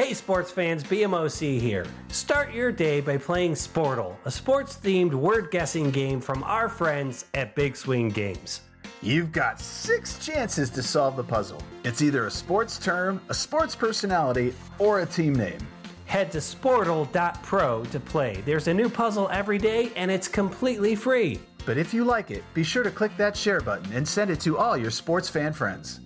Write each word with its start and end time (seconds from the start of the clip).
Hey 0.00 0.14
sports 0.14 0.50
fans, 0.50 0.82
BMOC 0.82 1.60
here. 1.60 1.84
Start 2.08 2.54
your 2.54 2.72
day 2.72 3.02
by 3.02 3.18
playing 3.18 3.52
Sportle, 3.52 4.16
a 4.24 4.30
sports 4.30 4.78
themed 4.82 5.12
word 5.12 5.50
guessing 5.50 5.90
game 5.90 6.22
from 6.22 6.42
our 6.44 6.70
friends 6.70 7.26
at 7.34 7.54
Big 7.54 7.76
Swing 7.76 8.08
Games. 8.08 8.62
You've 9.02 9.30
got 9.30 9.60
six 9.60 10.18
chances 10.18 10.70
to 10.70 10.82
solve 10.82 11.16
the 11.16 11.22
puzzle. 11.22 11.62
It's 11.84 12.00
either 12.00 12.24
a 12.24 12.30
sports 12.30 12.78
term, 12.78 13.20
a 13.28 13.34
sports 13.34 13.76
personality, 13.76 14.54
or 14.78 15.00
a 15.00 15.06
team 15.06 15.34
name. 15.34 15.58
Head 16.06 16.32
to 16.32 16.38
sportle.pro 16.38 17.84
to 17.84 18.00
play. 18.00 18.42
There's 18.46 18.68
a 18.68 18.74
new 18.74 18.88
puzzle 18.88 19.28
every 19.30 19.58
day 19.58 19.92
and 19.96 20.10
it's 20.10 20.28
completely 20.28 20.94
free. 20.94 21.38
But 21.66 21.76
if 21.76 21.92
you 21.92 22.06
like 22.06 22.30
it, 22.30 22.42
be 22.54 22.62
sure 22.62 22.84
to 22.84 22.90
click 22.90 23.14
that 23.18 23.36
share 23.36 23.60
button 23.60 23.92
and 23.92 24.08
send 24.08 24.30
it 24.30 24.40
to 24.40 24.56
all 24.56 24.78
your 24.78 24.90
sports 24.90 25.28
fan 25.28 25.52
friends. 25.52 26.00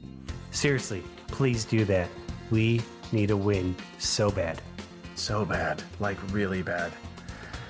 Seriously, 0.50 1.04
please 1.28 1.64
do 1.64 1.84
that. 1.84 2.08
We 2.50 2.82
need 3.14 3.30
a 3.30 3.36
win 3.36 3.74
so 3.98 4.30
bad. 4.30 4.60
So 5.14 5.44
bad, 5.44 5.82
like 6.00 6.18
really 6.32 6.62
bad. 6.62 6.92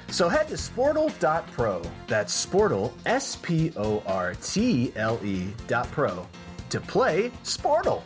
So 0.08 0.28
head 0.28 0.48
to 0.48 0.54
sportle.pro. 0.54 1.82
That's 2.08 2.46
sportle, 2.46 2.92
S 3.04 3.36
P 3.36 3.72
O 3.76 4.02
R 4.06 4.34
T 4.42 4.92
L 4.96 5.20
E 5.24 5.48
dot 5.66 5.90
pro 5.90 6.26
to 6.70 6.80
play 6.80 7.30
Sportle. 7.44 8.02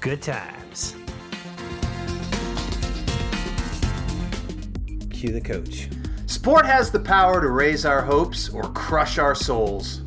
Good 0.00 0.22
times. 0.22 0.94
Cue 5.10 5.32
the 5.32 5.40
coach. 5.40 5.88
Sport 6.26 6.64
has 6.66 6.92
the 6.92 7.00
power 7.00 7.40
to 7.40 7.48
raise 7.50 7.84
our 7.84 8.02
hopes 8.02 8.48
or 8.50 8.62
crush 8.72 9.18
our 9.18 9.34
souls. 9.34 10.02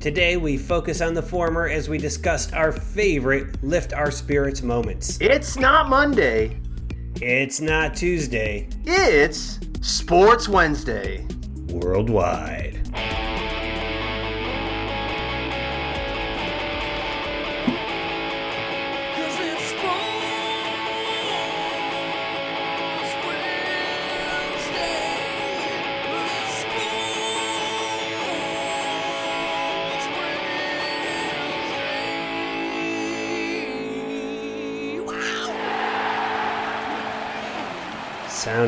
Today 0.00 0.38
we 0.38 0.56
focus 0.56 1.02
on 1.02 1.12
the 1.12 1.20
former 1.22 1.68
as 1.68 1.88
we 1.90 1.98
discussed 1.98 2.54
our 2.54 2.72
favorite 2.72 3.62
lift 3.62 3.92
our 3.92 4.10
spirits 4.10 4.62
moments. 4.62 5.18
It's 5.20 5.58
not 5.58 5.90
Monday, 5.90 6.56
It's 7.16 7.60
not 7.60 7.94
Tuesday. 7.96 8.68
it's 8.86 9.60
Sports 9.82 10.48
Wednesday. 10.48 11.26
Worldwide. 11.68 12.80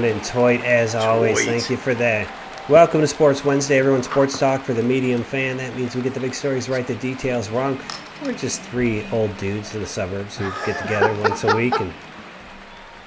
Sounding 0.02 0.20
toit 0.24 0.60
as 0.64 0.96
always. 0.96 1.44
Thank 1.44 1.70
you 1.70 1.76
for 1.76 1.94
that. 1.94 2.28
Welcome 2.68 3.02
to 3.02 3.06
Sports 3.06 3.44
Wednesday, 3.44 3.78
everyone. 3.78 4.02
Sports 4.02 4.36
talk 4.36 4.62
for 4.62 4.74
the 4.74 4.82
medium 4.82 5.22
fan. 5.22 5.58
That 5.58 5.76
means 5.76 5.94
we 5.94 6.02
get 6.02 6.12
the 6.12 6.18
big 6.18 6.34
stories 6.34 6.68
right, 6.68 6.84
the 6.84 6.96
details 6.96 7.50
wrong. 7.50 7.78
We're 8.20 8.32
just 8.32 8.62
three 8.62 9.06
old 9.12 9.36
dudes 9.36 9.76
in 9.76 9.80
the 9.80 9.86
suburbs 9.86 10.36
who 10.36 10.50
get 10.66 10.82
together 10.82 11.14
once 11.22 11.44
a 11.44 11.54
week 11.54 11.78
and 11.78 11.92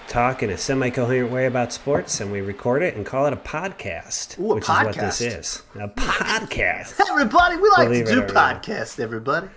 talk 0.08 0.42
in 0.42 0.52
a 0.52 0.58
semi-coherent 0.58 1.34
way 1.34 1.48
about 1.48 1.74
sports, 1.74 2.22
and 2.22 2.32
we 2.32 2.40
record 2.40 2.82
it 2.82 2.96
and 2.96 3.06
call 3.06 3.26
it 3.26 3.34
a 3.34 3.38
podcast, 3.38 4.40
Ooh, 4.40 4.52
a 4.52 4.56
which 4.56 4.64
is 4.64 4.70
what 4.70 4.96
podcast. 4.96 4.96
this 4.96 5.22
is. 5.22 5.64
A 5.78 5.90
podcast. 5.98 6.98
Everybody, 7.09 7.58
we 7.58 7.70
like 7.72 7.90
Believe 7.90 8.06
to 8.06 8.16
do 8.16 8.22
podcasts, 8.22 9.02
everybody. 9.02 9.50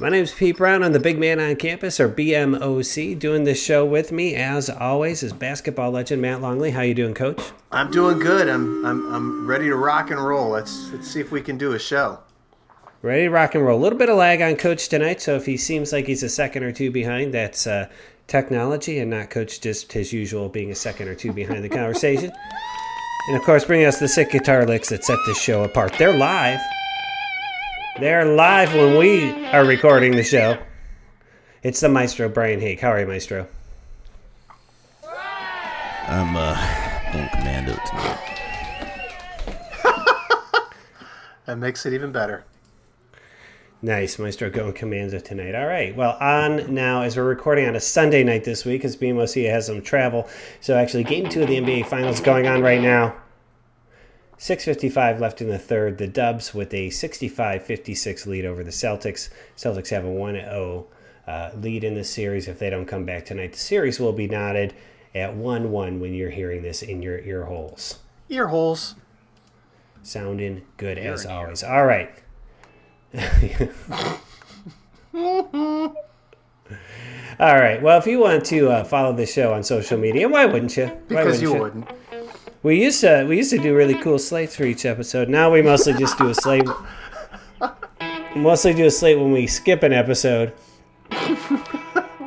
My 0.00 0.10
name's 0.10 0.32
Pete 0.32 0.56
Brown. 0.56 0.84
I'm 0.84 0.92
the 0.92 1.00
big 1.00 1.18
man 1.18 1.40
on 1.40 1.56
campus, 1.56 1.98
or 1.98 2.08
BMOC. 2.08 3.18
Doing 3.18 3.42
this 3.42 3.60
show 3.60 3.84
with 3.84 4.12
me, 4.12 4.36
as 4.36 4.70
always, 4.70 5.24
is 5.24 5.32
basketball 5.32 5.90
legend 5.90 6.22
Matt 6.22 6.40
Longley. 6.40 6.70
How 6.70 6.82
you 6.82 6.94
doing, 6.94 7.14
Coach? 7.14 7.42
I'm 7.72 7.90
doing 7.90 8.20
good. 8.20 8.48
I'm 8.48 8.86
I'm 8.86 9.12
I'm 9.12 9.46
ready 9.48 9.64
to 9.64 9.74
rock 9.74 10.12
and 10.12 10.24
roll. 10.24 10.50
Let's 10.50 10.92
let's 10.92 11.10
see 11.10 11.18
if 11.18 11.32
we 11.32 11.40
can 11.40 11.58
do 11.58 11.72
a 11.72 11.80
show. 11.80 12.20
Ready 13.02 13.24
to 13.24 13.30
rock 13.30 13.56
and 13.56 13.66
roll. 13.66 13.76
A 13.76 13.82
little 13.82 13.98
bit 13.98 14.08
of 14.08 14.16
lag 14.16 14.40
on 14.40 14.54
Coach 14.54 14.88
tonight, 14.88 15.20
so 15.20 15.34
if 15.34 15.46
he 15.46 15.56
seems 15.56 15.92
like 15.92 16.06
he's 16.06 16.22
a 16.22 16.28
second 16.28 16.62
or 16.62 16.70
two 16.70 16.92
behind, 16.92 17.34
that's 17.34 17.66
uh, 17.66 17.88
technology 18.28 19.00
and 19.00 19.10
not 19.10 19.30
Coach 19.30 19.60
just 19.60 19.92
his 19.92 20.12
usual 20.12 20.48
being 20.48 20.70
a 20.70 20.76
second 20.76 21.08
or 21.08 21.16
two 21.16 21.32
behind 21.32 21.64
the 21.64 21.68
conversation. 21.68 22.30
And 23.26 23.36
of 23.36 23.42
course, 23.42 23.64
bringing 23.64 23.86
us 23.86 23.98
the 23.98 24.06
sick 24.06 24.30
guitar 24.30 24.64
licks 24.64 24.90
that 24.90 25.04
set 25.04 25.18
this 25.26 25.40
show 25.40 25.64
apart. 25.64 25.94
They're 25.98 26.16
live. 26.16 26.60
They're 28.00 28.24
live 28.24 28.72
when 28.74 28.96
we 28.96 29.46
are 29.46 29.64
recording 29.64 30.14
the 30.14 30.22
show. 30.22 30.56
It's 31.64 31.80
the 31.80 31.88
Maestro 31.88 32.28
Brian 32.28 32.60
Hake. 32.60 32.78
How 32.78 32.90
are 32.90 33.00
you, 33.00 33.08
Maestro? 33.08 33.48
I'm 36.06 36.36
uh 36.36 36.54
on 37.12 37.28
commando 37.30 37.76
tonight. 37.86 38.18
That 41.46 41.56
makes 41.56 41.86
it 41.86 41.92
even 41.92 42.12
better. 42.12 42.44
Nice, 43.82 44.18
Maestro 44.18 44.48
going 44.48 44.74
commando 44.74 45.18
tonight. 45.18 45.56
All 45.56 45.66
right. 45.66 45.96
Well, 45.96 46.16
on 46.20 46.72
now 46.72 47.02
as 47.02 47.16
we're 47.16 47.24
recording 47.24 47.66
on 47.66 47.74
a 47.74 47.80
Sunday 47.80 48.22
night 48.22 48.44
this 48.44 48.64
week, 48.64 48.84
as 48.84 48.96
BMOC 48.96 49.50
has 49.50 49.66
some 49.66 49.82
travel. 49.82 50.28
So 50.60 50.76
actually, 50.76 51.02
game 51.02 51.28
two 51.28 51.42
of 51.42 51.48
the 51.48 51.56
NBA 51.56 51.86
Finals 51.86 52.20
going 52.20 52.46
on 52.46 52.60
right 52.62 52.80
now. 52.80 53.16
6.55 54.38 55.20
left 55.20 55.40
in 55.40 55.48
the 55.48 55.58
third. 55.58 55.98
The 55.98 56.06
Dubs 56.06 56.54
with 56.54 56.72
a 56.72 56.88
65-56 56.88 58.26
lead 58.26 58.44
over 58.44 58.62
the 58.62 58.70
Celtics. 58.70 59.30
Celtics 59.56 59.90
have 59.90 60.04
a 60.04 60.08
1-0 60.08 60.86
uh, 61.26 61.50
lead 61.56 61.84
in 61.84 61.94
the 61.94 62.04
series. 62.04 62.46
If 62.46 62.58
they 62.58 62.70
don't 62.70 62.86
come 62.86 63.04
back 63.04 63.24
tonight, 63.24 63.52
the 63.52 63.58
series 63.58 63.98
will 63.98 64.12
be 64.12 64.28
knotted 64.28 64.74
at 65.14 65.34
1-1 65.34 65.98
when 65.98 66.14
you're 66.14 66.30
hearing 66.30 66.62
this 66.62 66.82
in 66.82 67.02
your 67.02 67.18
ear 67.18 67.44
holes. 67.44 67.98
Ear 68.28 68.46
holes. 68.46 68.94
Sounding 70.04 70.62
good 70.76 70.98
as 70.98 71.24
in 71.24 71.30
here. 71.30 71.38
always. 71.38 71.64
All 71.64 71.84
right. 71.84 72.10
All 77.40 77.56
right. 77.56 77.82
Well, 77.82 77.98
if 77.98 78.06
you 78.06 78.20
want 78.20 78.44
to 78.46 78.70
uh, 78.70 78.84
follow 78.84 79.12
the 79.12 79.26
show 79.26 79.52
on 79.52 79.62
social 79.62 79.98
media, 79.98 80.28
why 80.28 80.44
wouldn't 80.46 80.76
you? 80.76 80.86
Why 80.86 81.24
Because 81.24 81.42
you 81.42 81.52
wouldn't 81.52 81.86
wouldn't. 81.86 81.98
We 82.62 82.82
used 82.82 83.00
to 83.02 83.24
we 83.28 83.36
used 83.36 83.50
to 83.50 83.58
do 83.58 83.74
really 83.74 83.94
cool 83.94 84.18
slates 84.18 84.56
for 84.56 84.64
each 84.64 84.84
episode. 84.84 85.28
Now 85.28 85.50
we 85.52 85.62
mostly 85.62 85.94
just 85.94 86.18
do 86.18 86.28
a 86.28 86.34
slate. 86.34 86.66
mostly 88.34 88.74
do 88.74 88.86
a 88.86 88.90
slate 88.90 89.18
when 89.18 89.32
we 89.32 89.46
skip 89.46 89.82
an 89.82 89.92
episode. 89.92 90.52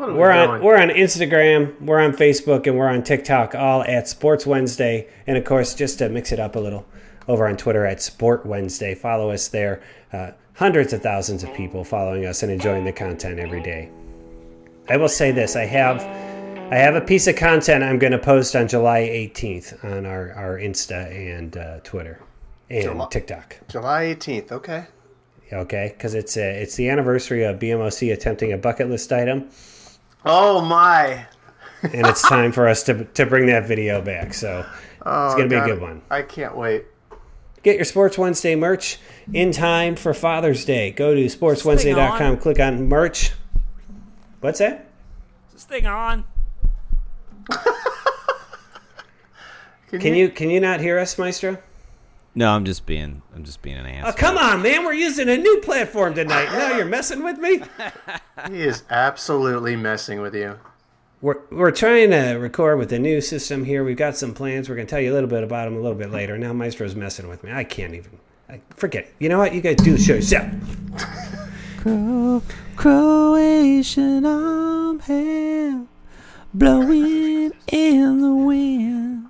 What 0.01 0.09
are 0.09 0.13
we 0.13 0.19
We're 0.19 0.31
on 0.31 0.47
doing? 0.47 0.63
we're 0.63 0.77
on 0.81 0.89
Instagram, 0.89 1.79
we're 1.79 1.99
on 1.99 2.13
Facebook, 2.13 2.65
and 2.65 2.75
we're 2.75 2.87
on 2.87 3.03
TikTok, 3.03 3.53
all 3.53 3.83
at 3.83 4.07
Sports 4.07 4.47
Wednesday. 4.47 5.07
And 5.27 5.37
of 5.37 5.45
course, 5.45 5.75
just 5.75 5.99
to 5.99 6.09
mix 6.09 6.31
it 6.31 6.39
up 6.39 6.55
a 6.55 6.59
little, 6.59 6.87
over 7.27 7.47
on 7.47 7.55
Twitter 7.55 7.85
at 7.85 8.01
Sport 8.01 8.43
Wednesday. 8.43 8.95
Follow 8.95 9.29
us 9.29 9.49
there. 9.49 9.83
Uh, 10.11 10.31
hundreds 10.55 10.91
of 10.93 11.03
thousands 11.03 11.43
of 11.43 11.53
people 11.53 11.83
following 11.83 12.25
us 12.25 12.41
and 12.41 12.51
enjoying 12.51 12.83
the 12.83 12.91
content 12.91 13.37
every 13.39 13.61
day. 13.61 13.91
I 14.89 14.97
will 14.97 15.07
say 15.07 15.31
this: 15.31 15.55
I 15.55 15.65
have 15.65 15.99
I 16.71 16.77
have 16.77 16.95
a 16.95 17.01
piece 17.01 17.27
of 17.27 17.35
content 17.35 17.83
I'm 17.83 17.99
going 17.99 18.13
to 18.13 18.17
post 18.17 18.55
on 18.55 18.67
July 18.67 19.01
18th 19.01 19.83
on 19.83 20.05
our 20.05 20.31
our 20.33 20.57
Insta 20.57 21.11
and 21.37 21.55
uh, 21.57 21.79
Twitter 21.83 22.21
and 22.69 22.83
July- 22.83 23.07
TikTok. 23.11 23.57
July 23.67 24.15
18th. 24.17 24.51
Okay. 24.53 24.85
Okay, 25.53 25.93
because 25.97 26.13
it's 26.13 26.37
uh 26.37 26.39
it's 26.39 26.75
the 26.75 26.87
anniversary 26.87 27.43
of 27.43 27.59
BMOC 27.59 28.13
attempting 28.13 28.53
a 28.53 28.57
bucket 28.57 28.89
list 28.89 29.11
item. 29.11 29.49
Oh 30.25 30.61
my. 30.61 31.25
and 31.83 32.07
it's 32.07 32.21
time 32.21 32.51
for 32.53 32.67
us 32.69 32.83
to, 32.83 33.03
to 33.05 33.25
bring 33.25 33.47
that 33.47 33.67
video 33.67 34.01
back. 34.01 34.33
So 34.33 34.65
Oh, 35.03 35.25
it's 35.25 35.35
going 35.35 35.49
to 35.49 35.55
be 35.55 35.59
a 35.59 35.65
good 35.65 35.81
one. 35.81 36.01
I 36.11 36.21
can't 36.21 36.55
wait. 36.55 36.85
Get 37.63 37.75
your 37.75 37.85
Sports 37.85 38.17
Wednesday 38.19 38.55
merch 38.55 38.97
in 39.33 39.51
time 39.51 39.95
for 39.95 40.13
Father's 40.13 40.63
Day. 40.63 40.91
Go 40.91 41.15
to 41.15 41.25
sportswednesday.com, 41.25 42.37
click 42.37 42.59
on 42.59 42.87
merch. 42.87 43.31
What's 44.41 44.59
that? 44.59 44.87
Is 45.49 45.53
this 45.53 45.63
thing 45.66 45.85
on? 45.87 46.23
Can 49.99 50.16
you 50.16 50.29
can 50.29 50.49
you 50.49 50.59
not 50.59 50.79
hear 50.79 50.97
us, 50.97 51.17
Maestro? 51.17 51.58
No, 52.34 52.52
I'm 52.52 52.64
just 52.64 52.85
being 52.85 53.22
I'm 53.35 53.43
just 53.43 53.61
being 53.61 53.78
an 53.78 53.85
ass. 53.85 54.05
Oh, 54.08 54.14
come 54.14 54.38
on, 54.38 54.61
man. 54.61 54.85
We're 54.85 54.93
using 54.93 55.28
a 55.28 55.35
new 55.35 55.59
platform 55.59 56.14
tonight. 56.14 56.46
Now 56.46 56.78
you're 56.78 56.85
messing 56.85 57.23
with 57.23 57.38
me. 57.38 57.61
He 58.49 58.64
is 58.64 58.84
absolutely 58.90 59.76
messing 59.76 60.20
with 60.20 60.34
you. 60.34 60.58
We're, 61.22 61.38
we're 61.52 61.70
trying 61.70 62.09
to 62.09 62.38
record 62.38 62.79
with 62.79 62.91
a 62.91 62.97
new 62.97 63.22
system 63.22 63.64
here. 63.66 63.84
We've 63.84 63.96
got 63.96 64.17
some 64.17 64.34
plans. 64.34 64.67
We're 64.67 64.73
going 64.73 64.87
to 64.87 64.90
tell 64.90 64.99
you 64.99 65.11
a 65.11 65.14
little 65.14 65.29
bit 65.29 65.44
about 65.44 65.66
them 65.66 65.76
a 65.76 65.79
little 65.79 65.97
bit 65.97 66.09
later. 66.09 66.40
Now 66.40 66.52
Maestro's 66.52 66.96
messing 66.96 67.28
with 67.28 67.44
me. 67.44 67.52
I 67.52 67.64
can't 67.64 67.94
even. 67.94 68.17
I, 68.49 68.59
forget 68.76 69.03
it. 69.03 69.16
You 69.20 69.29
know 69.29 69.37
what? 69.37 69.53
You 69.53 69.61
guys 69.61 69.76
do 69.76 69.91
the 69.91 70.02
show 70.02 70.16
yourself. 70.16 70.52
Cro- 71.82 72.41
Croatian 72.76 74.26
arm 74.26 74.99
hair 75.02 75.85
blowing 76.53 77.51
in 77.67 78.21
the 78.21 78.33
wind. 78.33 79.27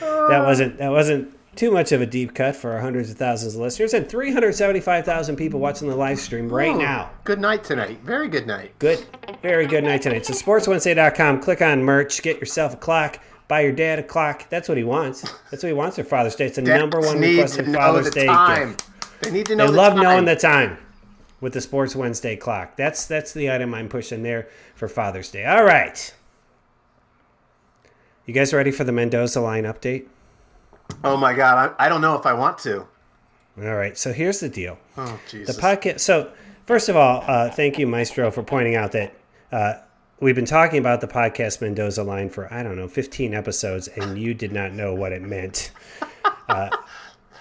That 0.00 0.44
wasn't 0.44 0.78
that 0.78 0.90
wasn't 0.90 1.34
too 1.56 1.70
much 1.70 1.90
of 1.92 2.00
a 2.00 2.06
deep 2.06 2.34
cut 2.34 2.54
for 2.54 2.72
our 2.72 2.80
hundreds 2.80 3.10
of 3.10 3.16
thousands 3.16 3.54
of 3.54 3.60
listeners 3.60 3.92
and 3.94 4.08
375,000 4.08 5.34
people 5.36 5.58
watching 5.58 5.88
the 5.88 5.96
live 5.96 6.18
stream 6.20 6.48
right 6.48 6.68
Oh, 6.70 6.78
now. 6.78 7.10
Good 7.24 7.40
night 7.40 7.64
tonight. 7.64 7.98
Very 8.04 8.28
good 8.28 8.46
night. 8.46 8.78
Good, 8.78 9.04
very 9.42 9.66
good 9.66 9.82
night 9.84 10.02
tonight. 10.02 10.24
So 10.26 10.34
sportswednesday.com, 10.34 11.40
click 11.40 11.60
on 11.62 11.82
merch, 11.82 12.22
get 12.22 12.38
yourself 12.38 12.74
a 12.74 12.76
clock, 12.76 13.18
buy 13.48 13.62
your 13.62 13.72
dad 13.72 13.98
a 13.98 14.02
clock. 14.04 14.48
That's 14.50 14.68
what 14.68 14.78
he 14.78 14.84
wants. 14.84 15.22
That's 15.50 15.62
what 15.64 15.68
he 15.68 15.72
wants 15.72 15.96
for 15.96 16.04
Father's 16.04 16.36
Day. 16.36 16.46
It's 16.46 16.56
the 16.56 16.62
number 16.62 17.00
one 17.00 17.18
need 17.20 17.36
requested 17.36 17.72
Father's 17.74 18.04
the 18.06 18.10
Day 18.12 18.26
time. 18.26 18.68
gift. 18.70 18.84
They 19.22 19.30
need 19.32 19.46
to 19.46 19.52
They 19.56 19.56
know. 19.56 19.66
the 19.66 19.72
love 19.72 19.94
time. 19.94 20.02
knowing 20.04 20.24
the 20.26 20.36
time 20.36 20.78
with 21.40 21.52
the 21.52 21.60
Sports 21.60 21.94
Wednesday 21.94 22.36
clock. 22.36 22.76
That's 22.76 23.06
that's 23.06 23.32
the 23.32 23.50
item 23.50 23.74
I'm 23.74 23.88
pushing 23.88 24.22
there 24.22 24.48
for 24.74 24.88
Father's 24.88 25.30
Day. 25.30 25.44
All 25.44 25.64
right. 25.64 26.14
You 28.26 28.34
guys 28.34 28.52
ready 28.52 28.70
for 28.70 28.84
the 28.84 28.92
Mendoza 28.92 29.40
line 29.40 29.64
update? 29.64 30.06
Oh 31.02 31.16
my 31.16 31.34
god, 31.34 31.74
I, 31.78 31.86
I 31.86 31.88
don't 31.88 32.00
know 32.00 32.16
if 32.16 32.26
I 32.26 32.34
want 32.34 32.58
to. 32.58 32.86
All 33.60 33.74
right. 33.74 33.96
So 33.96 34.12
here's 34.12 34.40
the 34.40 34.48
deal. 34.48 34.78
Oh 34.96 35.18
The 35.32 35.52
podcast. 35.52 36.00
So, 36.00 36.30
first 36.66 36.88
of 36.88 36.96
all, 36.96 37.24
uh, 37.26 37.50
thank 37.50 37.78
you, 37.78 37.86
Maestro, 37.86 38.30
for 38.30 38.42
pointing 38.42 38.76
out 38.76 38.92
that 38.92 39.14
uh, 39.50 39.74
we've 40.20 40.36
been 40.36 40.44
talking 40.44 40.78
about 40.78 41.00
the 41.00 41.08
podcast 41.08 41.60
Mendoza 41.60 42.02
line 42.02 42.30
for 42.30 42.52
I 42.52 42.62
don't 42.62 42.76
know 42.76 42.88
15 42.88 43.34
episodes, 43.34 43.88
and 43.88 44.18
you 44.18 44.34
did 44.34 44.52
not 44.52 44.72
know 44.72 44.94
what 44.94 45.12
it 45.12 45.22
meant. 45.22 45.70
Uh, 46.48 46.70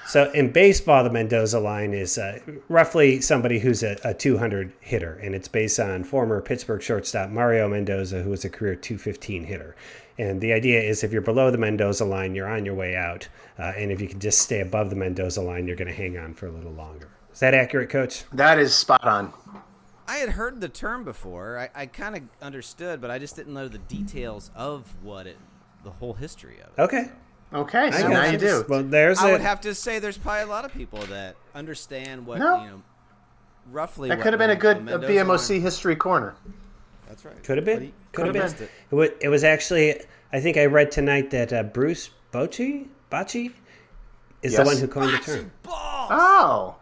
so, 0.07 0.31
in 0.31 0.51
baseball, 0.51 1.03
the 1.03 1.09
Mendoza 1.09 1.59
line 1.59 1.93
is 1.93 2.17
uh, 2.17 2.39
roughly 2.69 3.21
somebody 3.21 3.59
who's 3.59 3.83
a, 3.83 3.97
a 4.03 4.13
200 4.13 4.73
hitter, 4.79 5.19
and 5.21 5.35
it's 5.35 5.47
based 5.47 5.79
on 5.79 6.03
former 6.03 6.41
Pittsburgh 6.41 6.81
shortstop 6.81 7.29
Mario 7.29 7.67
Mendoza, 7.67 8.21
who 8.21 8.29
was 8.29 8.45
a 8.45 8.49
career 8.49 8.75
215 8.75 9.43
hitter. 9.43 9.75
And 10.17 10.41
the 10.41 10.53
idea 10.53 10.81
is 10.81 11.03
if 11.03 11.11
you're 11.11 11.21
below 11.21 11.51
the 11.51 11.57
Mendoza 11.57 12.05
line, 12.05 12.33
you're 12.33 12.49
on 12.49 12.65
your 12.65 12.73
way 12.73 12.95
out. 12.95 13.27
Uh, 13.59 13.73
and 13.75 13.91
if 13.91 14.01
you 14.01 14.07
can 14.07 14.19
just 14.19 14.39
stay 14.39 14.61
above 14.61 14.89
the 14.89 14.95
Mendoza 14.95 15.41
line, 15.41 15.67
you're 15.67 15.75
going 15.75 15.87
to 15.87 15.93
hang 15.93 16.17
on 16.17 16.33
for 16.33 16.47
a 16.47 16.51
little 16.51 16.71
longer. 16.71 17.09
Is 17.31 17.39
that 17.39 17.53
accurate, 17.53 17.89
Coach? 17.89 18.23
that 18.33 18.57
is 18.57 18.73
spot 18.73 19.03
on. 19.03 19.31
I 20.07 20.17
had 20.17 20.29
heard 20.29 20.61
the 20.61 20.69
term 20.69 21.03
before. 21.03 21.59
I, 21.59 21.81
I 21.81 21.85
kind 21.85 22.15
of 22.15 22.23
understood, 22.41 23.01
but 23.01 23.11
I 23.11 23.19
just 23.19 23.35
didn't 23.35 23.53
know 23.53 23.67
the 23.67 23.77
details 23.77 24.51
of 24.55 24.95
what 25.03 25.27
it, 25.27 25.37
the 25.83 25.91
whole 25.91 26.13
history 26.13 26.59
of 26.61 26.69
it. 26.77 26.81
Okay. 26.81 27.09
Okay, 27.53 27.91
so 27.91 28.07
I 28.07 28.09
now 28.09 28.25
you 28.25 28.37
do. 28.37 28.65
Well, 28.67 28.83
there's 28.83 29.19
I 29.19 29.29
a, 29.29 29.31
would 29.31 29.41
have 29.41 29.61
to 29.61 29.73
say 29.73 29.99
there's 29.99 30.17
probably 30.17 30.43
a 30.43 30.47
lot 30.47 30.65
of 30.65 30.73
people 30.73 30.99
that 31.07 31.35
understand 31.55 32.25
what 32.25 32.39
No. 32.39 32.61
you 32.63 32.69
know, 32.69 32.81
roughly. 33.71 34.09
That 34.09 34.19
could 34.21 34.33
have 34.33 34.39
been 34.39 34.49
a 34.49 34.55
good 34.55 34.85
the 34.85 34.95
uh, 34.95 34.99
BMOC 34.99 35.49
line- 35.51 35.61
history 35.61 35.95
corner. 35.95 36.35
That's 37.07 37.23
right. 37.23 37.41
Could 37.43 37.57
have 37.57 37.65
been. 37.65 37.81
he- 37.83 37.93
Could 38.11 38.25
have 38.25 38.33
been. 38.33 38.67
been. 38.91 38.99
It 38.99 39.17
it 39.21 39.29
was 39.29 39.43
actually, 39.45 40.01
I 40.33 40.41
think 40.41 40.57
I 40.57 40.65
read 40.65 40.91
tonight 40.91 41.29
that 41.31 41.53
uh, 41.53 41.63
Bruce 41.63 42.09
Bochy, 42.33 42.87
Bochy 43.09 43.53
is 44.43 44.57
the 44.57 44.63
one 44.63 44.77
who 44.77 44.87
coined 44.87 45.13
the 45.13 45.17
term. 45.19 45.51
Balls. 45.63 46.09
Oh, 46.11 46.75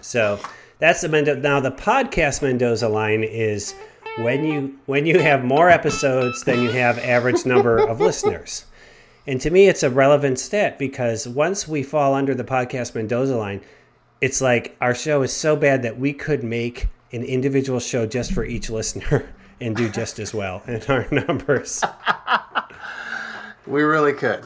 So 0.00 0.38
that's 0.78 1.00
the 1.00 1.08
Mendoza. 1.08 1.40
Now 1.40 1.58
the 1.60 1.72
podcast 1.72 2.42
Mendoza 2.42 2.88
line 2.88 3.24
is 3.24 3.74
when 4.18 4.44
you 4.44 4.78
when 4.86 5.04
you 5.04 5.18
have 5.18 5.44
more 5.44 5.68
episodes 5.68 6.44
than 6.44 6.62
you 6.62 6.70
have 6.70 6.98
average 7.00 7.44
number 7.44 7.78
of 7.78 8.00
listeners. 8.00 8.66
And 9.26 9.40
to 9.40 9.50
me, 9.50 9.68
it's 9.68 9.82
a 9.82 9.90
relevant 9.90 10.38
stat 10.38 10.78
because 10.78 11.26
once 11.26 11.66
we 11.66 11.82
fall 11.82 12.14
under 12.14 12.34
the 12.34 12.44
podcast 12.44 12.94
Mendoza 12.94 13.36
line, 13.36 13.62
it's 14.20 14.42
like 14.42 14.76
our 14.80 14.94
show 14.94 15.22
is 15.22 15.32
so 15.32 15.56
bad 15.56 15.82
that 15.82 15.98
we 15.98 16.12
could 16.12 16.44
make 16.44 16.88
an 17.12 17.24
individual 17.24 17.80
show 17.80 18.06
just 18.06 18.32
for 18.32 18.44
each 18.44 18.68
listener 18.68 19.32
and 19.60 19.76
do 19.76 19.88
just 19.88 20.18
as 20.18 20.34
well 20.34 20.62
in 20.66 20.82
our 20.88 21.08
numbers. 21.10 21.82
we 23.66 23.82
really 23.82 24.12
could. 24.12 24.44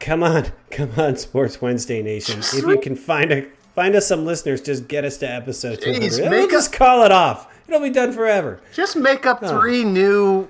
Come 0.00 0.22
on, 0.22 0.46
come 0.70 0.90
on, 0.96 1.16
Sports 1.16 1.60
Wednesday 1.60 2.02
Nation. 2.02 2.40
If 2.40 2.66
you 2.66 2.78
can 2.80 2.96
find 2.96 3.32
a 3.32 3.46
find 3.74 3.94
us 3.94 4.06
some 4.06 4.24
listeners, 4.24 4.60
just 4.60 4.88
get 4.88 5.04
us 5.04 5.16
to 5.18 5.30
episode 5.30 5.80
200. 5.80 6.02
Jeez, 6.02 6.20
We'll 6.20 6.30
make 6.30 6.50
just 6.50 6.72
call 6.72 7.02
it 7.04 7.12
off. 7.12 7.52
It'll 7.66 7.80
be 7.80 7.90
done 7.90 8.12
forever. 8.12 8.60
Just 8.72 8.96
make 8.96 9.26
up 9.26 9.44
three 9.44 9.84
new 9.84 10.48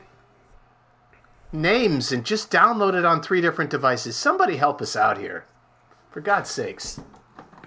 names 1.56 2.12
and 2.12 2.24
just 2.24 2.50
download 2.50 2.94
it 2.94 3.04
on 3.04 3.22
three 3.22 3.40
different 3.40 3.70
devices. 3.70 4.16
Somebody 4.16 4.56
help 4.56 4.80
us 4.82 4.94
out 4.96 5.18
here. 5.18 5.44
For 6.10 6.20
God's 6.20 6.50
sakes. 6.50 7.00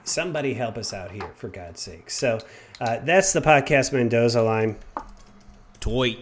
somebody 0.03 0.53
help 0.55 0.77
us 0.77 0.91
out 0.91 1.11
here 1.11 1.29
for 1.35 1.49
god's 1.49 1.79
sake 1.81 2.09
so 2.09 2.39
uh, 2.81 2.97
that's 3.03 3.31
the 3.31 3.41
podcast 3.41 3.93
mendoza 3.93 4.41
line 4.41 4.75
Toy. 5.79 6.17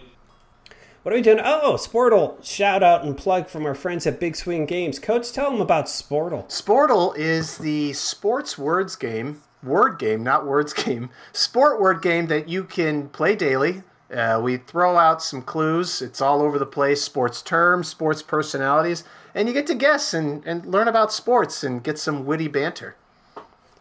what 1.04 1.14
are 1.14 1.16
we 1.16 1.22
doing 1.22 1.40
oh 1.42 1.76
sportle 1.80 2.44
shout 2.44 2.84
out 2.84 3.06
and 3.06 3.16
plug 3.18 3.48
from 3.48 3.66
our 3.66 3.76
friends 3.76 4.06
at 4.06 4.20
big 4.20 4.36
swing 4.36 4.66
games 4.66 5.00
coach 5.00 5.32
tell 5.32 5.52
them 5.52 5.62
about 5.62 5.86
sportle 5.86 6.46
Sportle 6.50 7.16
is 7.18 7.58
the 7.60 7.94
sports 7.94 8.58
words 8.58 8.96
game, 8.96 9.42
word 9.64 9.98
game, 10.00 10.24
not 10.24 10.46
words 10.46 10.74
game, 10.84 11.10
sport 11.32 11.80
word 11.80 12.02
game 12.02 12.28
that 12.28 12.50
you 12.50 12.64
can 12.64 13.10
play 13.10 13.36
daily. 13.36 13.84
Uh, 14.14 14.40
we 14.42 14.58
throw 14.58 14.98
out 14.98 15.22
some 15.22 15.42
clues. 15.42 16.02
It's 16.02 16.22
all 16.22 16.42
over 16.42 16.58
the 16.58 16.66
place. 16.66 17.02
Sports 17.02 17.42
terms, 17.42 17.88
sports 17.88 18.22
personalities, 18.22 19.04
and 19.36 19.48
you 19.48 19.54
get 19.54 19.68
to 19.68 19.76
guess 19.76 20.14
and, 20.14 20.46
and 20.46 20.66
learn 20.66 20.88
about 20.88 21.12
sports 21.12 21.64
and 21.64 21.84
get 21.84 22.00
some 22.00 22.26
witty 22.26 22.48
banter. 22.48 22.96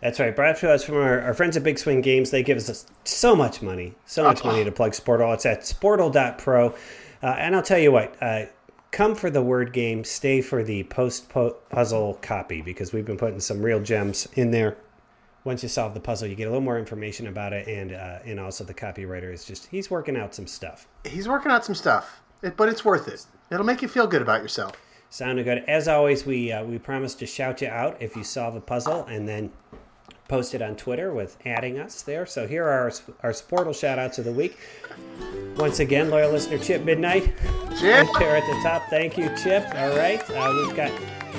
that's 0.00 0.18
right. 0.18 0.34
Brought 0.34 0.56
to 0.58 0.70
us 0.70 0.84
from 0.84 0.96
our, 0.96 1.20
our 1.20 1.34
friends 1.34 1.56
at 1.56 1.62
big 1.62 1.78
swing 1.78 2.00
games 2.00 2.30
they 2.30 2.42
give 2.42 2.58
us 2.58 2.86
so 3.04 3.36
much 3.36 3.62
money 3.62 3.94
so 4.04 4.24
much 4.24 4.44
money 4.44 4.64
to 4.64 4.72
plug 4.72 4.92
sportle 4.92 5.32
it's 5.32 5.46
at 5.46 5.60
sportle.pro 5.62 6.74
uh, 7.22 7.26
and 7.38 7.54
i'll 7.56 7.62
tell 7.62 7.78
you 7.78 7.92
what 7.92 8.14
uh, 8.20 8.44
come 8.90 9.14
for 9.14 9.30
the 9.30 9.42
word 9.42 9.72
game 9.72 10.04
stay 10.04 10.40
for 10.40 10.62
the 10.62 10.82
post 10.84 11.28
puzzle 11.70 12.18
copy 12.22 12.62
because 12.62 12.92
we've 12.92 13.06
been 13.06 13.16
putting 13.16 13.40
some 13.40 13.62
real 13.62 13.80
gems 13.80 14.26
in 14.34 14.50
there 14.50 14.76
once 15.46 15.62
you 15.62 15.68
solve 15.68 15.94
the 15.94 16.00
puzzle, 16.00 16.26
you 16.26 16.34
get 16.34 16.48
a 16.48 16.50
little 16.50 16.60
more 16.60 16.76
information 16.76 17.28
about 17.28 17.52
it, 17.52 17.68
and 17.68 17.92
uh, 17.92 18.18
and 18.26 18.40
also 18.40 18.64
the 18.64 18.74
copywriter 18.74 19.32
is 19.32 19.44
just 19.44 19.68
he's 19.68 19.90
working 19.90 20.16
out 20.16 20.34
some 20.34 20.46
stuff. 20.46 20.88
He's 21.04 21.28
working 21.28 21.52
out 21.52 21.64
some 21.64 21.76
stuff, 21.76 22.20
it, 22.42 22.56
but 22.56 22.68
it's 22.68 22.84
worth 22.84 23.06
it. 23.06 23.24
It'll 23.50 23.64
make 23.64 23.80
you 23.80 23.88
feel 23.88 24.08
good 24.08 24.22
about 24.22 24.42
yourself. 24.42 24.72
Sounded 25.08 25.44
good. 25.44 25.58
As 25.68 25.86
always, 25.86 26.26
we 26.26 26.50
uh, 26.50 26.64
we 26.64 26.78
promise 26.78 27.14
to 27.14 27.26
shout 27.26 27.62
you 27.62 27.68
out 27.68 27.96
if 28.00 28.16
you 28.16 28.24
solve 28.24 28.56
a 28.56 28.60
puzzle, 28.60 29.04
and 29.04 29.26
then 29.28 29.52
post 30.26 30.52
it 30.52 30.60
on 30.60 30.74
Twitter 30.74 31.14
with 31.14 31.38
adding 31.46 31.78
us 31.78 32.02
there. 32.02 32.26
So 32.26 32.48
here 32.48 32.64
are 32.64 32.80
our, 32.80 32.92
our 33.22 33.30
Sportle 33.30 33.78
shout 33.78 34.00
outs 34.00 34.18
of 34.18 34.24
the 34.24 34.32
week. 34.32 34.58
Once 35.56 35.78
again, 35.78 36.10
loyal 36.10 36.32
listener 36.32 36.58
Chip 36.58 36.82
Midnight. 36.82 37.32
Chip! 37.78 38.08
Right 38.08 38.18
there 38.18 38.36
at 38.36 38.46
the 38.46 38.60
top. 38.64 38.82
Thank 38.90 39.16
you, 39.16 39.30
Chip. 39.36 39.64
All 39.76 39.96
right. 39.96 40.28
Uh, 40.28 40.52
we've 40.56 40.74
got 40.74 40.90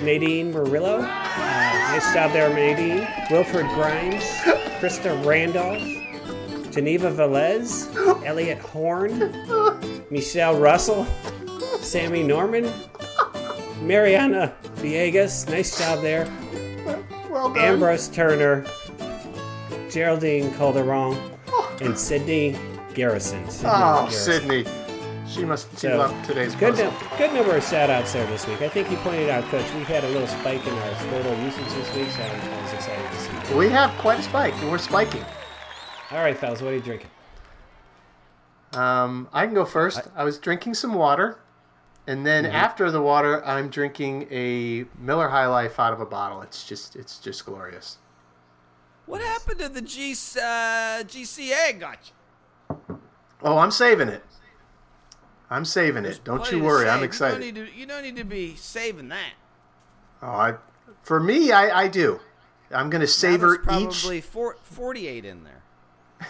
Nadine 0.03 0.51
Murillo. 0.51 0.97
Uh, 0.99 1.01
nice 1.01 2.13
job 2.13 2.31
there, 2.33 2.49
Nadine. 2.53 3.07
Wilfred 3.31 3.65
Grimes. 3.69 4.23
Krista 4.79 5.23
Randolph. 5.25 5.81
Geneva 6.71 7.09
Velez. 7.11 7.87
Elliot 8.25 8.59
Horn. 8.59 9.33
Michelle 10.09 10.59
Russell. 10.59 11.05
Sammy 11.79 12.23
Norman. 12.23 12.71
Mariana 13.81 14.53
Viegas. 14.75 15.49
Nice 15.49 15.77
job 15.77 16.01
there. 16.01 16.25
Well 17.29 17.49
done. 17.53 17.57
Ambrose 17.57 18.07
Turner. 18.07 18.65
Geraldine 19.89 20.53
Calderon. 20.55 21.17
And 21.81 21.97
Sydney 21.97 22.55
Garrison. 22.93 23.49
Sydney 23.49 23.69
Oh, 23.73 23.99
Garrison. 24.09 24.11
Sydney. 24.41 24.65
She 25.27 25.43
must 25.43 25.69
she 25.71 25.77
So, 25.87 25.97
loved 25.97 26.25
today's 26.25 26.55
Good, 26.55 26.71
puzzle. 26.75 26.91
num- 26.91 27.17
good 27.17 27.33
number 27.33 27.55
of 27.57 27.63
shout 27.63 27.89
outs 27.89 28.13
there 28.13 28.25
this 28.27 28.47
week. 28.47 28.61
I 28.61 28.69
think 28.69 28.89
you 28.89 28.97
pointed 28.97 29.29
out, 29.29 29.43
Coach, 29.45 29.65
we've 29.73 29.85
had 29.87 30.03
a 30.03 30.09
little 30.09 30.27
spike 30.27 30.65
in 30.65 30.73
our 30.73 30.91
Sportle 30.91 31.43
usage 31.43 31.73
this 31.73 31.93
week, 31.95 32.09
so 32.11 32.21
I'm- 32.21 32.63
was 32.63 32.73
excited 32.73 33.11
to 33.11 33.47
see. 33.47 33.55
We 33.55 33.69
have 33.69 33.91
quite 33.99 34.19
a 34.19 34.23
spike, 34.23 34.53
and 34.55 34.71
we're 34.71 34.77
spiking. 34.77 35.25
All 36.11 36.19
right, 36.19 36.37
fellas, 36.37 36.61
what 36.61 36.71
are 36.71 36.75
you 36.75 36.81
drinking? 36.81 37.09
Um, 38.73 39.27
I 39.33 39.45
can 39.45 39.53
go 39.53 39.65
first. 39.65 40.01
I, 40.15 40.23
was 40.23 40.37
drinking 40.39 40.73
some 40.75 40.93
water, 40.93 41.39
and 42.05 42.25
then 42.25 42.45
after 42.45 42.89
the 42.89 43.01
water, 43.01 43.45
I'm 43.45 43.69
drinking 43.69 44.27
a 44.31 44.85
Miller 44.97 45.29
High 45.29 45.47
Life 45.47 45.79
out 45.79 45.91
of 45.93 45.99
a 45.99 46.05
bottle. 46.05 46.41
It's 46.41 46.63
just, 46.65 46.95
it's 46.95 47.17
just 47.19 47.45
glorious. 47.45 47.97
What 49.05 49.21
happened 49.21 49.59
to 49.59 49.69
the 49.69 49.81
G, 49.81 50.11
uh, 50.11 51.03
GCA? 51.03 51.73
Gotcha. 51.79 52.11
Oh, 53.43 53.57
I'm 53.57 53.71
saving 53.71 54.09
it. 54.09 54.23
I'm 55.49 55.63
saving 55.65 56.05
it. 56.05 56.19
Don't 56.23 56.51
you 56.51 56.59
worry. 56.63 56.89
I'm 56.89 56.99
You 56.99 57.05
excited. 57.05 57.35
don't, 57.35 57.41
need 57.41 57.55
to, 57.55 57.77
you 57.79 57.85
don't 57.85 58.03
need 58.03 58.15
to 58.17 58.23
be 58.25 58.55
saving 58.55 59.07
that. 59.09 59.33
Oh, 60.21 60.27
I, 60.27 60.55
for 61.03 61.19
me, 61.19 61.51
I, 61.51 61.83
I 61.83 61.87
do. 61.87 62.19
I'm 62.71 62.89
going 62.89 62.99
to 63.01 63.05
Now 63.05 63.11
savor 63.11 63.61
there's 63.65 63.81
each. 63.81 63.91
probably 64.01 64.21
four, 64.21 64.57
48 64.63 65.25
in 65.25 65.43
there. 65.43 65.53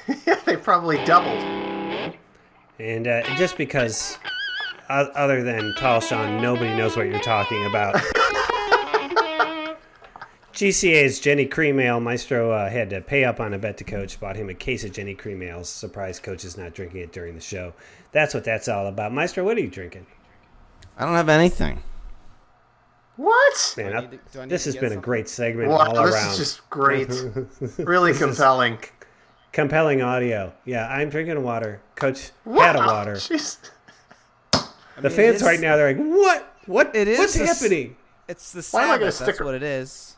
Yeah, 0.27 0.35
they 0.45 0.57
probably 0.57 1.03
doubled. 1.05 1.41
And 2.79 3.07
uh, 3.07 3.23
just 3.37 3.57
because, 3.57 4.17
o- 4.89 5.09
other 5.15 5.41
than 5.43 5.73
Tall 5.79 5.99
Sean, 6.01 6.41
nobody 6.41 6.75
knows 6.75 6.95
what 6.97 7.07
you're 7.07 7.19
talking 7.21 7.65
about. 7.65 7.95
GCA's 10.53 11.19
Genny 11.19 11.49
Cream 11.49 11.79
Ale. 11.79 11.99
Maestro 11.99 12.51
uh, 12.51 12.69
had 12.69 12.89
to 12.89 12.99
pay 13.01 13.23
up 13.23 13.39
on 13.39 13.53
a 13.53 13.59
bet 13.59 13.77
to 13.77 13.83
coach, 13.83 14.19
bought 14.19 14.35
him 14.35 14.49
a 14.49 14.53
case 14.55 14.83
of 14.83 14.91
Genny 14.91 15.15
Cream 15.17 15.41
Ales. 15.43 15.69
Surprised 15.69 16.23
coach 16.23 16.43
is 16.43 16.57
not 16.57 16.73
drinking 16.73 17.01
it 17.01 17.11
during 17.11 17.35
the 17.35 17.41
show. 17.41 17.73
That's 18.11 18.33
what 18.33 18.43
that's 18.43 18.67
all 18.67 18.87
about. 18.87 19.13
Maestro, 19.13 19.43
what 19.43 19.57
are 19.57 19.61
you 19.61 19.69
drinking? 19.69 20.05
I 20.97 21.05
don't 21.05 21.13
have 21.15 21.29
anything. 21.29 21.83
What? 23.15 23.73
Man, 23.77 23.93
I 23.93 23.97
I- 23.99 24.05
to- 24.05 24.41
I 24.41 24.45
this 24.45 24.65
has 24.65 24.75
get 24.75 24.81
been 24.83 24.93
a 24.93 25.01
great 25.01 25.27
segment 25.27 25.69
Wow, 25.69 25.77
all 25.77 26.05
this 26.05 26.13
around. 26.15 26.31
is 26.31 26.37
just 26.37 26.69
great. 26.69 27.09
really 27.79 28.13
compelling. 28.13 28.77
Compelling 29.53 30.01
audio. 30.03 30.53
Yeah, 30.65 30.87
I'm 30.87 31.09
drinking 31.09 31.41
water. 31.41 31.81
Coach 31.95 32.31
had 32.45 32.75
a 32.75 32.79
water. 32.79 33.13
jeez. 33.13 33.57
The 34.51 34.59
mean, 35.01 35.11
fans 35.11 35.35
it's- 35.37 35.41
right 35.43 35.59
now, 35.59 35.75
they're 35.77 35.93
like, 35.95 36.03
what? 36.05 36.53
What? 36.67 36.95
It 36.95 37.07
is 37.07 37.17
What's 37.19 37.33
the 37.33 37.45
happening? 37.45 37.95
It's 38.27 38.51
the 38.51 38.67
Why 38.71 38.83
am 38.83 38.91
I 38.91 38.97
gonna 38.97 39.11
Sabbath. 39.11 39.25
That's 39.25 39.37
stick- 39.37 39.45
what 39.45 39.55
it 39.55 39.63
is. 39.63 40.15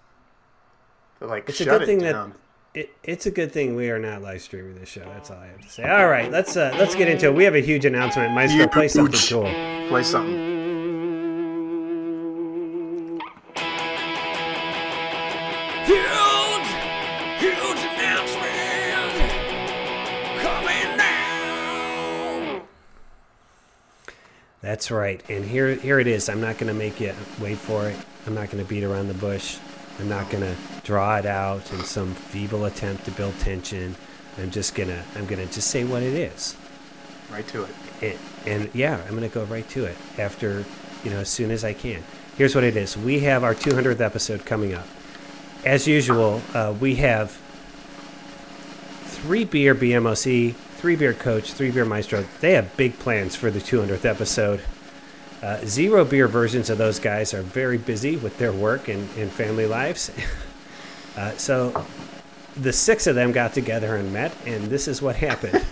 They're 1.19 1.27
like, 1.29 1.48
It's 1.50 1.62
a 1.62 1.65
good 1.65 1.81
it 1.84 1.86
thing 1.86 2.00
down. 2.00 2.29
that 2.31 2.38
it, 2.74 2.92
it's 3.04 3.26
a 3.26 3.32
good 3.32 3.52
thing 3.52 3.76
we 3.76 3.90
are 3.90 4.00
not 4.00 4.22
live 4.22 4.42
streaming 4.42 4.76
this 4.80 4.90
show. 4.90 5.02
That's 5.02 5.32
all 5.32 5.38
I 5.38 5.48
have 5.48 5.62
to 5.62 5.70
say. 5.70 5.84
All 5.84 6.08
right, 6.08 6.30
let's 6.32 6.56
uh, 6.56 6.74
let's 6.78 6.96
get 6.96 7.08
into 7.08 7.28
it. 7.28 7.34
We 7.36 7.44
have 7.44 7.56
a 7.56 7.62
huge 7.62 7.86
announcement. 7.86 8.34
Maestro, 8.34 8.68
play 8.68 8.88
something 8.88 9.14
Huge. 9.14 9.30
cool. 9.30 9.88
Play 9.90 10.04
something. 10.04 10.60
Huge, 15.86 16.70
huge 17.40 17.80
announcement 17.80 19.32
coming 20.42 20.98
now. 20.98 22.62
That's 24.62 24.92
right. 24.92 25.24
And 25.30 25.44
here 25.46 25.74
here 25.76 26.00
it 26.00 26.08
is. 26.08 26.30
I'm 26.30 26.42
not 26.42 26.58
going 26.58 26.68
to 26.72 26.78
make 26.78 27.00
you 27.00 27.14
wait 27.40 27.58
for 27.58 27.88
it. 27.90 27.98
I'm 28.28 28.36
not 28.36 28.52
going 28.52 28.64
to 28.64 28.70
beat 28.70 28.84
around 28.84 29.08
the 29.08 29.14
bush. 29.16 29.58
I'm 30.00 30.10
not 30.10 30.29
going 30.29 30.44
to 30.44 30.56
draw 30.84 31.18
it 31.18 31.25
out 31.25 31.72
in 31.74 31.84
some 31.84 32.15
feeble 32.15 32.65
attempt 32.65 33.06
to 33.06 33.12
build 33.12 33.38
tension. 33.39 33.96
I'm 34.38 34.51
just 34.51 34.75
going 34.75 34.89
to 34.89 35.03
I'm 35.15 35.25
going 35.25 35.46
to 35.46 35.53
just 35.53 35.70
say 35.70 35.84
what 35.84 36.03
it 36.03 36.13
is. 36.13 36.56
Right 37.32 37.48
to 37.50 37.63
it. 37.63 37.75
and, 38.01 38.18
and 38.48 38.75
yeah, 38.75 39.01
I'm 39.03 39.15
going 39.15 39.29
to 39.29 39.34
go 39.34 39.44
right 39.46 39.68
to 39.70 39.86
it 39.86 39.98
after, 40.18 40.63
you 41.03 41.12
know, 41.12 41.20
as 41.20 41.29
soon 41.29 41.51
as 41.51 41.63
I 41.63 41.74
can. 41.74 42.03
Here's 42.38 42.56
what 42.56 42.63
it 42.63 42.77
is 42.77 42.96
we 42.98 43.20
have 43.20 43.44
our 43.44 43.53
200th 43.53 44.00
episode 44.00 44.46
coming 44.46 44.74
up. 44.74 44.88
As 45.65 45.86
usual, 45.88 46.41
uh, 46.53 46.74
we 46.79 46.96
have 46.96 47.38
three 49.03 49.44
beer 49.44 49.75
BMOC, 49.75 50.56
three 50.56 50.96
beer 50.96 51.13
coach, 51.13 51.51
three 51.51 51.72
beer 51.72 51.84
maestro. 51.84 52.25
They 52.39 52.53
have 52.53 52.75
big 52.77 52.98
plans 53.00 53.36
for 53.36 53.51
the 53.51 53.60
200th 53.60 54.06
episode. 54.06 54.62
Uh, 55.41 55.58
zero 55.65 56.03
beer 56.03 56.27
versions 56.27 56.69
of 56.69 56.77
those 56.77 57.00
guys 57.00 57.34
are 57.34 57.41
very 57.41 57.77
busy 57.77 58.17
with 58.17 58.38
their 58.38 58.51
work 58.51 58.89
and, 58.89 59.08
and 59.17 59.31
family 59.31 59.65
lives. 59.65 60.12
uh, 61.17 61.31
so 61.38 61.86
the 62.58 62.74
six 62.74 63.08
of 63.08 63.15
them 63.15 63.31
got 63.31 63.53
together 63.53 63.96
and 63.96 64.12
met, 64.12 64.36
and 64.46 64.65
this 64.65 64.88
is 64.88 65.01
what 65.01 65.15
happened. 65.15 65.65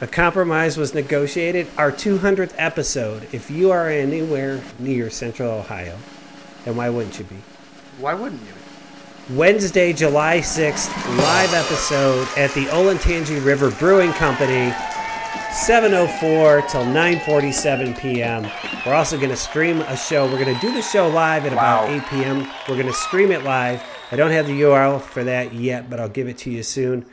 A 0.00 0.06
compromise 0.06 0.76
was 0.76 0.92
negotiated. 0.92 1.66
Our 1.78 1.90
200th 1.90 2.52
episode, 2.58 3.26
if 3.32 3.50
you 3.50 3.70
are 3.70 3.88
anywhere 3.88 4.60
near 4.78 5.08
Central 5.08 5.50
Ohio, 5.50 5.96
and 6.66 6.76
why 6.76 6.90
wouldn't 6.90 7.18
you 7.18 7.24
be? 7.24 7.36
Why 7.98 8.12
wouldn't 8.12 8.42
you? 8.42 9.34
Wednesday, 9.34 9.94
July 9.94 10.40
6th, 10.40 10.88
live 11.16 11.54
episode 11.54 12.28
at 12.36 12.52
the 12.52 12.66
Olentangy 12.66 13.42
River 13.42 13.70
Brewing 13.70 14.12
Company, 14.12 14.74
704 15.54 16.62
till 16.62 16.82
9:47 16.84 17.96
p.m. 17.98 18.42
We're 18.84 18.92
also 18.92 19.16
going 19.16 19.30
to 19.30 19.36
stream 19.36 19.82
a 19.82 19.96
show. 19.96 20.26
We're 20.26 20.44
going 20.44 20.52
to 20.52 20.60
do 20.60 20.74
the 20.74 20.82
show 20.82 21.08
live 21.08 21.46
at 21.46 21.52
about 21.52 21.88
8 21.88 22.02
p.m. 22.10 22.40
We're 22.68 22.74
going 22.74 22.88
to 22.88 22.92
stream 22.92 23.30
it 23.30 23.44
live. 23.44 23.80
I 24.10 24.16
don't 24.16 24.32
have 24.32 24.48
the 24.48 24.60
URL 24.62 25.00
for 25.00 25.22
that 25.22 25.54
yet, 25.54 25.88
but 25.88 26.00
I'll 26.00 26.08
give 26.08 26.26
it 26.28 26.38
to 26.38 26.50
you 26.50 26.64
soon. 26.64 27.06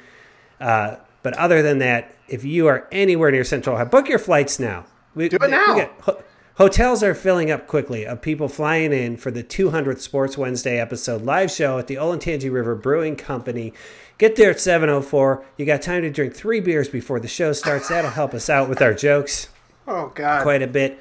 Uh, 0.59 0.95
but 1.21 1.33
other 1.35 1.61
than 1.61 1.77
that, 1.79 2.15
if 2.27 2.43
you 2.43 2.65
are 2.65 2.87
anywhere 2.91 3.29
near 3.29 3.43
Central 3.43 3.75
Ohio, 3.75 3.87
book 3.87 4.09
your 4.09 4.19
flights 4.19 4.59
now. 4.59 4.85
We, 5.13 5.29
Do 5.29 5.37
it 5.39 5.49
now. 5.51 5.89
ho- 6.01 6.23
hotels 6.55 7.03
are 7.03 7.13
filling 7.13 7.51
up 7.51 7.67
quickly 7.67 8.07
of 8.07 8.23
people 8.23 8.49
flying 8.49 8.91
in 8.91 9.17
for 9.17 9.29
the 9.29 9.43
200th 9.43 9.99
Sports 9.99 10.35
Wednesday 10.35 10.79
episode 10.79 11.21
live 11.21 11.51
show 11.51 11.77
at 11.77 11.85
the 11.85 11.95
Olentangy 11.95 12.51
River 12.51 12.73
Brewing 12.73 13.15
Company. 13.15 13.73
Get 14.21 14.35
there 14.35 14.51
at 14.51 14.57
7:04. 14.57 15.43
You 15.57 15.65
got 15.65 15.81
time 15.81 16.03
to 16.03 16.11
drink 16.11 16.35
three 16.35 16.59
beers 16.59 16.87
before 16.87 17.19
the 17.19 17.27
show 17.27 17.53
starts. 17.53 17.87
That'll 17.89 18.11
help 18.11 18.35
us 18.35 18.51
out 18.51 18.69
with 18.69 18.79
our 18.79 18.93
jokes 18.93 19.47
Oh 19.87 20.11
God. 20.13 20.43
quite 20.43 20.61
a 20.61 20.67
bit. 20.67 20.99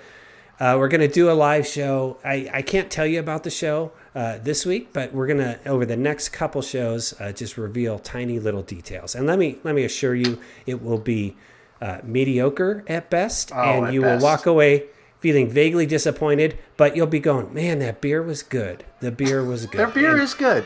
Uh, 0.59 0.77
we're 0.79 0.89
going 0.89 1.03
to 1.03 1.07
do 1.09 1.31
a 1.31 1.33
live 1.35 1.67
show. 1.67 2.17
I, 2.25 2.49
I 2.51 2.63
can't 2.63 2.91
tell 2.91 3.05
you 3.05 3.21
about 3.21 3.45
the 3.45 3.51
show 3.51 3.93
uh, 4.15 4.39
this 4.43 4.65
week, 4.65 4.95
but 4.95 5.13
we're 5.13 5.27
going 5.27 5.39
to 5.39 5.59
over 5.69 5.85
the 5.85 5.99
next 5.99 6.31
couple 6.31 6.63
shows 6.63 7.13
uh, 7.21 7.31
just 7.33 7.59
reveal 7.59 7.99
tiny 7.99 8.39
little 8.39 8.63
details. 8.63 9.15
And 9.15 9.27
let 9.27 9.39
me 9.39 9.59
let 9.65 9.75
me 9.75 9.85
assure 9.85 10.15
you, 10.15 10.41
it 10.65 10.83
will 10.83 10.97
be 10.99 11.37
uh, 11.83 11.99
mediocre 12.03 12.85
at 12.89 13.11
best, 13.11 13.53
Oh, 13.55 13.85
and 13.85 13.93
you 13.93 14.01
best. 14.01 14.23
will 14.23 14.31
walk 14.31 14.47
away 14.47 14.85
feeling 15.21 15.51
vaguely 15.51 15.85
disappointed. 15.85 16.57
But 16.79 16.97
you'll 16.97 17.07
be 17.07 17.21
going, 17.21 17.53
man, 17.53 17.81
that 17.81 18.01
beer 18.01 18.23
was 18.23 18.43
good. 18.43 18.83
The 19.01 19.11
beer 19.13 19.45
was 19.45 19.67
good. 19.67 19.79
Their 19.79 19.89
beer 19.89 20.13
And- 20.13 20.23
is 20.23 20.33
good. 20.33 20.65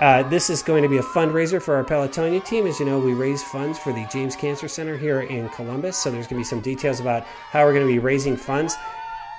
Uh, 0.00 0.22
this 0.24 0.50
is 0.50 0.62
going 0.62 0.82
to 0.82 0.88
be 0.88 0.98
a 0.98 1.02
fundraiser 1.02 1.62
for 1.62 1.76
our 1.76 1.84
Pelotonia 1.84 2.44
team. 2.44 2.66
As 2.66 2.80
you 2.80 2.86
know, 2.86 2.98
we 2.98 3.14
raise 3.14 3.42
funds 3.42 3.78
for 3.78 3.92
the 3.92 4.06
James 4.10 4.34
Cancer 4.34 4.66
Center 4.66 4.96
here 4.96 5.20
in 5.20 5.48
Columbus. 5.50 5.96
So 5.96 6.10
there's 6.10 6.26
going 6.26 6.36
to 6.36 6.40
be 6.40 6.44
some 6.44 6.60
details 6.60 7.00
about 7.00 7.24
how 7.24 7.64
we're 7.64 7.72
going 7.72 7.86
to 7.86 7.92
be 7.92 8.00
raising 8.00 8.36
funds. 8.36 8.74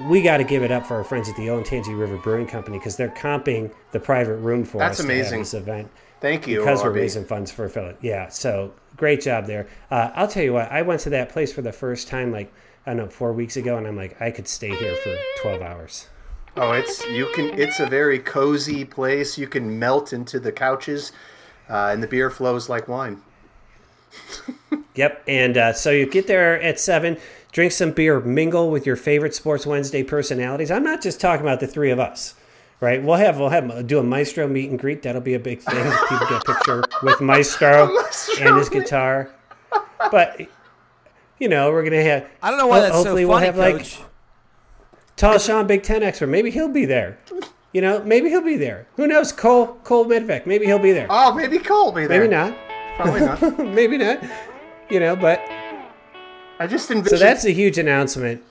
We 0.02 0.22
got 0.22 0.38
to 0.38 0.44
give 0.44 0.64
it 0.64 0.72
up 0.72 0.86
for 0.86 0.96
our 0.96 1.04
friends 1.04 1.30
at 1.30 1.36
the 1.36 1.48
Olentangy 1.48 1.98
River 1.98 2.18
Brewing 2.18 2.48
Company 2.48 2.78
because 2.78 2.96
they're 2.96 3.10
comping 3.10 3.74
the 3.92 4.00
private 4.00 4.38
room 4.38 4.64
for 4.66 4.78
That's 4.78 5.00
us 5.00 5.06
amazing. 5.06 5.40
this 5.40 5.54
event 5.54 5.90
Thank 6.20 6.48
you. 6.48 6.60
because 6.60 6.84
we're 6.84 6.92
raising 6.92 7.26
funds 7.26 7.52
for 7.52 7.70
Philip. 7.70 7.98
Yeah, 8.02 8.28
so 8.28 8.74
great 8.98 9.22
job 9.22 9.46
there. 9.46 9.68
Uh, 9.92 10.12
I'll 10.16 10.28
tell 10.28 10.44
you 10.44 10.52
what, 10.54 10.70
I 10.70 10.82
went 10.82 11.00
to 11.02 11.10
that 11.12 11.30
place 11.30 11.54
for 11.54 11.62
the 11.62 11.72
first 11.72 12.10
time 12.10 12.32
like 12.32 12.52
I 12.86 12.92
don't 12.92 12.98
know 12.98 13.08
four 13.10 13.34
weeks 13.34 13.58
ago, 13.58 13.78
and 13.78 13.88
I'm 13.88 13.96
like, 13.96 14.22
I 14.22 14.32
could 14.32 14.48
stay 14.48 14.70
here 14.70 14.96
for 14.98 15.18
12 15.42 15.62
hours. 15.62 16.08
Oh, 16.58 16.72
it's 16.72 17.06
you 17.08 17.30
can. 17.36 17.60
It's 17.60 17.80
a 17.80 17.86
very 17.86 18.20
cozy 18.20 18.86
place. 18.86 19.38
You 19.38 19.48
can 19.48 19.78
melt 19.78 20.14
into 20.14 20.40
the 20.40 20.52
couches, 20.52 21.12
uh, 21.70 21.90
and 21.92 22.02
the 22.02 22.08
beer 22.08 22.30
flows 22.30 22.70
like 22.70 22.88
wine. 22.88 23.22
Yep. 24.96 25.24
And 25.28 25.58
uh, 25.58 25.74
so 25.74 25.92
you 25.92 26.06
get 26.10 26.26
there 26.28 26.62
at 26.62 26.80
seven, 26.80 27.18
drink 27.52 27.74
some 27.74 27.92
beer, 27.92 28.22
mingle 28.22 28.72
with 28.72 28.86
your 28.86 28.96
favorite 28.96 29.36
Sports 29.36 29.66
Wednesday 29.66 30.04
personalities. 30.04 30.72
I'm 30.72 30.84
not 30.84 31.02
just 31.02 31.20
talking 31.20 31.46
about 31.46 31.60
the 31.60 31.68
three 31.68 31.92
of 31.92 32.00
us, 32.00 32.34
right? 32.80 33.04
We'll 33.04 33.18
have 33.18 33.38
we'll 33.38 33.50
have 33.50 33.88
do 33.88 34.00
a 34.00 34.04
Maestro 34.04 34.48
meet 34.48 34.70
and 34.70 34.80
greet. 34.80 35.02
That'll 35.02 35.20
be 35.20 35.34
a 35.34 35.40
big 35.40 35.60
thing. 35.60 35.84
People 36.08 36.28
get 36.30 36.42
a 36.42 36.54
picture 36.54 36.84
with 37.04 37.20
Maestro 37.20 37.94
Maestro 37.94 38.48
and 38.48 38.58
his 38.58 38.70
guitar. 38.70 39.30
But 40.12 40.40
you 41.40 41.50
know, 41.50 41.72
we're 41.72 41.84
gonna 41.84 42.02
have. 42.02 42.26
I 42.42 42.50
don't 42.50 42.58
know 42.60 42.68
why 42.68 42.78
ho- 42.78 42.84
that's 42.84 42.96
hopefully 42.96 43.24
so 43.24 43.28
we'll 43.28 43.38
funny, 43.38 43.46
have 43.48 43.58
like 43.58 43.98
Tall 45.18 45.40
Sean, 45.40 45.68
Big 45.68 45.84
Ten 45.84 46.04
expert. 46.04 46.28
Maybe 46.28 46.52
he'll 46.52 46.68
be 46.70 46.86
there. 46.86 47.18
You 47.72 47.82
know, 47.82 48.04
maybe 48.04 48.30
he'll 48.30 48.42
be 48.42 48.58
there. 48.58 48.88
Who 48.96 49.08
knows? 49.08 49.32
Cole 49.32 49.80
Cole 49.84 50.06
Medvec. 50.06 50.46
Maybe 50.46 50.66
he'll 50.66 50.80
be 50.80 50.92
there. 50.92 51.08
Oh, 51.10 51.34
maybe 51.34 51.60
Cole 51.60 51.86
will 51.86 51.92
be 51.92 52.08
there. 52.08 52.22
Maybe 52.22 52.32
not. 52.32 52.58
Probably 52.96 53.22
not. 53.22 53.60
maybe 53.74 53.98
not. 53.98 54.24
You 54.90 55.00
know, 55.00 55.16
but 55.16 55.42
I 56.60 56.68
just 56.68 56.88
so 56.88 56.96
envision. 56.96 57.20
that's 57.20 57.46
a 57.46 57.52
huge 57.52 57.78
announcement. 57.78 58.44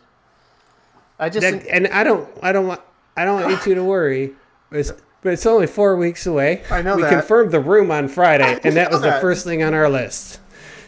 I 1.19 1.29
just. 1.29 1.41
That, 1.41 1.67
and 1.69 1.87
I 1.89 2.05
don't, 2.05 2.29
I 2.43 2.53
don't 2.53 2.67
want, 2.67 2.81
I 3.17 3.25
don't 3.25 3.41
want 3.41 3.51
you 3.51 3.59
two 3.59 3.75
to 3.75 3.85
worry. 3.85 4.33
But 4.71 4.81
it's, 4.81 4.93
but 5.23 5.33
it's 5.33 5.47
only 5.47 5.67
four 5.67 5.97
weeks 5.97 6.27
away. 6.27 6.63
I 6.71 6.83
know 6.83 6.97
we 6.97 7.03
that. 7.03 7.11
confirmed 7.11 7.51
the 7.51 7.61
room 7.61 7.91
on 7.91 8.09
Friday, 8.09 8.61
and 8.65 8.77
that 8.77 8.91
was 8.91 9.01
the 9.01 9.13
first 9.21 9.45
thing 9.45 9.63
on 9.63 9.73
our 9.73 9.89
list. 9.89 10.41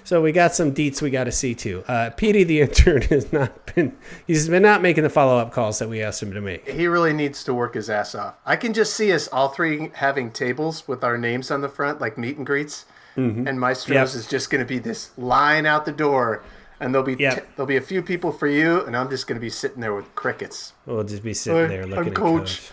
So 0.07 0.23
we 0.23 0.31
got 0.31 0.55
some 0.55 0.73
deets 0.73 1.03
we 1.03 1.11
got 1.11 1.25
to 1.25 1.33
see 1.33 1.55
too. 1.57 1.83
Uh, 1.89 2.11
Petey 2.11 2.45
the 2.45 2.61
intern 2.67 3.03
has 3.03 3.33
not 3.33 3.75
been, 3.75 3.97
he's 4.27 4.49
been 4.49 4.63
not 4.63 4.81
making 4.81 5.03
the 5.03 5.11
follow 5.11 5.37
up 5.37 5.51
calls 5.53 5.81
that 5.81 5.89
we 5.89 6.01
asked 6.01 6.23
him 6.23 6.33
to 6.33 6.41
make. 6.41 6.69
he 6.69 6.87
really 6.87 7.13
needs 7.13 7.43
to 7.43 7.53
work 7.53 7.75
his 7.75 7.91
ass 7.91 8.15
off. 8.15 8.37
I 8.47 8.55
can 8.55 8.73
just 8.73 8.95
see 8.95 9.13
us 9.13 9.27
all 9.29 9.49
three 9.49 9.91
having 9.95 10.31
tables 10.31 10.87
with 10.87 11.03
our 11.03 11.19
names 11.19 11.51
on 11.51 11.61
the 11.61 11.69
front, 11.69 12.01
like 12.01 12.17
meet 12.17 12.37
and 12.37 12.47
greets. 12.47 12.85
And 13.17 13.59
Maestro's 13.59 13.95
Yep. 13.95 14.21
is 14.21 14.27
just 14.29 14.51
going 14.51 14.61
to 14.63 14.69
be 14.69 14.79
this 14.79 15.11
line 15.19 15.65
out 15.65 15.87
the 15.87 15.93
door, 15.93 16.43
and 16.81 16.93
there'll 16.95 17.07
be 17.07 17.15
Yep. 17.15 17.49
there'll 17.57 17.67
be 17.67 17.79
a 17.79 17.81
few 17.81 18.03
people 18.03 18.31
for 18.31 18.47
you, 18.47 18.83
and 18.83 18.95
I'm 18.95 19.09
just 19.11 19.27
going 19.27 19.37
to 19.37 19.41
be 19.41 19.49
sitting 19.49 19.81
there 19.81 19.95
with 19.95 20.15
crickets. 20.15 20.75
We'll 20.85 21.03
just 21.03 21.23
be 21.25 21.33
sitting 21.35 21.67
there 21.69 21.83
I'm 21.85 21.91
looking 21.91 22.09
at 22.09 22.15
Coach. 22.15 22.41
coach. 22.69 22.71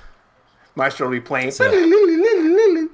Maestro 0.75 1.07
will 1.07 1.13
be 1.13 1.21
playing. 1.21 1.51
So- 1.51 1.63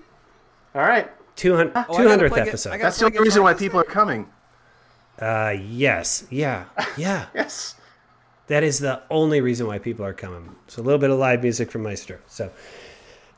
All 0.75 0.81
right, 0.83 1.09
200, 1.39 1.71
Oh, 1.75 1.81
200th 1.97 2.29
play 2.29 2.41
episode. 2.41 2.71
I 2.73 2.77
that's 2.77 2.99
the 2.99 3.05
only 3.05 3.19
reason 3.19 3.41
why 3.43 3.53
people 3.53 3.79
are 3.79 3.83
coming. 3.99 4.27
uh, 5.19 5.55
yes, 5.59 6.25
yeah, 6.29 6.65
yeah. 6.97 7.27
Yes. 7.35 7.75
That 8.47 8.63
is 8.63 8.79
the 8.79 9.01
only 9.11 9.41
reason 9.41 9.67
why 9.67 9.77
people 9.77 10.03
are 10.05 10.13
coming. 10.13 10.55
So 10.67 10.81
a 10.81 10.83
little 10.83 10.99
bit 10.99 11.11
of 11.11 11.19
live 11.19 11.43
music 11.43 11.69
from 11.71 11.83
Maestro. 11.83 12.17
So 12.27 12.51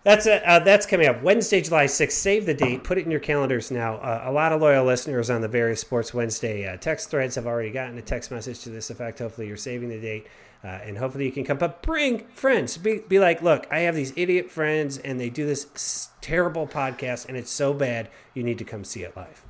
that's 0.04 0.26
it. 0.26 0.44
Uh, 0.44 0.60
that's 0.60 0.86
coming 0.86 1.08
up 1.08 1.22
Wednesday, 1.22 1.62
July 1.62 1.86
6th. 1.86 2.12
Save 2.12 2.46
the 2.46 2.54
date. 2.54 2.84
Put 2.84 2.98
it 2.98 3.06
in 3.06 3.12
your 3.12 3.20
calendars 3.20 3.70
now. 3.72 3.96
Uh, 3.98 4.24
a 4.26 4.32
lot 4.32 4.52
of 4.52 4.62
loyal 4.62 4.86
listeners 4.86 5.30
on 5.30 5.42
the 5.42 5.48
various 5.48 5.80
Sports 5.82 6.14
Wednesday 6.14 6.68
uh, 6.68 6.78
text 6.78 7.10
threads 7.10 7.36
have 7.36 7.46
already 7.48 7.72
gotten 7.72 7.98
a 7.98 8.02
text 8.02 8.32
message 8.32 8.60
to 8.62 8.70
this 8.70 8.90
effect. 8.90 9.20
Hopefully, 9.20 9.48
you're 9.48 9.58
saving 9.58 9.90
the 9.90 10.00
date. 10.00 10.28
Uh, 10.64 10.68
and 10.68 10.98
hopefully, 10.98 11.26
you 11.26 11.32
can 11.32 11.44
come. 11.44 11.58
But 11.58 11.82
bring 11.82 12.28
friends. 12.36 12.78
Be, 12.78 13.00
be 13.00 13.18
like, 13.20 13.42
look, 13.42 13.68
I 13.72 13.80
have 13.80 13.96
these 13.96 14.14
idiot 14.16 14.52
friends, 14.52 14.98
and 15.00 15.20
they 15.20 15.30
do 15.30 15.46
this 15.46 15.66
s- 15.76 16.10
terrible 16.22 16.68
podcast, 16.68 17.28
and 17.28 17.36
it's 17.36 17.50
so 17.52 17.74
bad, 17.74 18.10
you 18.36 18.44
need 18.44 18.58
to 18.60 18.64
come 18.64 18.84
see 18.84 19.02
it 19.04 19.16
live. 19.18 19.44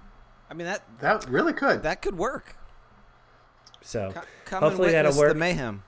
I 0.50 0.54
mean 0.54 0.68
that 0.68 0.84
That 1.00 1.30
really 1.30 1.54
could. 1.54 1.84
that 1.84 2.02
could 2.02 2.18
work. 2.18 2.56
So 3.82 4.12
Co- 4.14 4.22
Come 4.46 4.64
hopefully 4.64 4.88
and 4.90 4.96
that'll 4.96 5.10
witness 5.12 5.20
work. 5.20 5.34
the 5.34 5.40
mayhem. 5.40 5.84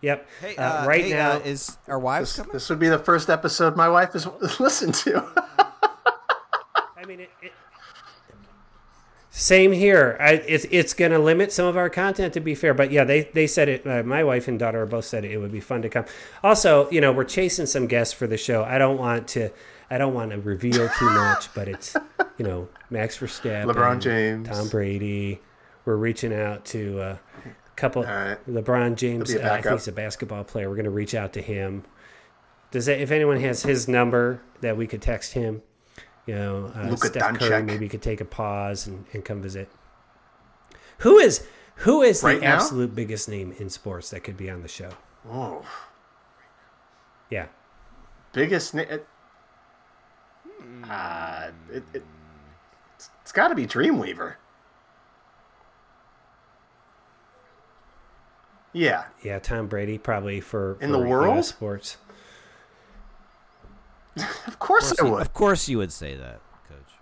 Yep. 0.00 0.28
Hey, 0.40 0.56
Uh, 0.56 0.82
uh, 0.82 0.86
right 0.86 1.04
hey, 1.04 1.10
now, 1.10 1.32
uh, 1.32 1.38
is 1.40 1.76
our 1.88 1.98
wives 1.98 2.30
this, 2.30 2.36
coming? 2.38 2.52
this 2.52 2.68
would 2.70 2.78
be 2.78 2.88
the 2.88 2.98
first 2.98 3.28
episode 3.28 3.76
my 3.76 3.88
wife 3.88 4.12
has 4.12 4.26
listened 4.60 4.94
to. 4.94 5.24
I 6.96 7.04
mean, 7.06 7.20
it, 7.20 7.30
it, 7.42 7.52
same 9.30 9.72
here. 9.72 10.16
I, 10.20 10.32
it's 10.32 10.66
it's 10.70 10.94
going 10.94 11.12
to 11.12 11.18
limit 11.18 11.52
some 11.52 11.66
of 11.66 11.76
our 11.76 11.88
content 11.88 12.34
to 12.34 12.40
be 12.40 12.54
fair, 12.54 12.74
but 12.74 12.90
yeah, 12.90 13.04
they 13.04 13.22
they 13.34 13.46
said 13.46 13.68
it. 13.68 13.86
Uh, 13.86 14.02
my 14.02 14.24
wife 14.24 14.48
and 14.48 14.58
daughter 14.58 14.84
both 14.86 15.04
said 15.04 15.24
it, 15.24 15.30
it 15.32 15.38
would 15.38 15.52
be 15.52 15.60
fun 15.60 15.82
to 15.82 15.88
come. 15.88 16.04
Also, 16.42 16.90
you 16.90 17.00
know, 17.00 17.12
we're 17.12 17.24
chasing 17.24 17.66
some 17.66 17.86
guests 17.86 18.12
for 18.12 18.26
the 18.26 18.36
show. 18.36 18.64
I 18.64 18.78
don't 18.78 18.98
want 18.98 19.28
to. 19.28 19.50
I 19.90 19.96
don't 19.96 20.12
want 20.12 20.32
to 20.32 20.40
reveal 20.40 20.88
too 20.88 21.10
much, 21.10 21.52
but 21.54 21.68
it's 21.68 21.96
you 22.36 22.44
know 22.44 22.68
Max 22.90 23.18
Verstappen, 23.18 23.72
LeBron 23.72 24.00
James. 24.00 24.48
Tom 24.48 24.68
Brady. 24.68 25.40
We're 25.84 25.96
reaching 25.96 26.34
out 26.34 26.64
to 26.66 27.00
uh, 27.00 27.16
a 27.46 27.57
couple. 27.78 28.02
right. 28.02 28.36
LeBron 28.48 28.96
James. 28.96 29.34
Uh, 29.34 29.38
I 29.40 29.62
think 29.62 29.72
he's 29.74 29.88
a 29.88 29.92
basketball 29.92 30.44
player. 30.44 30.68
We're 30.68 30.76
going 30.76 30.84
to 30.84 30.90
reach 30.90 31.14
out 31.14 31.32
to 31.34 31.42
him. 31.42 31.84
Does 32.70 32.86
that, 32.86 33.00
if 33.00 33.10
anyone 33.10 33.40
has 33.40 33.62
his 33.62 33.88
number 33.88 34.42
that 34.60 34.76
we 34.76 34.86
could 34.86 35.00
text 35.00 35.32
him, 35.32 35.62
you 36.26 36.34
know, 36.34 36.70
uh, 36.76 36.82
Luka 36.88 37.06
Steph 37.08 37.38
Curry 37.38 37.62
maybe 37.62 37.88
could 37.88 38.02
take 38.02 38.20
a 38.20 38.24
pause 38.26 38.86
and, 38.86 39.06
and 39.14 39.24
come 39.24 39.40
visit. 39.40 39.70
Who 40.98 41.18
is 41.18 41.46
who 41.76 42.02
is 42.02 42.22
Right 42.22 42.40
the 42.40 42.46
now? 42.46 42.56
absolute 42.56 42.94
biggest 42.94 43.28
name 43.28 43.54
in 43.58 43.70
sports 43.70 44.10
that 44.10 44.20
could 44.24 44.36
be 44.36 44.50
on 44.50 44.60
the 44.62 44.68
show? 44.68 44.90
oh, 45.30 45.64
Yeah, 47.30 47.46
biggest. 48.32 48.74
Na- 48.74 48.82
it, 48.82 49.06
uh, 50.90 51.50
it, 51.72 51.82
it, 51.94 52.04
it's 53.22 53.32
got 53.32 53.48
to 53.48 53.54
be 53.54 53.66
Dreamweaver. 53.66 54.34
Yeah, 58.72 59.04
yeah, 59.22 59.38
Tom 59.38 59.66
Brady 59.66 59.98
probably 59.98 60.40
for 60.40 60.76
In 60.80 60.90
for 60.90 60.98
the 60.98 61.08
world? 61.08 61.38
US 61.38 61.48
sports. 61.48 61.96
of 64.46 64.58
course 64.58 64.92
I 65.00 65.04
would. 65.04 65.22
Of 65.22 65.32
course, 65.32 65.68
you 65.68 65.78
would 65.78 65.92
say 65.92 66.14
that, 66.16 66.40
Coach. 66.68 66.92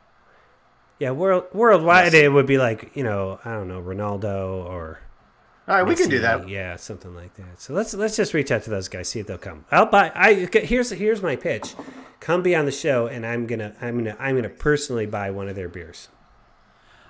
Yeah, 0.98 1.10
world 1.12 1.44
worldwide 1.52 2.14
it 2.14 2.32
would 2.32 2.46
be 2.46 2.58
like 2.58 2.92
you 2.94 3.02
know 3.02 3.40
I 3.44 3.52
don't 3.52 3.68
know 3.68 3.80
Ronaldo 3.82 4.64
or 4.64 5.00
All 5.68 5.76
right, 5.76 5.82
we 5.86 5.94
can 5.94 6.08
do 6.08 6.20
that. 6.20 6.48
Yeah, 6.48 6.76
something 6.76 7.14
like 7.14 7.34
that. 7.34 7.60
So 7.60 7.74
let's 7.74 7.94
let's 7.94 8.16
just 8.16 8.32
reach 8.34 8.50
out 8.50 8.62
to 8.64 8.70
those 8.70 8.88
guys, 8.88 9.08
see 9.08 9.20
if 9.20 9.26
they'll 9.26 9.38
come. 9.38 9.64
I'll 9.70 9.86
buy. 9.86 10.12
I 10.14 10.48
here's 10.52 10.90
here's 10.90 11.22
my 11.22 11.36
pitch. 11.36 11.74
Come 12.20 12.42
be 12.42 12.54
on 12.54 12.64
the 12.64 12.72
show, 12.72 13.06
and 13.06 13.26
I'm 13.26 13.46
gonna 13.46 13.74
I'm 13.80 13.98
gonna 13.98 14.16
I'm 14.18 14.36
gonna 14.36 14.48
personally 14.48 15.06
buy 15.06 15.30
one 15.30 15.48
of 15.48 15.56
their 15.56 15.68
beers. 15.68 16.08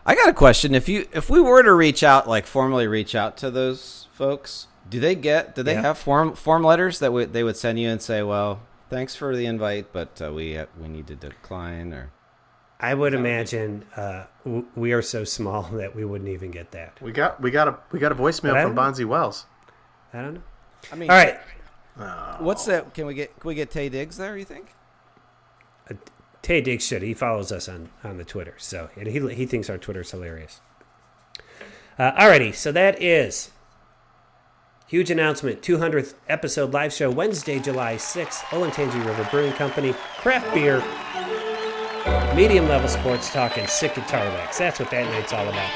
I 0.09 0.15
got 0.15 0.29
a 0.29 0.33
question. 0.33 0.75
If 0.75 0.89
you 0.89 1.07
if 1.13 1.29
we 1.29 1.41
were 1.41 1.63
to 1.63 1.75
reach 1.75 2.03
out, 2.03 2.29
like 2.29 2.47
formally 2.47 2.87
reach 2.87 3.15
out 3.15 3.37
to 3.39 3.51
those 3.51 4.07
folks, 4.13 4.69
do 4.89 5.01
they 5.01 5.15
get? 5.17 5.55
Do 5.57 5.63
they 5.65 5.75
Yeah. 5.75 5.83
have 5.83 5.99
form 5.99 6.35
form 6.35 6.63
letters 6.63 7.01
that 7.01 7.13
would 7.13 7.33
they 7.33 7.43
would 7.43 7.57
send 7.57 7.81
you 7.81 7.89
and 7.89 8.01
say, 8.01 8.23
"Well, 8.23 8.61
thanks 8.89 9.17
for 9.17 9.35
the 9.37 9.47
invite, 9.47 9.93
but 9.93 10.23
uh, 10.25 10.33
we 10.33 10.57
uh, 10.57 10.67
we 10.81 10.89
need 10.89 11.09
to 11.09 11.17
decline"? 11.17 11.93
Or 11.93 12.13
I 12.79 12.95
would 12.95 13.15
imagine 13.15 13.85
uh, 13.97 14.27
w- 14.45 14.67
we 14.77 14.93
are 14.93 15.03
so 15.03 15.25
small 15.25 15.63
that 15.73 15.97
we 15.97 16.05
wouldn't 16.05 16.31
even 16.31 16.53
get 16.53 16.71
that. 16.71 16.97
We 17.03 17.11
got 17.11 17.41
we 17.41 17.51
got 17.51 17.67
a 17.67 17.77
we 17.91 17.99
got 17.99 18.13
a 18.13 18.15
voicemail 18.15 18.63
from 18.63 18.75
don't- 18.75 18.95
Bonzi 18.95 19.05
Wells. 19.05 19.47
I 20.15 20.23
don't 20.23 20.35
know. 20.35 20.43
I 20.93 20.95
mean, 20.95 21.11
All 21.11 21.17
right, 21.17 21.39
what's 22.41 22.65
that? 22.67 22.95
Can 22.95 23.07
we 23.07 23.15
get 23.15 23.37
can 23.41 23.49
we 23.49 23.57
get 23.57 23.71
Taye 23.71 23.91
Diggs 23.91 24.17
there? 24.19 24.37
You 24.37 24.45
think? 24.45 24.69
Taye 26.47 26.63
Diggs 26.63 26.87
should. 26.87 27.03
He 27.03 27.13
follows 27.13 27.51
us 27.51 27.69
on 27.69 27.89
on 28.05 28.19
the 28.19 28.25
Twitter, 28.25 28.55
so 28.57 28.89
and 28.95 29.09
he 29.09 29.35
he 29.35 29.47
thinks 29.47 29.69
our 29.69 29.79
Twitter's 29.79 30.13
hilarious. 30.13 30.61
Uh, 31.99 32.13
alrighty, 32.13 32.55
so 32.55 32.71
that 32.71 33.03
is 33.03 33.51
huge 34.87 35.11
announcement. 35.11 35.61
200th 35.61 36.15
episode 36.29 36.73
live 36.73 36.93
show 36.93 37.11
Wednesday, 37.11 37.59
July 37.59 37.97
6th. 37.97 38.43
Olentangy 38.51 39.05
River 39.05 39.27
Brewing 39.29 39.55
Company, 39.55 39.93
craft 40.19 40.55
beer, 40.55 40.85
medium 42.37 42.69
level 42.69 42.89
sports 42.89 43.33
talk, 43.33 43.59
and 43.59 43.69
sick 43.69 43.97
guitar 43.97 44.25
licks. 44.39 44.59
That's 44.59 44.79
what 44.79 44.91
that 44.93 45.11
night's 45.11 45.33
all 45.33 45.49
about. 45.49 45.71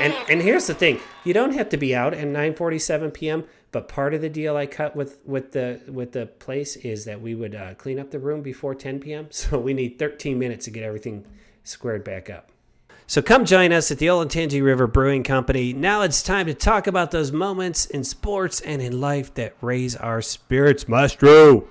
And 0.00 0.14
and 0.30 0.40
here's 0.40 0.66
the 0.66 0.74
thing: 0.74 1.00
you 1.24 1.34
don't 1.34 1.52
have 1.52 1.68
to 1.68 1.76
be 1.76 1.94
out 1.94 2.14
at 2.14 2.26
9:47 2.26 3.12
p.m. 3.12 3.44
But 3.70 3.88
part 3.88 4.14
of 4.14 4.22
the 4.22 4.30
deal 4.30 4.56
I 4.56 4.66
cut 4.66 4.96
with 4.96 5.18
with 5.26 5.52
the 5.52 5.80
with 5.88 6.12
the 6.12 6.26
place 6.26 6.76
is 6.76 7.04
that 7.04 7.20
we 7.20 7.34
would 7.34 7.54
uh, 7.54 7.74
clean 7.74 7.98
up 7.98 8.10
the 8.10 8.18
room 8.18 8.40
before 8.40 8.74
10 8.74 9.00
p.m. 9.00 9.28
So 9.32 9.58
we 9.58 9.74
need 9.74 9.98
13 9.98 10.38
minutes 10.38 10.64
to 10.66 10.70
get 10.70 10.82
everything 10.82 11.26
squared 11.64 12.04
back 12.04 12.30
up. 12.30 12.50
So 13.06 13.22
come 13.22 13.46
join 13.46 13.72
us 13.72 13.90
at 13.90 13.98
the 13.98 14.06
Olentangy 14.06 14.62
River 14.62 14.86
Brewing 14.86 15.22
Company. 15.22 15.72
Now 15.72 16.02
it's 16.02 16.22
time 16.22 16.46
to 16.46 16.54
talk 16.54 16.86
about 16.86 17.10
those 17.10 17.32
moments 17.32 17.86
in 17.86 18.04
sports 18.04 18.60
and 18.60 18.82
in 18.82 19.00
life 19.00 19.32
that 19.34 19.54
raise 19.62 19.96
our 19.96 20.20
spirits, 20.20 20.86
Maestro. 20.88 21.66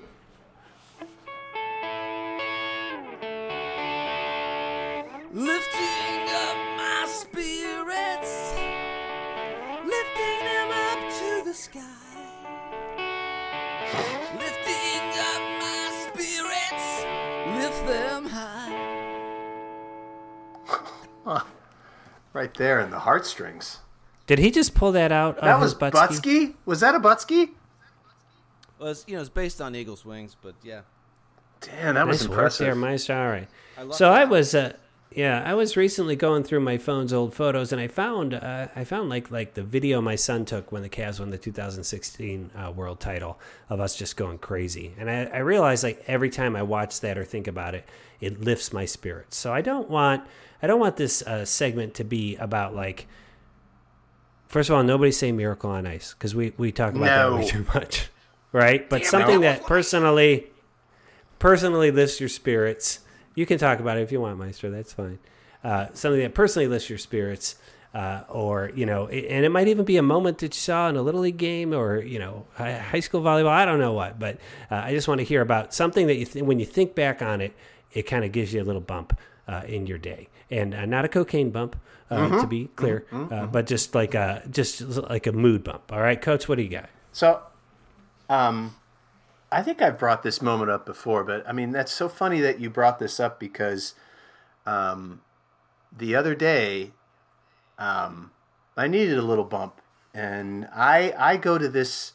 Right 22.47 22.57
there 22.57 22.79
in 22.79 22.91
the 22.91 22.99
heartstrings. 22.99 23.79
Did 24.25 24.39
he 24.39 24.51
just 24.51 24.73
pull 24.73 24.93
that 24.93 25.12
out 25.12 25.36
That 25.41 25.55
of 25.55 25.62
was 25.62 25.71
his 25.71 25.79
butt 25.79 25.93
Butsky? 25.93 26.53
Was 26.65 26.79
that 26.79 26.95
a 26.95 26.99
Butsky? 26.99 27.49
Well, 28.79 28.91
it's, 28.91 29.03
you 29.05 29.15
know, 29.15 29.21
it's 29.21 29.29
based 29.29 29.60
on 29.60 29.75
Eagles 29.75 30.05
wings, 30.05 30.38
but 30.41 30.55
yeah. 30.63 30.81
Damn, 31.60 31.95
that 31.95 32.07
was 32.07 32.21
Nice 32.21 32.29
work 32.29 32.38
impressive. 32.38 32.65
there, 32.67 32.75
Maestro. 32.75 33.21
All 33.21 33.27
right. 33.29 33.47
love 33.79 33.95
So 33.95 34.12
I 34.12 34.23
was, 34.23 34.55
uh, 34.55 34.77
yeah, 35.12 35.43
I 35.45 35.55
was 35.55 35.75
recently 35.75 36.15
going 36.15 36.43
through 36.43 36.62
my 36.62 36.77
phone's 36.77 37.12
old 37.12 37.33
photos, 37.33 37.73
and 37.73 37.81
I 37.81 37.89
found, 37.89 38.33
uh, 38.33 38.67
I 38.73 38.86
found 38.86 39.10
like 39.10 39.29
like 39.29 39.55
the 39.55 39.63
video 39.63 39.99
my 39.99 40.15
son 40.15 40.45
took 40.45 40.71
when 40.71 40.83
the 40.83 40.89
Cavs 40.89 41.19
won 41.19 41.31
the 41.31 41.38
2016 41.38 42.51
uh, 42.55 42.71
World 42.71 43.01
Title 43.01 43.39
of 43.69 43.81
us 43.81 43.93
just 43.97 44.15
going 44.15 44.38
crazy, 44.38 44.93
and 44.97 45.10
I, 45.10 45.25
I 45.25 45.39
realized 45.39 45.83
like 45.83 46.01
every 46.07 46.29
time 46.29 46.55
I 46.55 46.62
watch 46.62 47.01
that 47.01 47.17
or 47.17 47.25
think 47.25 47.47
about 47.47 47.75
it, 47.75 47.86
it 48.21 48.39
lifts 48.39 48.71
my 48.71 48.86
spirits. 48.86 49.36
So 49.36 49.51
I 49.51 49.62
don't 49.62 49.89
want, 49.89 50.23
I 50.62 50.67
don't 50.67 50.80
want 50.80 50.98
this 50.98 51.22
uh, 51.22 51.46
segment 51.46 51.93
to 51.96 52.04
be 52.04 52.36
about 52.38 52.76
like. 52.76 53.08
First 54.48 54.70
of 54.70 54.76
all, 54.78 54.84
nobody 54.84 55.12
say 55.12 55.32
"Miracle 55.32 55.70
on 55.70 55.86
Ice" 55.86 56.13
because 56.13 56.34
we 56.34 56.54
we 56.58 56.72
talk 56.72 56.93
about 56.96 57.06
that 57.06 57.36
way 57.36 57.48
too 57.48 57.65
much, 57.74 58.10
right? 58.54 58.89
But 58.89 59.02
something 59.06 59.41
that 59.41 59.63
personally 59.67 60.48
personally 61.39 61.91
lifts 61.91 62.20
your 62.20 62.30
spirits. 62.30 63.00
You 63.36 63.46
can 63.46 63.58
talk 63.60 63.80
about 63.80 63.98
it 63.98 64.02
if 64.02 64.12
you 64.12 64.22
want, 64.22 64.38
Meister. 64.39 64.70
That's 64.72 64.93
fine. 64.93 65.20
Uh, 65.63 65.88
something 65.93 66.22
that 66.22 66.34
personally 66.34 66.67
lifts 66.67 66.89
your 66.89 66.98
spirits, 66.98 67.56
uh, 67.93 68.22
or 68.30 68.72
you 68.74 68.86
know, 68.86 69.08
it- 69.08 69.26
and 69.30 69.43
it 69.46 69.50
might 69.50 69.67
even 69.67 69.84
be 69.86 69.98
a 69.98 70.02
moment 70.02 70.38
that 70.39 70.56
you 70.56 70.60
saw 70.60 70.88
in 70.88 70.96
a 70.96 71.02
little 71.02 71.22
league 71.22 71.38
game, 71.38 71.74
or 71.74 72.02
you 72.02 72.17
know, 72.17 72.46
hi- 72.56 72.78
high 72.78 73.00
school 73.02 73.22
volleyball. 73.22 73.50
I 73.50 73.65
don't 73.65 73.80
know 73.80 73.93
what, 73.93 74.17
but 74.17 74.38
uh, 74.72 74.76
I 74.76 74.91
just 74.93 75.08
want 75.10 75.20
to 75.20 75.26
hear 75.26 75.41
about 75.41 75.74
something 75.74 76.08
that 76.08 76.15
you 76.15 76.26
th- 76.26 76.46
when 76.46 76.58
you 76.60 76.65
think 76.65 76.96
back 76.96 77.22
on 77.22 77.41
it, 77.41 77.54
it 77.91 78.04
kind 78.04 78.24
of 78.24 78.32
gives 78.32 78.54
you 78.54 78.62
a 78.62 78.65
little 78.65 78.82
bump 78.82 79.20
uh, 79.47 79.62
in 79.67 79.88
your 79.88 79.97
day, 79.97 80.27
and 80.49 80.73
uh, 80.73 80.86
not 80.86 81.05
a 81.05 81.07
cocaine 81.07 81.51
bump, 81.51 81.75
uh, 82.10 82.41
to 82.41 82.47
be 82.47 82.69
clear, 82.75 83.05
uh, 83.12 83.45
but 83.47 83.65
just 83.65 83.95
like 83.95 84.13
a 84.13 84.43
just 84.49 84.81
like 84.81 85.27
a 85.27 85.31
mood 85.31 85.63
bump. 85.63 85.91
All 85.91 85.99
right, 85.99 86.21
Coach, 86.21 86.47
what 86.47 86.55
do 86.55 86.63
you 86.63 86.69
got? 86.69 86.89
So, 87.12 87.41
um, 88.29 88.75
I 89.51 89.62
think 89.63 89.81
I've 89.81 89.97
brought 89.97 90.23
this 90.23 90.41
moment 90.41 90.71
up 90.71 90.86
before, 90.86 91.23
but 91.23 91.47
I 91.47 91.53
mean 91.53 91.71
that's 91.71 91.91
so 91.91 92.10
funny 92.10 92.39
that 92.41 92.60
you 92.60 92.69
brought 92.69 92.99
this 92.99 93.19
up 93.19 93.39
because, 93.39 93.95
um, 94.65 95.21
the 95.95 96.15
other 96.15 96.36
day, 96.36 96.91
um, 97.77 98.31
I 98.75 98.88
needed 98.88 99.17
a 99.17 99.23
little 99.23 99.45
bump, 99.45 99.81
and 100.13 100.67
I 100.73 101.13
I 101.17 101.38
go 101.38 101.57
to 101.57 101.67
this 101.67 102.13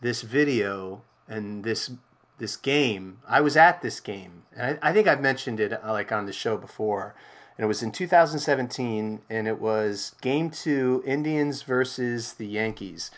this 0.00 0.22
video 0.22 1.02
and 1.28 1.64
this 1.64 1.90
this 2.38 2.56
game. 2.56 3.18
I 3.28 3.40
was 3.40 3.56
at 3.56 3.82
this 3.82 4.00
game, 4.00 4.42
and 4.56 4.78
I, 4.82 4.90
I 4.90 4.92
think 4.92 5.06
I've 5.06 5.20
mentioned 5.20 5.60
it 5.60 5.72
uh, 5.72 5.92
like 5.92 6.12
on 6.12 6.26
the 6.26 6.32
show 6.32 6.56
before. 6.56 7.14
and 7.56 7.64
it 7.64 7.68
was 7.68 7.82
in 7.82 7.92
2017, 7.92 9.20
and 9.28 9.48
it 9.48 9.60
was 9.60 10.14
Game 10.20 10.50
Two, 10.50 11.02
Indians 11.06 11.62
versus 11.62 12.34
the 12.34 12.46
Yankees, 12.46 13.10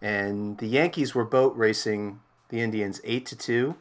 and 0.00 0.58
the 0.58 0.68
Yankees 0.68 1.14
were 1.14 1.24
boat 1.24 1.56
racing 1.56 2.20
the 2.48 2.60
Indians 2.60 3.00
eight 3.04 3.26
to 3.26 3.36
two. 3.36 3.74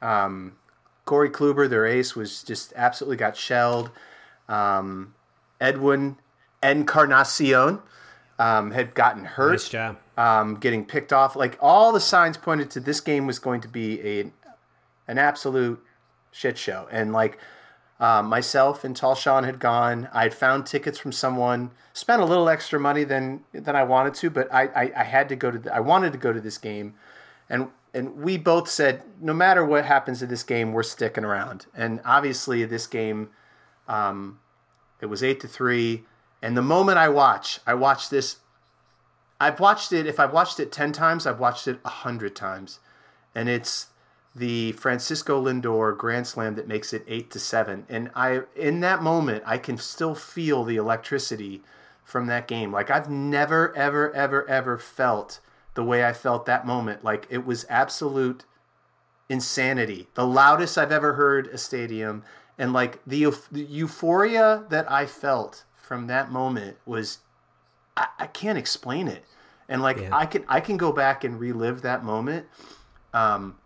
Um, 0.00 0.56
Corey 1.04 1.30
Kluber, 1.30 1.68
their 1.68 1.86
ace, 1.86 2.14
was 2.14 2.42
just 2.42 2.72
absolutely 2.76 3.16
got 3.16 3.36
shelled. 3.36 3.90
Um, 4.48 5.14
Edwin 5.60 6.16
Encarnacion 6.62 7.80
um, 8.38 8.70
had 8.70 8.94
gotten 8.94 9.24
hurt 9.24 9.52
Nice 9.52 9.68
job. 9.68 9.96
um, 10.16 10.56
getting 10.56 10.84
picked 10.84 11.12
off. 11.12 11.36
Like 11.36 11.58
all 11.60 11.92
the 11.92 12.00
signs 12.00 12.36
pointed 12.36 12.70
to 12.72 12.80
this 12.80 13.00
game 13.00 13.26
was 13.26 13.38
going 13.38 13.60
to 13.62 13.68
be 13.68 14.00
a 14.00 14.30
an 15.08 15.18
absolute 15.18 15.82
shit 16.32 16.58
show. 16.58 16.88
And 16.90 17.12
like 17.12 17.38
um, 17.98 18.26
myself 18.26 18.84
and 18.84 18.94
Tall 18.94 19.14
Sean 19.14 19.44
had 19.44 19.58
gone. 19.58 20.08
I'd 20.12 20.34
found 20.34 20.66
tickets 20.66 20.98
from 20.98 21.12
someone. 21.12 21.70
Spent 21.94 22.20
a 22.20 22.26
little 22.26 22.48
extra 22.50 22.78
money 22.78 23.04
than 23.04 23.42
than 23.52 23.74
I 23.74 23.84
wanted 23.84 24.12
to, 24.14 24.28
but 24.28 24.52
I, 24.52 24.64
I, 24.66 24.92
I 24.98 25.04
had 25.04 25.28
to 25.30 25.36
go 25.36 25.50
to. 25.50 25.58
The, 25.58 25.74
I 25.74 25.80
wanted 25.80 26.12
to 26.12 26.18
go 26.18 26.30
to 26.30 26.40
this 26.40 26.58
game, 26.58 26.94
and 27.48 27.68
and 27.94 28.16
we 28.16 28.36
both 28.36 28.68
said 28.68 29.02
no 29.18 29.32
matter 29.32 29.64
what 29.64 29.86
happens 29.86 30.18
to 30.18 30.26
this 30.26 30.42
game, 30.42 30.72
we're 30.74 30.82
sticking 30.82 31.24
around. 31.24 31.64
And 31.74 32.02
obviously, 32.04 32.62
this 32.66 32.86
game, 32.86 33.30
um, 33.88 34.40
it 35.00 35.06
was 35.06 35.22
eight 35.22 35.40
to 35.40 35.48
three. 35.48 36.04
And 36.42 36.56
the 36.56 36.62
moment 36.62 36.98
I 36.98 37.08
watch, 37.08 37.60
I 37.66 37.74
watch 37.74 38.08
this 38.10 38.36
I've 39.40 39.60
watched 39.60 39.92
it. 39.92 40.06
If 40.06 40.18
I've 40.18 40.32
watched 40.32 40.60
it 40.60 40.72
ten 40.72 40.92
times, 40.92 41.26
I've 41.26 41.40
watched 41.40 41.68
it 41.68 41.78
a 41.84 41.90
hundred 41.90 42.34
times, 42.34 42.80
and 43.34 43.48
it's 43.48 43.88
the 44.34 44.72
Francisco 44.72 45.42
Lindor 45.42 45.96
Grand 45.96 46.26
Slam 46.26 46.54
that 46.56 46.68
makes 46.68 46.92
it 46.92 47.04
eight 47.06 47.30
to 47.30 47.38
seven. 47.38 47.86
And 47.88 48.10
I, 48.14 48.42
in 48.54 48.80
that 48.80 49.02
moment, 49.02 49.42
I 49.46 49.58
can 49.58 49.78
still 49.78 50.14
feel 50.14 50.64
the 50.64 50.76
electricity 50.76 51.62
from 52.04 52.26
that 52.26 52.46
game. 52.46 52.72
Like 52.72 52.90
I've 52.90 53.10
never, 53.10 53.74
ever, 53.76 54.14
ever, 54.14 54.48
ever 54.48 54.78
felt 54.78 55.40
the 55.74 55.84
way 55.84 56.04
I 56.04 56.12
felt 56.12 56.46
that 56.46 56.66
moment. 56.66 57.04
Like 57.04 57.26
it 57.28 57.44
was 57.44 57.66
absolute 57.68 58.44
insanity. 59.28 60.08
The 60.14 60.26
loudest 60.26 60.78
I've 60.78 60.92
ever 60.92 61.14
heard 61.14 61.48
a 61.48 61.58
stadium, 61.58 62.22
and 62.58 62.72
like 62.72 63.00
the, 63.06 63.34
the 63.52 63.64
euphoria 63.64 64.64
that 64.70 64.90
I 64.90 65.04
felt 65.04 65.64
from 65.86 66.08
that 66.08 66.30
moment 66.30 66.76
was 66.84 67.18
I, 67.96 68.06
I 68.18 68.26
can't 68.26 68.58
explain 68.58 69.08
it. 69.08 69.24
And 69.68 69.82
like 69.82 69.98
Yeah. 70.00 70.08
I 70.16 70.26
can 70.26 70.44
I 70.48 70.60
can 70.60 70.76
go 70.76 70.92
back 70.92 71.24
and 71.24 71.38
relive 71.38 71.82
that 71.82 72.04
moment. 72.04 72.46
Um 73.14 73.56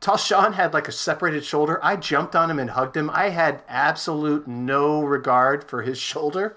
Tall 0.00 0.16
Sean 0.16 0.52
had 0.52 0.72
like 0.74 0.88
a 0.88 0.92
separated 0.92 1.44
shoulder. 1.44 1.80
I 1.82 1.96
jumped 1.96 2.36
on 2.36 2.50
him 2.50 2.58
and 2.58 2.70
hugged 2.70 2.96
him. 2.96 3.10
I 3.10 3.30
had 3.30 3.62
absolute 3.66 4.46
no 4.46 5.02
regard 5.02 5.64
for 5.64 5.82
his 5.82 5.98
shoulder. 6.10 6.56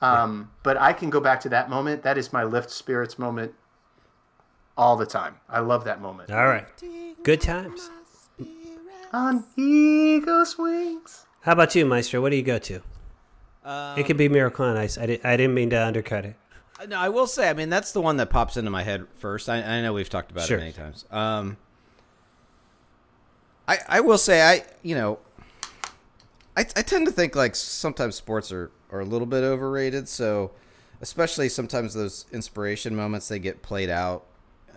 Um, 0.00 0.50
but 0.62 0.76
I 0.76 0.92
can 0.92 1.08
go 1.08 1.18
back 1.18 1.40
to 1.40 1.48
that 1.48 1.70
moment. 1.70 2.02
That 2.02 2.18
is 2.18 2.30
my 2.30 2.44
lift 2.44 2.70
spirits 2.70 3.18
moment 3.18 3.54
all 4.76 4.96
the 4.96 5.06
time. 5.06 5.36
I 5.48 5.60
love 5.60 5.84
that 5.84 6.02
moment. 6.02 6.30
All 6.30 6.46
right. 6.46 6.66
Good 7.22 7.40
times. 7.40 7.88
On 9.14 9.44
eagle's 9.56 10.58
wings. 10.58 11.24
How 11.40 11.52
about 11.52 11.74
you, 11.74 11.86
Maestro? 11.86 12.20
What 12.20 12.30
do 12.30 12.36
you 12.36 12.42
go 12.42 12.58
to? 12.58 12.82
Um, 13.64 13.98
it 13.98 14.04
could 14.06 14.16
be 14.16 14.28
Miracle 14.28 14.64
on 14.66 14.76
Ice. 14.76 14.98
I, 14.98 15.06
di- 15.06 15.20
I 15.24 15.36
didn't 15.36 15.54
mean 15.54 15.70
to 15.70 15.76
undercut 15.86 16.24
it. 16.24 16.36
No, 16.88 16.98
I 16.98 17.08
will 17.08 17.26
say. 17.26 17.48
I 17.48 17.54
mean, 17.54 17.70
that's 17.70 17.92
the 17.92 18.00
one 18.00 18.16
that 18.18 18.28
pops 18.30 18.56
into 18.56 18.70
my 18.70 18.82
head 18.82 19.06
first. 19.16 19.48
I, 19.48 19.62
I 19.62 19.80
know 19.80 19.92
we've 19.94 20.10
talked 20.10 20.30
about 20.30 20.46
Sure. 20.46 20.58
it 20.58 20.60
many 20.60 20.72
times. 20.72 21.04
Um, 21.10 21.56
I 23.66 23.78
I 23.88 24.00
will 24.00 24.18
say 24.18 24.42
I 24.42 24.64
you 24.82 24.94
know, 24.94 25.18
I 26.56 26.60
I 26.60 26.82
tend 26.82 27.06
to 27.06 27.12
think 27.12 27.34
like 27.34 27.54
sometimes 27.56 28.14
sports 28.16 28.52
are 28.52 28.70
are 28.90 29.00
a 29.00 29.04
little 29.04 29.26
bit 29.26 29.42
overrated. 29.44 30.08
So, 30.08 30.50
especially 31.00 31.48
sometimes 31.48 31.94
those 31.94 32.26
inspiration 32.32 32.94
moments 32.94 33.28
they 33.28 33.38
get 33.38 33.62
played 33.62 33.88
out. 33.90 34.24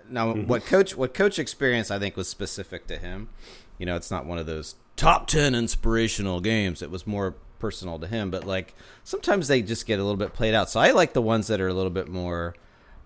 Now, 0.09 0.33
what 0.33 0.65
coach 0.65 0.95
what 0.95 1.13
coach 1.13 1.37
experience 1.39 1.91
I 1.91 1.99
think 1.99 2.15
was 2.15 2.29
specific 2.29 2.87
to 2.87 2.97
him. 2.97 3.29
You 3.77 3.85
know, 3.85 3.95
it's 3.97 4.09
not 4.09 4.25
one 4.25 4.37
of 4.37 4.45
those 4.45 4.75
top 4.95 5.27
ten 5.27 5.53
inspirational 5.53 6.39
games. 6.39 6.81
It 6.81 6.89
was 6.89 7.05
more 7.05 7.35
personal 7.59 7.99
to 7.99 8.07
him. 8.07 8.29
But 8.31 8.45
like 8.45 8.73
sometimes 9.03 9.47
they 9.47 9.61
just 9.61 9.85
get 9.85 9.99
a 9.99 10.03
little 10.03 10.17
bit 10.17 10.33
played 10.33 10.53
out. 10.53 10.69
So 10.69 10.79
I 10.79 10.91
like 10.91 11.13
the 11.13 11.21
ones 11.21 11.47
that 11.47 11.59
are 11.61 11.67
a 11.67 11.73
little 11.73 11.91
bit 11.91 12.07
more 12.07 12.55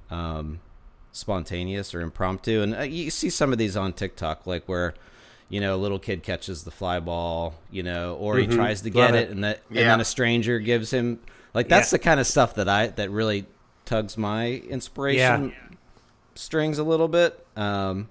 um, 0.10 0.60
spontaneous 1.12 1.94
or 1.94 2.02
impromptu. 2.02 2.62
And 2.62 2.76
uh, 2.76 2.82
you 2.82 3.10
see 3.10 3.30
some 3.30 3.52
of 3.52 3.58
these 3.58 3.76
on 3.78 3.94
TikTok, 3.94 4.46
like 4.48 4.66
where 4.66 4.94
you 5.50 5.60
know 5.60 5.76
a 5.76 5.78
little 5.78 6.00
kid 6.00 6.24
catches 6.24 6.64
the 6.64 6.72
fly 6.72 7.00
ball, 7.00 7.56
you 7.72 7.84
know, 7.84 8.16
or 8.16 8.38
he 8.38 8.48
tries 8.48 8.82
to 8.82 8.90
get 8.90 9.16
it, 9.16 9.24
it. 9.24 9.30
and 9.32 9.44
that 9.44 9.62
and 9.70 9.78
then 9.78 10.00
a 10.02 10.06
stranger 10.06 10.60
gives 10.60 10.92
him 10.92 11.20
like 11.54 11.68
that's 11.68 11.92
Yeah. 11.92 11.98
the 11.98 12.04
kind 12.04 12.20
of 12.20 12.28
stuff 12.28 12.56
that 12.56 12.70
I 12.70 12.88
that 12.88 13.10
really 13.12 13.46
tugs 13.86 14.18
my 14.18 14.48
inspiration 14.70 15.54
strings 16.36 16.78
a 16.78 16.84
little 16.84 17.10
bit. 17.10 17.46
Um, 17.58 18.10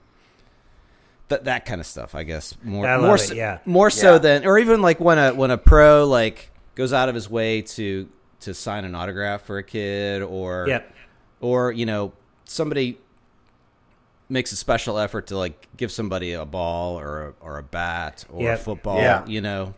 that 1.30 1.44
that 1.44 1.64
kind 1.64 1.80
of 1.80 1.86
stuff, 1.86 2.14
I 2.14 2.22
guess. 2.22 2.54
More 2.62 2.86
I 2.86 2.96
love 2.96 3.06
more 3.06 3.14
it, 3.16 3.18
so, 3.20 3.34
yeah. 3.34 3.58
more 3.64 3.88
so 3.90 4.12
Yeah. 4.12 4.18
than 4.18 4.46
or 4.46 4.58
even 4.58 4.82
like 4.82 5.00
when 5.00 5.18
a 5.18 5.32
when 5.34 5.50
a 5.50 5.58
pro 5.58 6.06
like 6.06 6.50
goes 6.74 6.92
out 6.92 7.08
of 7.08 7.14
his 7.14 7.28
way 7.30 7.62
to 7.62 8.08
to 8.40 8.54
sign 8.54 8.84
an 8.84 8.94
autograph 8.94 9.42
for 9.42 9.58
a 9.58 9.62
kid 9.64 10.22
or 10.22 10.66
Yep. 10.68 10.94
or 11.40 11.72
you 11.72 11.86
know 11.86 12.12
somebody 12.44 12.98
makes 14.28 14.52
a 14.52 14.56
special 14.56 14.98
effort 14.98 15.26
to 15.28 15.36
like 15.36 15.68
give 15.76 15.90
somebody 15.90 16.32
a 16.34 16.44
ball 16.44 16.98
or 17.00 17.28
a, 17.28 17.34
or 17.40 17.58
a 17.58 17.62
bat 17.62 18.24
or 18.30 18.52
a 18.52 18.56
football 18.56 18.98
Yeah. 18.98 19.26
you 19.26 19.40
know 19.40 19.74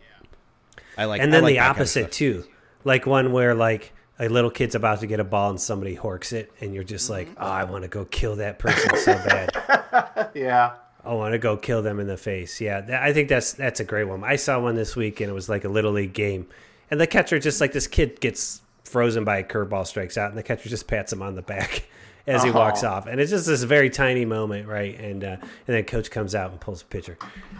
i 0.97 1.05
like 1.05 1.21
and 1.21 1.33
then 1.33 1.41
like 1.43 1.53
the 1.53 1.55
that 1.55 1.61
kind 1.65 1.71
of 1.71 1.77
opposite 1.81 2.11
too 2.11 2.45
like 2.83 3.05
one 3.07 3.31
where 3.31 3.55
like 3.55 3.93
a 4.19 4.29
little 4.29 4.51
kid's 4.51 4.75
about 4.75 4.99
to 4.99 5.07
get 5.07 5.19
a 5.19 5.23
ball 5.23 5.49
and 5.49 5.59
somebody 5.59 5.95
horks 5.97 6.33
it 6.33 6.51
and 6.61 6.73
you're 6.73 6.83
just 6.83 7.09
like 7.09 7.29
oh 7.37 7.45
i 7.47 7.63
want 7.63 7.81
to 7.81 7.87
go 7.87 8.05
kill 8.05 8.35
that 8.35 8.59
person 8.59 8.95
so 8.97 9.13
bad 9.13 10.29
Yeah. 10.35 10.73
I 11.03 11.13
want 11.13 11.33
to 11.33 11.39
go 11.39 11.57
kill 11.57 11.81
them 11.81 11.99
in 11.99 12.07
the 12.07 12.17
face. 12.17 12.61
Yeah 12.61 12.81
that, 12.81 13.03
i 13.03 13.13
think 13.13 13.29
that's 13.29 13.53
that's 13.53 13.79
a 13.79 13.83
great 13.83 14.05
one. 14.05 14.23
I 14.23 14.35
saw 14.35 14.59
one 14.59 14.75
this 14.75 14.95
week 14.95 15.21
and 15.21 15.29
it 15.29 15.33
was 15.33 15.49
like 15.49 15.63
a 15.63 15.69
little 15.69 15.91
league 15.91 16.13
game. 16.13 16.47
And 16.91 16.99
the 16.99 17.07
catcher 17.07 17.39
just 17.39 17.61
like 17.61 17.71
this 17.71 17.87
kid 17.87 18.19
gets 18.19 18.61
frozen 18.83 19.23
by 19.23 19.37
a 19.37 19.43
curveball 19.43 19.87
strikes 19.87 20.17
out 20.17 20.29
and 20.29 20.37
the 20.37 20.43
catcher 20.43 20.69
just 20.69 20.87
pats 20.87 21.11
him 21.11 21.21
on 21.21 21.35
the 21.35 21.41
back 21.41 21.87
as 22.27 22.43
he 22.43 22.51
walks 22.51 22.83
off. 22.83 23.07
And 23.07 23.19
it's 23.19 23.31
just 23.31 23.47
this 23.47 23.63
very 23.63 23.89
tiny 23.89 24.25
moment 24.25 24.67
right? 24.67 24.97
And 24.99 25.23
uh, 25.23 25.37
and 25.39 25.49
then 25.65 25.83
coach 25.85 26.11
comes 26.11 26.35
out 26.35 26.51
and 26.51 26.59
pulls 26.59 26.81
a 26.81 26.85
pitcher. 26.85 27.17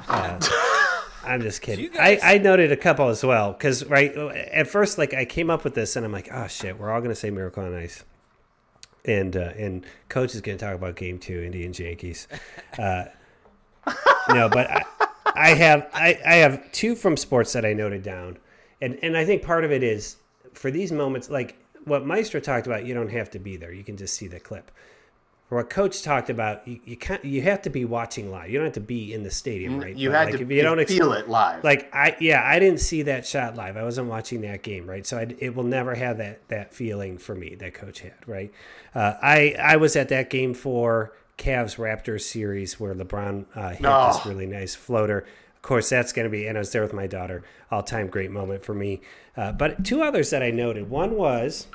Uh, 0.07 0.39
I'm 1.25 1.41
just 1.41 1.61
kidding. 1.61 1.89
I, 1.99 2.19
I 2.21 2.37
noted 2.37 2.71
a 2.71 2.77
couple 2.77 3.07
as 3.07 3.23
well 3.23 3.53
because 3.53 3.85
right 3.85 4.15
at 4.15 4.67
first, 4.67 4.97
like 4.97 5.13
I 5.13 5.25
came 5.25 5.49
up 5.49 5.63
with 5.63 5.73
this 5.73 5.95
and 5.95 6.05
I'm 6.05 6.11
like, 6.11 6.29
oh 6.31 6.47
shit, 6.47 6.77
we're 6.77 6.91
all 6.91 7.01
gonna 7.01 7.15
say 7.15 7.29
Miracle 7.29 7.63
on 7.63 7.73
Ice, 7.75 8.03
and 9.05 9.35
uh, 9.35 9.51
and 9.57 9.85
coach 10.09 10.35
is 10.35 10.41
gonna 10.41 10.57
talk 10.57 10.75
about 10.75 10.95
Game 10.95 11.19
Two, 11.19 11.41
Indians 11.41 11.79
Yankees. 11.79 12.27
Uh, 12.77 13.05
no, 14.29 14.49
but 14.49 14.69
I, 14.69 14.83
I 15.35 15.49
have 15.55 15.89
I, 15.93 16.19
I 16.25 16.35
have 16.35 16.71
two 16.71 16.95
from 16.95 17.17
sports 17.17 17.53
that 17.53 17.65
I 17.65 17.73
noted 17.73 18.03
down, 18.03 18.37
and 18.81 18.97
and 19.01 19.17
I 19.17 19.25
think 19.25 19.43
part 19.43 19.63
of 19.65 19.71
it 19.71 19.83
is 19.83 20.17
for 20.53 20.71
these 20.71 20.91
moments 20.91 21.29
like 21.29 21.55
what 21.85 22.05
Maestro 22.05 22.39
talked 22.39 22.67
about. 22.67 22.85
You 22.85 22.93
don't 22.93 23.09
have 23.09 23.29
to 23.31 23.39
be 23.39 23.57
there; 23.57 23.71
you 23.73 23.83
can 23.83 23.97
just 23.97 24.15
see 24.15 24.27
the 24.27 24.39
clip. 24.39 24.71
For 25.49 25.57
what 25.57 25.69
Coach 25.69 26.01
talked 26.01 26.29
about, 26.29 26.67
you 26.67 26.79
you 26.85 26.95
can't 26.97 27.23
you 27.23 27.41
have 27.43 27.61
to 27.63 27.69
be 27.69 27.83
watching 27.85 28.31
live. 28.31 28.49
You 28.49 28.57
don't 28.57 28.65
have 28.65 28.73
to 28.75 28.79
be 28.79 29.13
in 29.13 29.23
the 29.23 29.29
stadium, 29.29 29.79
right? 29.79 29.95
You 29.95 30.09
But, 30.09 30.15
had 30.17 30.25
like, 30.29 30.37
to 30.37 30.43
if 30.43 30.49
you 30.51 30.61
don't 30.61 30.79
ex- 30.79 30.91
feel 30.91 31.11
it 31.13 31.29
live. 31.29 31.63
like 31.63 31.93
I 31.93 32.15
yeah, 32.19 32.41
I 32.43 32.59
didn't 32.59 32.79
see 32.79 33.03
that 33.03 33.25
shot 33.27 33.55
live. 33.55 33.75
I 33.77 33.83
wasn't 33.83 34.07
watching 34.07 34.41
that 34.41 34.63
game, 34.63 34.89
right? 34.89 35.05
So 35.05 35.17
I, 35.17 35.27
it 35.39 35.53
will 35.55 35.65
never 35.65 35.93
have 35.95 36.17
that 36.19 36.47
that 36.47 36.73
feeling 36.73 37.17
for 37.17 37.35
me 37.35 37.55
that 37.55 37.73
coach 37.73 37.99
had, 37.99 38.13
right? 38.25 38.51
Uh, 38.95 39.15
I 39.21 39.55
I 39.59 39.75
was 39.75 39.95
at 39.95 40.09
that 40.09 40.29
game 40.29 40.53
for 40.53 41.13
Cavs 41.37 41.77
Raptors 41.77 42.21
series 42.21 42.79
where 42.79 42.93
LeBron 42.93 43.45
uh, 43.55 43.69
hit 43.69 43.81
this 43.81 44.25
really 44.25 44.45
nice 44.45 44.75
floater. 44.75 45.25
Of 45.55 45.61
course, 45.61 45.89
that's 45.89 46.11
going 46.11 46.25
to 46.25 46.29
be, 46.29 46.47
and 46.47 46.57
I 46.57 46.59
was 46.59 46.71
there 46.71 46.81
with 46.81 46.93
my 46.93 47.07
daughter. 47.07 47.43
All 47.71 47.83
time 47.83 48.07
great 48.07 48.31
moment 48.31 48.63
for 48.63 48.73
me. 48.73 49.01
Uh, 49.35 49.51
but 49.51 49.83
two 49.85 50.01
others 50.01 50.29
that 50.29 50.43
I 50.43 50.51
noted. 50.51 50.89
One 50.89 51.15
was 51.15 51.67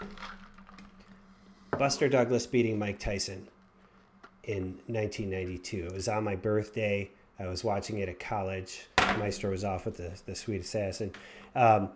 Buster 1.78 2.08
Douglas 2.08 2.46
beating 2.46 2.78
Mike 2.78 2.98
Tyson 2.98 3.48
in 4.44 4.78
1992. 4.86 5.86
It 5.86 5.92
was 5.92 6.08
on 6.08 6.24
my 6.24 6.36
birthday. 6.36 7.10
I 7.38 7.46
was 7.46 7.62
watching 7.64 7.98
it 7.98 8.08
at 8.08 8.18
college. 8.18 8.86
Maestro 9.18 9.50
was 9.50 9.64
off 9.64 9.86
with 9.86 9.96
the, 9.96 10.12
the 10.26 10.34
Sweet 10.34 10.60
Assassin. 10.60 11.12
Um, 11.54 11.90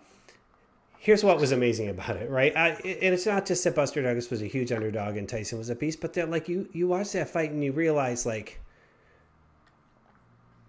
here's 1.03 1.25
what 1.25 1.41
was 1.41 1.51
amazing 1.51 1.89
about 1.89 2.17
it, 2.17 2.31
right? 2.31 2.57
I, 2.57 2.69
and 2.69 3.13
it's 3.13 3.27
not 3.27 3.45
just 3.45 3.65
that 3.65 3.75
Buster 3.75 4.03
Douglas 4.03 4.31
was 4.31 4.41
a 4.41 4.47
huge 4.47 4.71
underdog 4.71 5.17
and 5.17 5.29
Tyson 5.29 5.59
was 5.59 5.69
a 5.69 5.75
beast, 5.75 6.01
but 6.01 6.13
that 6.15 6.31
like 6.31 6.49
you 6.49 6.69
you 6.73 6.87
watch 6.87 7.13
that 7.13 7.29
fight 7.29 7.51
and 7.51 7.63
you 7.63 7.73
realize 7.73 8.25
like 8.25 8.61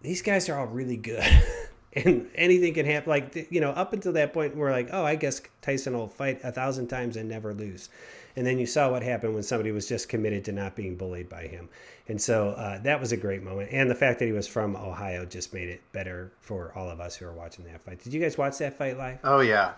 these 0.02 0.24
guys 0.24 0.50
are 0.50 0.58
all 0.58 0.66
really 0.66 0.98
good. 0.98 1.24
and 1.94 2.28
anything 2.34 2.74
can 2.74 2.88
happen. 2.88 3.12
Like 3.12 3.48
you 3.52 3.62
know, 3.62 3.70
up 3.70 3.94
until 3.94 4.12
that 4.14 4.34
point, 4.34 4.56
we're 4.56 4.72
like, 4.72 4.90
oh, 4.92 5.06
I 5.06 5.16
guess 5.16 5.40
Tyson 5.62 5.94
will 5.94 6.08
fight 6.08 6.42
a 6.44 6.52
thousand 6.52 6.88
times 6.88 7.16
and 7.16 7.30
never 7.30 7.54
lose. 7.54 7.90
And 8.36 8.48
then 8.48 8.58
you 8.58 8.66
saw 8.66 8.90
what 8.90 9.04
happened 9.04 9.36
when 9.36 9.44
somebody 9.44 9.72
was 9.72 9.88
just 9.88 10.10
committed 10.10 10.44
to 10.46 10.52
not 10.52 10.76
being 10.76 10.96
bullied 10.96 11.30
by 11.30 11.44
him. 11.44 11.70
And 12.08 12.20
so 12.20 12.50
uh, 12.50 12.80
that 12.80 13.00
was 13.00 13.12
a 13.12 13.18
great 13.18 13.44
moment. 13.44 13.70
And 13.72 13.88
the 13.88 13.96
fact 13.96 14.18
that 14.18 14.26
he 14.26 14.32
was 14.32 14.48
from 14.48 14.76
Ohio 14.76 15.24
just 15.24 15.54
made 15.54 15.70
it 15.70 15.82
better 15.92 16.32
for 16.42 16.74
all 16.76 16.90
of 16.90 17.00
us 17.00 17.16
who 17.16 17.28
are 17.28 17.32
watching 17.32 17.66
that 17.66 17.82
fight. 17.82 18.04
Did 18.04 18.12
you 18.12 18.20
guys 18.20 18.36
watch 18.36 18.58
that 18.58 18.76
fight 18.76 18.98
live? 18.98 19.20
oh 19.24 19.42
yeah. 19.42 19.74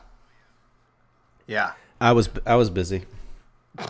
Yeah. 1.48 1.74
I 2.00 2.12
was 2.12 2.30
I 2.46 2.56
was 2.56 2.70
busy. 2.70 3.04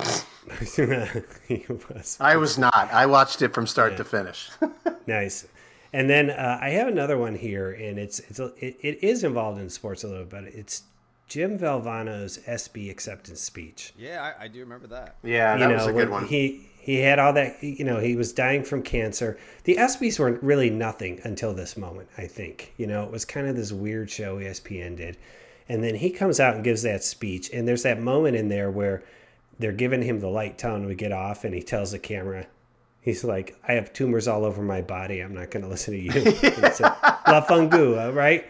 he 1.48 1.66
was 1.70 2.18
I 2.20 2.36
was 2.38 2.58
not. 2.58 2.90
I 2.92 3.06
watched 3.06 3.42
it 3.42 3.54
from 3.54 3.68
start 3.68 3.98
to 3.98 4.04
finish. 4.04 4.50
nice. 5.08 5.48
And 5.94 6.10
then 6.10 6.30
uh, 6.30 6.60
I 6.62 6.70
have 6.72 6.88
another 6.88 7.18
one 7.18 7.36
here, 7.36 7.72
and 7.72 7.98
it's 7.98 8.20
it's 8.20 8.40
it, 8.40 8.78
it 8.82 9.04
is 9.04 9.24
involved 9.24 9.60
in 9.60 9.70
sports 9.70 10.04
a 10.04 10.08
little 10.08 10.26
bit. 10.26 10.54
It's 10.54 10.84
Jim 11.28 11.58
Valvano's 11.58 12.40
ESPY 12.46 12.90
acceptance 12.90 13.42
speech. 13.42 13.94
Yeah, 13.98 14.34
I, 14.40 14.46
I 14.46 14.48
do 14.48 14.60
remember 14.60 14.88
that. 14.88 15.16
yeah, 15.24 15.54
you 15.54 15.60
that 15.62 15.70
know, 15.70 15.76
was 15.76 15.88
a 15.88 15.94
good 15.94 16.10
one. 16.10 16.28
He 16.28 16.68
he 16.80 16.98
had 16.98 17.18
all 17.18 17.34
that. 17.34 17.64
You 17.64 17.84
know, 17.84 18.00
he 18.00 18.16
was 18.16 18.32
dying 18.34 18.64
from 18.64 18.84
cancer. 18.84 19.38
The 19.64 19.78
ESPYS 19.78 20.20
weren't 20.20 20.44
really 20.44 20.70
nothing 20.70 21.20
until 21.24 21.54
this 21.54 21.78
moment. 21.78 22.10
I 22.18 22.28
think 22.28 22.74
you 22.78 22.86
know 22.88 23.04
it 23.04 23.12
was 23.12 23.26
kind 23.26 23.48
of 23.48 23.56
this 23.56 23.72
weird 23.72 24.10
show 24.10 24.38
ESPN 24.38 24.98
did, 24.98 25.18
and 25.68 25.84
then 25.84 25.96
he 25.96 26.10
comes 26.10 26.40
out 26.40 26.56
and 26.56 26.64
gives 26.64 26.84
that 26.84 27.04
speech, 27.04 27.50
and 27.54 27.68
there's 27.68 27.84
that 27.84 28.02
moment 28.02 28.36
in 28.36 28.50
there 28.50 28.72
where 28.72 29.04
they're 29.60 29.72
giving 29.72 30.02
him 30.02 30.20
the 30.20 30.28
light 30.28 30.58
tone. 30.58 30.86
We 30.86 30.96
get 30.96 31.12
off, 31.12 31.44
and 31.44 31.54
he 31.54 31.62
tells 31.62 31.92
the 31.92 32.00
camera. 32.00 32.48
He's 33.02 33.24
like, 33.24 33.56
I 33.68 33.74
have 33.74 33.94
tumors 33.94 34.28
all 34.28 34.46
over 34.46 34.62
my 34.62 34.82
body. 34.82 35.20
I'm 35.20 35.34
not 35.34 35.52
going 35.52 35.64
to 35.66 35.70
listen 35.70 35.94
to 35.94 36.00
you. 36.00 36.12
It's 36.14 36.80
a 36.82 37.22
La 37.28 37.46
Fungua, 37.46 38.14
right? 38.14 38.46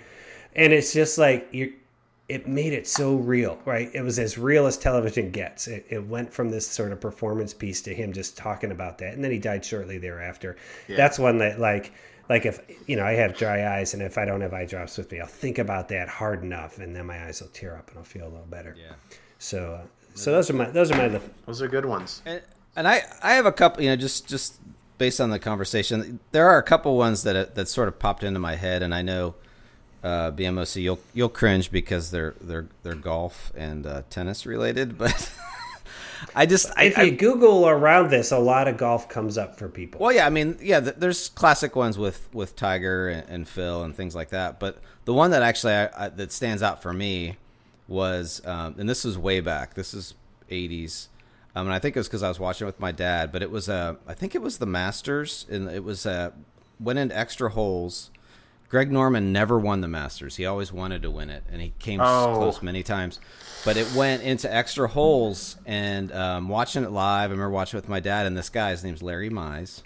And 0.56 0.72
it's 0.72 0.94
just 0.94 1.18
like 1.18 1.50
you 1.52 1.74
it 2.28 2.48
made 2.48 2.74
it 2.74 2.88
so 2.88 3.16
real, 3.16 3.60
right? 3.66 3.90
It 3.94 4.02
was 4.02 4.18
as 4.18 4.38
real 4.38 4.66
as 4.66 4.78
television 4.78 5.30
gets. 5.30 5.68
It, 5.68 5.86
it 5.90 6.04
went 6.08 6.34
from 6.34 6.50
this 6.50 6.68
sort 6.68 6.92
of 6.92 7.00
performance 7.00 7.54
piece 7.54 7.82
to 7.84 7.94
him 7.94 8.14
just 8.14 8.36
talking 8.36 8.72
about 8.72 8.98
that, 9.00 9.14
and 9.14 9.24
then 9.24 9.32
he 9.32 9.38
died 9.38 9.64
shortly 9.64 10.00
thereafter. 10.00 10.58
That's 10.98 11.20
one 11.20 11.38
that, 11.40 11.60
like, 11.60 11.94
like 12.30 12.46
if 12.46 12.60
you 12.88 12.96
know, 12.96 13.06
I 13.06 13.14
have 13.14 13.38
dry 13.38 13.78
eyes, 13.78 13.94
and 13.94 14.02
if 14.02 14.18
I 14.18 14.26
don't 14.26 14.42
have 14.42 14.54
eye 14.54 14.66
drops 14.66 14.98
with 14.98 15.12
me, 15.12 15.20
I'll 15.20 15.28
think 15.28 15.58
about 15.58 15.90
that 15.90 16.08
hard 16.08 16.44
enough, 16.44 16.80
and 16.80 16.96
then 16.96 17.06
my 17.06 17.26
eyes 17.26 17.42
will 17.42 17.50
tear 17.50 17.76
up, 17.76 17.90
and 17.90 17.98
I'll 17.98 18.04
feel 18.04 18.26
a 18.26 18.30
little 18.30 18.48
better. 18.48 18.76
Yeah. 18.78 18.94
So, 19.40 19.74
uh, 19.74 19.88
so 20.16 20.32
those 20.32 20.50
are 20.50 20.54
my 20.54 20.66
those 20.66 20.92
are 20.92 20.98
my 20.98 21.20
Those 21.46 21.62
are 21.62 21.68
good 21.68 21.86
ones. 21.86 22.22
And, 22.26 22.42
and 22.76 22.88
I, 22.88 23.04
I 23.24 23.34
have 23.34 23.46
a 23.46 23.52
couple, 23.52 23.84
you 23.84 23.90
know, 23.90 23.96
just 23.96 24.28
just 24.28 24.60
based 24.98 25.20
on 25.20 25.30
the 25.30 25.40
conversation, 25.40 26.20
there 26.32 26.50
are 26.50 26.58
a 26.58 26.64
couple 26.64 26.98
ones 26.98 27.24
that 27.24 27.56
that 27.56 27.68
sort 27.68 27.88
of 27.88 28.00
popped 28.00 28.24
into 28.24 28.40
my 28.40 28.56
head, 28.56 28.82
and 28.82 28.94
I 28.94 29.02
know 29.02 29.36
uh, 30.04 30.32
BMOC, 30.32 30.82
you'll 30.84 31.00
you'll 31.14 31.30
cringe 31.30 31.72
because 31.72 32.12
they're 32.12 32.36
they're 32.40 32.68
they're 32.84 32.96
golf 32.96 33.52
and 33.56 33.88
uh, 33.88 34.04
tennis 34.10 34.46
related, 34.46 34.98
but 34.98 35.32
I 36.36 36.46
just 36.46 36.72
I, 36.78 36.84
if 36.86 36.98
I- 36.98 37.04
you 37.04 37.12
Google 37.12 37.68
around 37.68 38.10
this, 38.10 38.32
a 38.32 38.40
lot 38.40 38.68
of 38.68 38.78
golf 38.78 39.10
comes 39.10 39.38
up 39.38 39.58
for 39.58 39.68
people. 39.70 40.00
well, 40.02 40.12
yeah, 40.14 40.26
I 40.26 40.30
mean, 40.30 40.58
yeah, 40.62 40.80
th- 40.80 40.96
there's 40.98 41.30
classic 41.30 41.76
ones 41.76 41.98
with 41.98 42.30
with 42.34 42.56
Tiger 42.56 43.10
and, 43.10 43.30
and 43.30 43.48
Phil 43.48 43.84
and 43.84 43.96
things 43.96 44.16
like 44.16 44.30
that, 44.30 44.60
but 44.60 44.78
the 45.06 45.14
one 45.14 45.32
that 45.32 45.42
actually 45.44 45.74
I, 45.74 46.06
I, 46.06 46.10
that 46.10 46.32
stands 46.32 46.64
out 46.64 46.82
for 46.82 46.94
me 46.94 47.38
was, 47.88 48.42
um, 48.46 48.76
and 48.80 48.90
this 48.90 49.04
was 49.04 49.18
way 49.18 49.40
back. 49.40 49.74
This 49.76 49.94
is 49.94 50.16
'80s, 50.50 51.08
um, 51.56 51.68
and 51.68 51.74
I 51.74 51.80
think 51.80 51.96
it 51.96 52.00
was 52.00 52.08
because 52.08 52.24
I 52.24 52.28
was 52.30 52.40
watching 52.40 52.66
it 52.66 52.70
with 52.70 52.80
my 52.80 52.92
dad. 52.92 53.32
But 53.32 53.42
it 53.44 53.52
was 53.52 53.70
uh, 53.70 53.96
I 54.08 54.14
think 54.14 54.34
it 54.36 54.42
was 54.42 54.58
the 54.58 54.66
Masters, 54.66 55.46
and 55.50 55.70
it 55.70 55.84
was 55.84 56.06
uh, 56.06 56.32
went 56.80 57.00
into 57.00 57.18
extra 57.18 57.50
holes. 57.52 58.10
Greg 58.68 58.92
Norman 58.92 59.32
never 59.32 59.60
won 59.60 59.82
the 59.82 59.88
Masters. 59.88 60.38
He 60.38 60.46
always 60.46 60.74
wanted 60.74 61.04
to 61.04 61.12
win 61.12 61.30
it, 61.30 61.44
and 61.52 61.62
he 61.62 61.74
came 61.80 62.02
Oh. 62.02 62.34
close 62.36 62.64
many 62.64 62.82
times. 62.82 63.20
But 63.66 63.78
it 63.78 63.92
went 63.96 64.22
into 64.22 64.54
extra 64.54 64.88
holes, 64.88 65.58
and 65.66 66.12
um, 66.12 66.50
watching 66.50 66.84
it 66.84 66.92
live, 66.92 67.32
I 67.32 67.34
remember 67.34 67.50
watching 67.50 67.78
it 67.78 67.82
with 67.82 67.90
my 67.90 68.00
dad, 68.00 68.28
and 68.28 68.38
this 68.38 68.50
guy, 68.50 68.70
his 68.70 68.84
name's 68.84 69.02
Larry 69.02 69.30
Mize. 69.32 69.82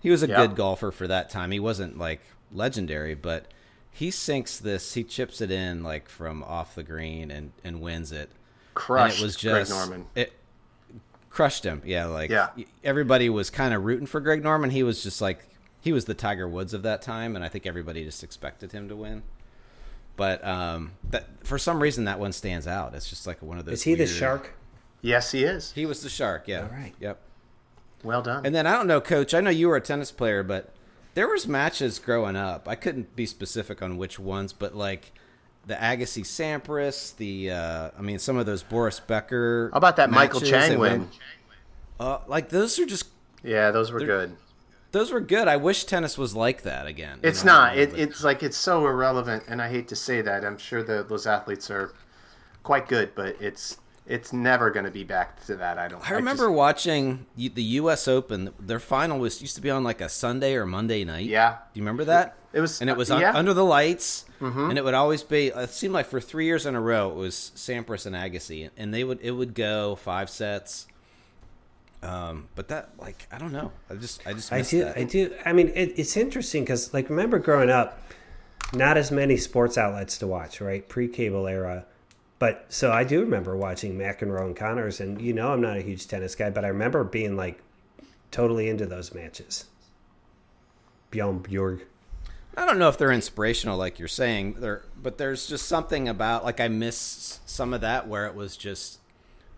He 0.00 0.08
was 0.10 0.22
a 0.22 0.28
Yeah. 0.28 0.36
good 0.36 0.54
golfer 0.56 0.92
for 0.92 1.08
that 1.08 1.28
time. 1.28 1.50
He 1.50 1.58
wasn't 1.58 1.98
like 1.98 2.20
legendary, 2.52 3.14
but 3.16 3.46
he 3.90 4.12
sinks 4.12 4.58
this, 4.58 4.94
he 4.94 5.02
chips 5.02 5.40
it 5.40 5.50
in 5.50 5.82
like 5.82 6.08
from 6.08 6.44
off 6.44 6.76
the 6.76 6.84
green 6.84 7.32
and, 7.32 7.50
and 7.64 7.80
wins 7.80 8.12
it. 8.12 8.30
Crushed 8.74 9.16
and 9.16 9.22
it 9.22 9.26
was 9.26 9.36
Greg 9.36 9.66
just 9.66 9.70
Norman. 9.72 10.06
It 10.14 10.32
crushed 11.30 11.64
him. 11.64 11.82
Yeah, 11.84 12.04
like 12.06 12.30
Yeah. 12.30 12.50
everybody 12.84 13.28
was 13.28 13.50
kind 13.50 13.74
of 13.74 13.84
rooting 13.84 14.06
for 14.06 14.20
Greg 14.20 14.44
Norman. 14.44 14.70
He 14.70 14.84
was 14.84 15.02
just 15.02 15.20
like 15.20 15.48
he 15.80 15.92
was 15.92 16.04
the 16.04 16.14
Tiger 16.14 16.48
Woods 16.48 16.72
of 16.74 16.82
that 16.84 17.02
time, 17.02 17.34
and 17.34 17.44
I 17.44 17.48
think 17.48 17.66
everybody 17.66 18.04
just 18.04 18.22
expected 18.22 18.70
him 18.70 18.88
to 18.88 18.94
win. 18.94 19.24
But 20.18 20.44
um, 20.44 20.92
that 21.10 21.46
for 21.46 21.56
some 21.56 21.80
reason 21.80 22.04
that 22.04 22.18
one 22.18 22.32
stands 22.32 22.66
out. 22.66 22.92
It's 22.92 23.08
just 23.08 23.26
like 23.26 23.40
one 23.40 23.58
of 23.58 23.64
those. 23.64 23.74
Is 23.74 23.82
he 23.84 23.94
the 23.94 24.06
shark? 24.06 24.52
Yes, 25.00 25.30
he 25.30 25.44
is. 25.44 25.72
He 25.72 25.86
was 25.86 26.02
the 26.02 26.08
shark. 26.10 26.48
Yeah. 26.48 26.62
All 26.62 26.76
right. 26.76 26.92
Yep. 27.00 27.20
Well 28.02 28.20
done. 28.20 28.44
And 28.44 28.54
then 28.54 28.66
I 28.66 28.72
don't 28.72 28.88
know, 28.88 29.00
Coach. 29.00 29.32
I 29.32 29.40
know 29.40 29.50
you 29.50 29.68
were 29.68 29.76
a 29.76 29.80
tennis 29.80 30.10
player, 30.10 30.42
but 30.42 30.74
there 31.14 31.28
was 31.28 31.46
matches 31.46 31.98
growing 31.98 32.36
up. 32.36 32.68
I 32.68 32.74
couldn't 32.74 33.16
be 33.16 33.26
specific 33.26 33.80
on 33.80 33.96
which 33.96 34.18
ones, 34.18 34.52
but 34.52 34.74
like 34.74 35.12
the 35.66 35.74
Agassi 35.74 36.24
Sampras, 36.24 37.16
the 37.16 37.52
uh, 37.52 37.90
I 37.96 38.02
mean, 38.02 38.18
some 38.18 38.36
of 38.36 38.46
those 38.46 38.64
Boris 38.64 38.98
Becker. 39.00 39.70
How 39.72 39.78
about 39.78 39.96
that 39.96 40.10
Michael 40.10 40.40
Chang 40.40 40.70
that 40.70 40.78
win? 40.78 41.08
Uh, 42.00 42.18
like 42.26 42.48
those 42.48 42.78
are 42.78 42.86
just 42.86 43.06
Yeah, 43.44 43.70
those 43.70 43.92
were 43.92 44.00
good. 44.00 44.36
Those 44.92 45.10
were 45.12 45.20
good. 45.20 45.48
I 45.48 45.56
wish 45.56 45.84
tennis 45.84 46.16
was 46.18 46.34
like 46.34 46.62
that 46.62 46.86
again. 46.86 47.20
It's 47.22 47.44
not. 47.44 47.76
It, 47.76 47.92
it's 47.98 48.24
like 48.24 48.42
it's 48.42 48.56
so 48.56 48.86
irrelevant, 48.86 49.44
and 49.48 49.60
I 49.60 49.68
hate 49.68 49.88
to 49.88 49.96
say 49.96 50.22
that. 50.22 50.44
I'm 50.44 50.58
sure 50.58 50.82
that 50.82 51.08
those 51.08 51.26
athletes 51.26 51.70
are 51.70 51.92
quite 52.62 52.88
good, 52.88 53.14
but 53.14 53.36
it's 53.40 53.78
it's 54.06 54.32
never 54.32 54.70
going 54.70 54.86
to 54.86 54.90
be 54.90 55.04
back 55.04 55.44
to 55.46 55.56
that. 55.56 55.78
I 55.78 55.88
don't. 55.88 56.08
I 56.10 56.14
remember 56.14 56.50
watching 56.50 57.26
the 57.36 57.62
U.S. 57.62 58.08
Open. 58.08 58.50
Their 58.58 58.80
final 58.80 59.18
was 59.18 59.42
used 59.42 59.54
to 59.56 59.60
be 59.60 59.70
on 59.70 59.84
like 59.84 60.00
a 60.00 60.08
Sunday 60.08 60.54
or 60.54 60.64
Monday 60.64 61.04
night. 61.04 61.26
Yeah. 61.26 61.56
Do 61.74 61.78
you 61.80 61.82
remember 61.82 62.04
that? 62.06 62.36
It 62.54 62.60
was- 62.60 62.80
and 62.80 62.88
it 62.88 62.96
was 62.96 63.10
uh, 63.10 63.16
un- 63.16 63.20
yeah. 63.20 63.36
under 63.36 63.52
the 63.52 63.64
lights, 63.64 64.24
and 64.40 64.78
it 64.78 64.84
would 64.84 64.94
always 64.94 65.22
be. 65.22 65.48
It 65.48 65.68
seemed 65.70 65.92
like 65.92 66.06
for 66.06 66.20
three 66.20 66.46
years 66.46 66.64
in 66.64 66.74
a 66.74 66.80
row, 66.80 67.10
it 67.10 67.16
was 67.16 67.52
Sampras 67.54 68.06
and 68.06 68.16
Agassi, 68.16 68.70
and 68.78 68.94
they 68.94 69.04
would 69.04 69.20
it 69.20 69.32
would 69.32 69.52
go 69.54 69.96
five 69.96 70.30
sets. 70.30 70.86
Um, 72.02 72.48
but 72.54 72.68
that 72.68 72.90
like 72.98 73.26
I 73.32 73.38
don't 73.38 73.52
know. 73.52 73.72
I 73.90 73.94
just 73.94 74.26
I 74.26 74.32
just 74.32 74.52
I 74.52 74.62
do. 74.62 74.84
that. 74.84 74.98
I 74.98 75.04
do. 75.04 75.34
I 75.44 75.52
mean, 75.52 75.68
it, 75.74 75.94
it's 75.96 76.16
interesting 76.16 76.62
because, 76.62 76.94
like, 76.94 77.10
remember 77.10 77.38
growing 77.38 77.70
up, 77.70 78.00
not 78.72 78.96
as 78.96 79.10
many 79.10 79.36
sports 79.36 79.76
outlets 79.76 80.18
to 80.18 80.26
watch, 80.26 80.60
right? 80.60 80.88
Pre-cable 80.88 81.46
era. 81.46 81.84
But 82.38 82.66
so 82.68 82.92
I 82.92 83.02
do 83.02 83.20
remember 83.20 83.56
watching 83.56 83.98
McEnroe 83.98 84.46
and 84.46 84.56
Connors, 84.56 85.00
and 85.00 85.20
you 85.20 85.32
know, 85.32 85.52
I'm 85.52 85.60
not 85.60 85.76
a 85.76 85.80
huge 85.80 86.06
tennis 86.06 86.36
guy, 86.36 86.50
but 86.50 86.64
I 86.64 86.68
remember 86.68 87.02
being 87.02 87.36
like 87.36 87.60
totally 88.30 88.68
into 88.68 88.86
those 88.86 89.12
matches. 89.12 89.64
Bjorn 91.10 91.40
Bjorg. 91.40 91.82
I 92.56 92.64
don't 92.64 92.78
know 92.78 92.88
if 92.88 92.98
they're 92.98 93.12
inspirational, 93.12 93.78
like 93.78 93.98
you're 93.98 94.08
saying, 94.08 94.54
there, 94.54 94.82
but 95.00 95.16
there's 95.18 95.46
just 95.46 95.66
something 95.66 96.08
about 96.08 96.44
like 96.44 96.60
I 96.60 96.68
miss 96.68 97.40
some 97.46 97.74
of 97.74 97.80
that 97.80 98.06
where 98.06 98.26
it 98.26 98.34
was 98.34 98.56
just 98.56 98.98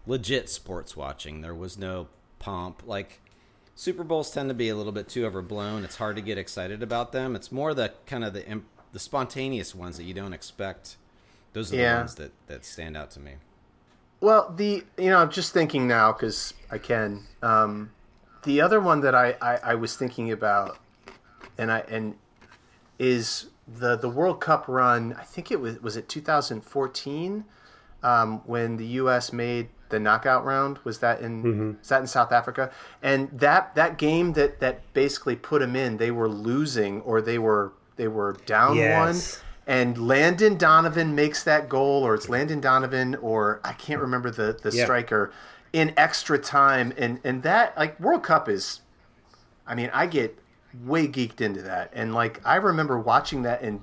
legit 0.07 0.48
sports 0.48 0.96
watching. 0.96 1.40
There 1.40 1.55
was 1.55 1.76
no 1.76 2.09
pomp. 2.40 2.83
Like 2.85 3.20
Super 3.76 4.03
Bowls 4.03 4.33
tend 4.33 4.48
to 4.50 4.55
be 4.55 4.68
a 4.68 4.74
little 4.74 4.90
bit 4.92 5.09
too 5.09 5.24
overblown. 5.24 5.85
It's 5.85 5.96
hard 5.96 6.16
to 6.16 6.22
get 6.22 6.37
excited 6.37 6.83
about 6.83 7.12
them. 7.12 7.37
It's 7.37 7.53
more 7.53 7.72
the 7.72 7.92
kind 8.07 8.24
of 8.24 8.33
the 8.33 8.44
imp- 8.46 8.66
the 8.92 8.98
spontaneous 8.98 9.72
ones 9.74 9.96
that 9.96 10.03
you 10.05 10.12
don't 10.14 10.33
expect. 10.33 10.96
Those 11.53 11.72
are 11.72 11.76
Yeah. 11.76 11.92
the 11.94 11.98
ones 12.00 12.14
that 12.16 12.33
that 12.48 12.64
stand 12.64 12.96
out 12.96 13.12
to 13.12 13.20
me. 13.20 13.35
Well, 14.20 14.53
the 14.55 14.85
you 14.98 15.11
know, 15.11 15.18
I'm 15.18 15.31
just 15.31 15.53
thinking 15.53 15.87
now 15.87 16.12
because 16.12 16.53
I 16.70 16.79
can. 16.79 17.26
Um, 17.42 17.92
the 18.42 18.61
other 18.61 18.81
one 18.81 19.00
that 19.03 19.14
I, 19.14 19.37
I 19.40 19.57
I 19.62 19.74
was 19.76 19.96
thinking 19.96 20.31
about, 20.33 20.79
and 21.57 21.70
I 21.70 21.81
and 21.88 22.16
is 22.98 23.46
the 23.66 23.96
the 23.96 24.09
World 24.11 24.40
Cup 24.40 24.66
run. 24.68 25.14
I 25.18 25.22
think 25.22 25.50
it 25.50 25.61
was 25.61 25.81
was 25.81 25.96
it 25.96 26.09
2014 26.09 27.44
um, 28.03 28.38
when 28.46 28.76
the 28.76 28.87
U.S. 28.87 29.33
made 29.33 29.68
the 29.90 30.00
knockout 30.00 30.44
round. 30.44 30.79
Was 30.85 30.98
that 31.00 31.20
in 31.20 31.42
mm-hmm. 31.42 31.79
was 31.79 31.88
that 31.88 32.00
in 32.00 32.07
South 32.07 32.33
Africa? 32.33 32.70
And 33.03 33.29
that 33.38 33.74
that 33.74 33.98
game 33.98 34.33
that 34.35 34.61
that 34.61 34.92
basically 34.94 35.37
put 35.37 35.61
them 35.61 35.76
in. 35.76 35.98
They 35.98 36.11
were 36.11 36.29
losing 36.29 37.00
or 37.03 37.20
they 37.20 37.38
were 37.38 37.72
they 37.96 38.09
were 38.09 38.37
down 38.46 38.76
Yes. 38.76 39.37
one. 39.37 39.46
And 39.66 40.09
Landon 40.09 40.57
Donovan 40.57 41.14
makes 41.14 41.44
that 41.44 41.68
goal, 41.68 42.03
or 42.03 42.14
it's 42.14 42.29
Landon 42.29 42.61
Donovan, 42.61 43.14
or 43.16 43.61
I 43.62 43.72
can't 43.72 44.00
remember 44.00 44.31
the, 44.31 44.59
the 44.61 44.74
Yeah. 44.74 44.85
striker 44.85 45.33
in 45.72 45.92
extra 45.96 46.38
time. 46.38 46.92
And, 46.96 47.20
and 47.22 47.42
that, 47.44 47.76
like, 47.79 48.00
World 48.00 48.24
Cup 48.24 48.48
is, 48.48 48.81
I 49.66 49.76
mean, 49.76 49.90
I 49.92 50.07
get 50.07 50.37
way 50.85 51.07
geeked 51.07 51.40
into 51.40 51.62
that. 51.62 51.92
And, 51.92 52.12
like, 52.14 52.40
I 52.44 52.57
remember 52.57 52.98
watching 52.98 53.42
that 53.42 53.62
and, 53.62 53.83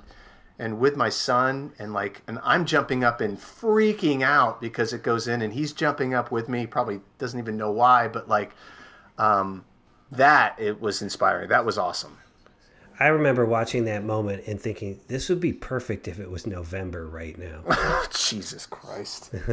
and 0.59 0.79
with 0.79 0.95
my 0.95 1.09
son, 1.09 1.73
and, 1.79 1.93
like, 1.93 2.21
and 2.27 2.39
I'm 2.43 2.65
jumping 2.65 3.03
up 3.03 3.21
and 3.21 3.37
freaking 3.37 4.23
out 4.23 4.59
because 4.59 4.93
it 4.93 5.03
goes 5.03 5.27
in, 5.27 5.41
and 5.41 5.53
he's 5.53 5.73
jumping 5.73 6.13
up 6.13 6.31
with 6.31 6.49
me, 6.49 6.65
probably 6.65 7.01
doesn't 7.19 7.39
even 7.39 7.57
know 7.57 7.71
why, 7.71 8.07
but, 8.07 8.27
like, 8.27 8.53
um, 9.17 9.65
that, 10.11 10.55
it 10.59 10.81
was 10.81 11.01
inspiring. 11.01 11.49
That 11.49 11.65
was 11.65 11.77
awesome. 11.77 12.17
I 12.99 13.07
remember 13.07 13.45
watching 13.45 13.85
that 13.85 14.03
moment 14.03 14.47
and 14.47 14.59
thinking 14.59 14.99
this 15.07 15.29
would 15.29 15.39
be 15.39 15.53
perfect 15.53 16.07
if 16.07 16.19
it 16.19 16.31
was 16.31 16.47
November 16.47 17.07
right 17.07 17.37
now. 17.37 17.61
Jesus 18.11 18.65
Christ. 18.65 19.33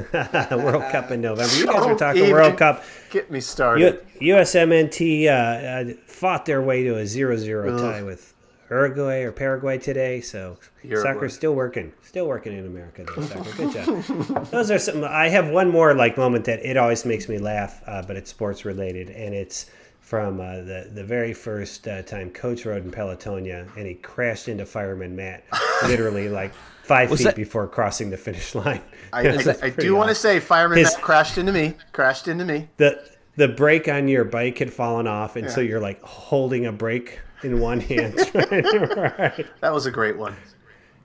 World 0.50 0.90
Cup 0.90 1.10
in 1.10 1.20
November. 1.20 1.54
You 1.54 1.66
guys 1.66 1.86
were 1.86 1.94
talking 1.94 2.30
World 2.30 2.56
Cup. 2.56 2.84
Get 3.10 3.30
me 3.30 3.40
started. 3.40 4.02
U- 4.18 4.34
USMNT 4.36 5.26
uh, 5.26 5.30
uh, 5.30 5.94
fought 6.06 6.46
their 6.46 6.62
way 6.62 6.84
to 6.84 6.96
a 6.96 7.02
0-0 7.02 7.78
tie 7.78 8.02
with 8.02 8.33
Uruguay 8.70 9.22
or 9.22 9.32
Paraguay 9.32 9.78
today. 9.78 10.20
So 10.20 10.58
Uruguay. 10.82 11.12
soccer's 11.12 11.34
still 11.34 11.54
working, 11.54 11.92
still 12.02 12.26
working 12.26 12.56
in 12.56 12.66
America. 12.66 13.04
Though, 13.04 13.22
soccer. 13.22 13.52
Good 13.56 13.72
job. 13.72 14.46
Those 14.50 14.70
are 14.70 14.78
some. 14.78 15.04
I 15.04 15.28
have 15.28 15.48
one 15.48 15.70
more 15.70 15.94
like 15.94 16.16
moment 16.16 16.44
that 16.46 16.64
it 16.64 16.76
always 16.76 17.04
makes 17.04 17.28
me 17.28 17.38
laugh, 17.38 17.82
uh, 17.86 18.02
but 18.02 18.16
it's 18.16 18.30
sports 18.30 18.64
related, 18.64 19.10
and 19.10 19.34
it's 19.34 19.70
from 20.00 20.38
uh, 20.40 20.56
the 20.56 20.90
the 20.92 21.04
very 21.04 21.32
first 21.32 21.88
uh, 21.88 22.02
time 22.02 22.30
Coach 22.30 22.66
rode 22.66 22.84
in 22.84 22.90
Pelotonia, 22.90 23.66
and 23.76 23.86
he 23.86 23.94
crashed 23.94 24.48
into 24.48 24.66
fireman 24.66 25.16
Matt, 25.16 25.44
literally 25.84 26.28
like 26.28 26.52
five 26.82 27.08
feet 27.10 27.24
that- 27.24 27.36
before 27.36 27.66
crossing 27.66 28.10
the 28.10 28.16
finish 28.16 28.54
line. 28.54 28.82
I, 29.12 29.28
I, 29.62 29.70
do 29.70 29.94
want 29.94 30.08
to 30.08 30.14
say 30.14 30.40
fireman 30.40 30.78
His- 30.78 30.92
Matt 30.92 31.02
crashed 31.02 31.38
into 31.38 31.52
me. 31.52 31.74
Crashed 31.92 32.28
into 32.28 32.44
me. 32.44 32.68
the 32.76 33.02
the 33.36 33.48
brake 33.48 33.88
on 33.88 34.06
your 34.06 34.24
bike 34.24 34.58
had 34.58 34.72
fallen 34.72 35.06
off, 35.06 35.36
and 35.36 35.50
so 35.50 35.60
you're 35.60 35.80
like 35.80 36.00
holding 36.02 36.66
a 36.66 36.72
brake 36.72 37.20
in 37.42 37.60
one 37.60 37.80
hand. 37.80 38.14
right. 38.34 39.46
That 39.60 39.72
was 39.72 39.86
a 39.86 39.90
great 39.90 40.16
one. 40.16 40.36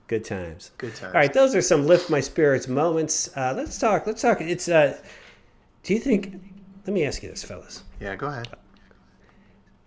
Good 0.08 0.24
times. 0.24 0.72
Good 0.78 0.94
times. 0.96 1.14
All 1.14 1.20
right, 1.20 1.32
those 1.32 1.54
are 1.54 1.62
some 1.62 1.86
lift 1.86 2.10
my 2.10 2.20
spirits 2.20 2.66
moments. 2.66 3.30
Uh, 3.36 3.54
let's 3.56 3.78
talk. 3.78 4.06
Let's 4.06 4.22
talk. 4.22 4.40
It's. 4.40 4.68
Uh, 4.68 4.98
do 5.82 5.94
you 5.94 6.00
think? 6.00 6.34
Let 6.86 6.94
me 6.94 7.04
ask 7.04 7.22
you 7.22 7.30
this, 7.30 7.44
fellas. 7.44 7.84
Yeah, 8.00 8.16
go 8.16 8.26
ahead. 8.26 8.48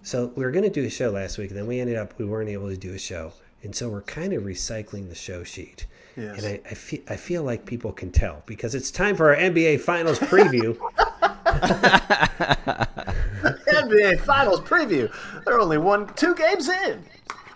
So 0.04 0.32
we 0.36 0.44
were 0.46 0.52
going 0.52 0.64
to 0.64 0.70
do 0.70 0.86
a 0.86 0.90
show 0.90 1.10
last 1.10 1.38
week, 1.38 1.50
and 1.50 1.58
then 1.58 1.68
we 1.68 1.80
ended 1.80 1.98
up 1.98 2.18
we 2.18 2.26
weren't 2.26 2.50
able 2.50 2.70
to 2.70 2.78
do 2.78 2.94
a 2.94 3.00
show, 3.00 3.34
and 3.64 3.76
so 3.76 3.90
we're 3.90 4.02
kind 4.02 4.34
of 4.34 4.44
recycling 4.44 5.10
the 5.10 5.16
show 5.16 5.44
sheet. 5.44 5.88
Yes. 6.16 6.38
And 6.38 6.46
I, 6.46 6.62
I 6.70 6.74
feel 6.74 7.00
I 7.10 7.16
feel 7.16 7.44
like 7.44 7.66
people 7.66 7.92
can 7.92 8.12
tell 8.12 8.44
because 8.46 8.76
it's 8.76 8.92
time 8.92 9.16
for 9.16 9.34
our 9.34 9.36
NBA 9.36 9.82
Finals 9.82 10.20
preview. 10.20 10.78
NBA 13.90 14.22
Finals 14.22 14.62
preview. 14.62 15.12
They're 15.46 15.60
only 15.60 15.78
one, 15.78 16.08
two 16.16 16.36
games 16.36 16.70
in. 16.70 17.04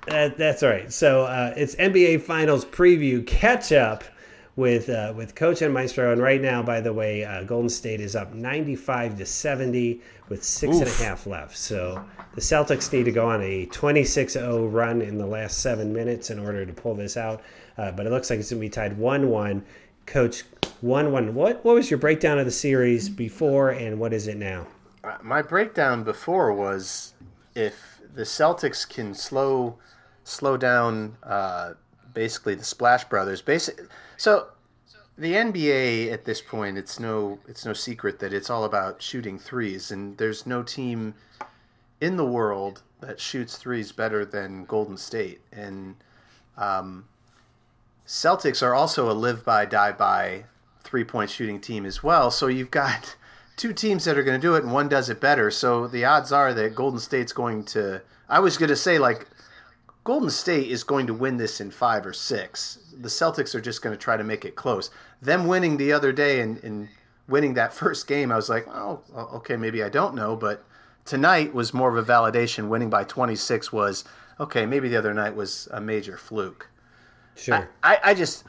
That, 0.07 0.37
that's 0.37 0.63
all 0.63 0.69
right. 0.69 0.91
So 0.91 1.23
uh, 1.23 1.53
it's 1.57 1.75
NBA 1.75 2.21
Finals 2.21 2.65
preview 2.65 3.25
catch 3.25 3.71
up 3.71 4.03
with 4.55 4.89
uh, 4.89 5.13
with 5.15 5.35
Coach 5.35 5.61
and 5.61 5.73
Maestro. 5.73 6.11
And 6.11 6.21
right 6.21 6.41
now, 6.41 6.61
by 6.63 6.81
the 6.81 6.91
way, 6.91 7.23
uh, 7.23 7.43
Golden 7.43 7.69
State 7.69 8.01
is 8.01 8.15
up 8.15 8.33
95 8.33 9.17
to 9.17 9.25
70 9.25 10.01
with 10.29 10.43
six 10.43 10.79
and 10.79 10.87
a 10.87 11.03
half 11.03 11.27
left. 11.27 11.55
So 11.55 12.03
the 12.35 12.41
Celtics 12.41 12.91
need 12.91 13.05
to 13.05 13.11
go 13.11 13.29
on 13.29 13.41
a 13.41 13.67
26-0 13.67 14.73
run 14.73 15.01
in 15.01 15.17
the 15.17 15.25
last 15.25 15.59
seven 15.59 15.93
minutes 15.93 16.29
in 16.29 16.39
order 16.39 16.65
to 16.65 16.73
pull 16.73 16.95
this 16.95 17.15
out. 17.15 17.41
Uh, 17.77 17.91
but 17.91 18.05
it 18.05 18.11
looks 18.11 18.29
like 18.29 18.39
it's 18.39 18.49
going 18.49 18.59
to 18.59 18.65
be 18.65 18.69
tied 18.69 18.97
1-1. 18.97 19.61
Coach, 20.05 20.43
1-1. 20.83 21.33
What 21.33 21.63
what 21.63 21.75
was 21.75 21.91
your 21.91 21.99
breakdown 21.99 22.39
of 22.39 22.45
the 22.45 22.51
series 22.51 23.09
before, 23.09 23.71
and 23.71 23.99
what 23.99 24.13
is 24.13 24.27
it 24.27 24.37
now? 24.37 24.67
My 25.22 25.41
breakdown 25.41 26.04
before 26.04 26.54
was 26.54 27.13
if 27.56 28.02
the 28.13 28.24
Celtics 28.24 28.88
can 28.88 29.13
slow 29.13 29.78
slow 30.24 30.58
down 30.58 31.15
uh, 31.24 31.74
basically 32.13 32.56
the 32.56 32.63
Splash 32.63 33.06
Brothers. 33.06 33.41
Basic, 33.41 33.80
so 34.17 34.48
the 35.17 35.34
NBA 35.34 36.12
at 36.12 36.26
this 36.26 36.41
point, 36.41 36.78
it's 36.78 37.00
no 37.00 37.39
it's 37.48 37.65
no 37.65 37.74
secret 37.74 38.20
that 38.20 38.34
it's 38.34 38.50
all 38.50 38.65
about 38.65 39.02
shooting 39.02 39.39
threes, 39.39 39.91
and 39.91 40.17
there's 40.17 40.46
no 40.46 40.63
team 40.63 41.13
in 42.02 42.17
the 42.17 42.26
world 42.26 42.84
that 43.02 43.20
shoots 43.20 43.58
threes 43.58 43.91
better 43.91 44.26
than 44.26 44.65
Golden 44.65 44.98
State. 44.98 45.41
And 45.52 45.96
um, 46.58 47.06
Celtics 48.06 48.62
are 48.62 48.74
also 48.74 49.12
a 49.12 49.13
live 49.13 49.46
by 49.46 49.65
die 49.65 49.91
by 49.91 50.46
three 50.84 51.04
point 51.04 51.30
shooting 51.30 51.60
team 51.60 51.86
as 51.86 52.04
well. 52.04 52.32
So 52.32 52.48
you've 52.48 52.72
got 52.72 53.15
two 53.58 53.74
teams 53.74 54.06
that 54.06 54.17
are 54.17 54.24
going 54.24 54.39
to 54.39 54.48
do 54.48 54.56
it, 54.56 54.63
and 54.63 54.72
one 54.72 54.88
does 54.88 55.10
it 55.10 55.20
better. 55.20 55.52
So 55.52 55.88
the 55.88 56.06
odds 56.06 56.32
are 56.32 56.54
that 56.54 56.76
Golden 56.76 57.00
State's 57.00 57.34
going 57.34 57.65
to. 57.65 58.02
I 58.30 58.39
was 58.39 58.58
going 58.58 58.70
to 58.70 58.76
say 58.76 59.00
like 59.00 59.28
Golden 60.04 60.30
State 60.30 60.70
is 60.70 60.84
going 60.84 61.08
to 61.08 61.13
win 61.13 61.36
this 61.36 61.60
in 61.60 61.72
five 61.72 62.06
or 62.06 62.13
six. 62.13 62.80
The 62.98 63.10
Celtics 63.10 63.54
are 63.56 63.62
just 63.62 63.82
going 63.82 63.96
to 63.96 64.02
try 64.02 64.15
to 64.15 64.24
make 64.24 64.46
it 64.46 64.56
close. 64.56 64.89
Them 65.22 65.48
winning 65.48 65.76
the 65.76 65.91
other 65.91 66.13
day 66.13 66.39
and, 66.39 66.63
and 66.63 66.88
winning 67.28 67.56
that 67.56 67.74
first 67.74 68.08
game, 68.08 68.32
I 68.32 68.36
was 68.36 68.48
like, 68.48 68.67
oh, 68.70 69.02
okay, 69.34 69.58
maybe 69.58 69.84
I 69.84 69.89
don't 69.89 70.15
know. 70.15 70.36
But 70.36 70.63
tonight 71.04 71.54
was 71.54 71.74
more 71.74 71.96
of 71.96 71.98
a 71.98 72.10
validation. 72.10 72.70
Winning 72.70 72.89
by 72.89 73.04
26 73.04 73.74
was, 73.74 74.06
okay, 74.39 74.65
maybe 74.65 74.88
the 74.88 74.98
other 74.98 75.13
night 75.13 75.36
was 75.36 75.67
a 75.72 75.82
major 75.82 76.17
fluke. 76.17 76.70
Sure. 77.36 77.70
I, 77.84 78.00
I 78.04 78.13
just 78.13 78.46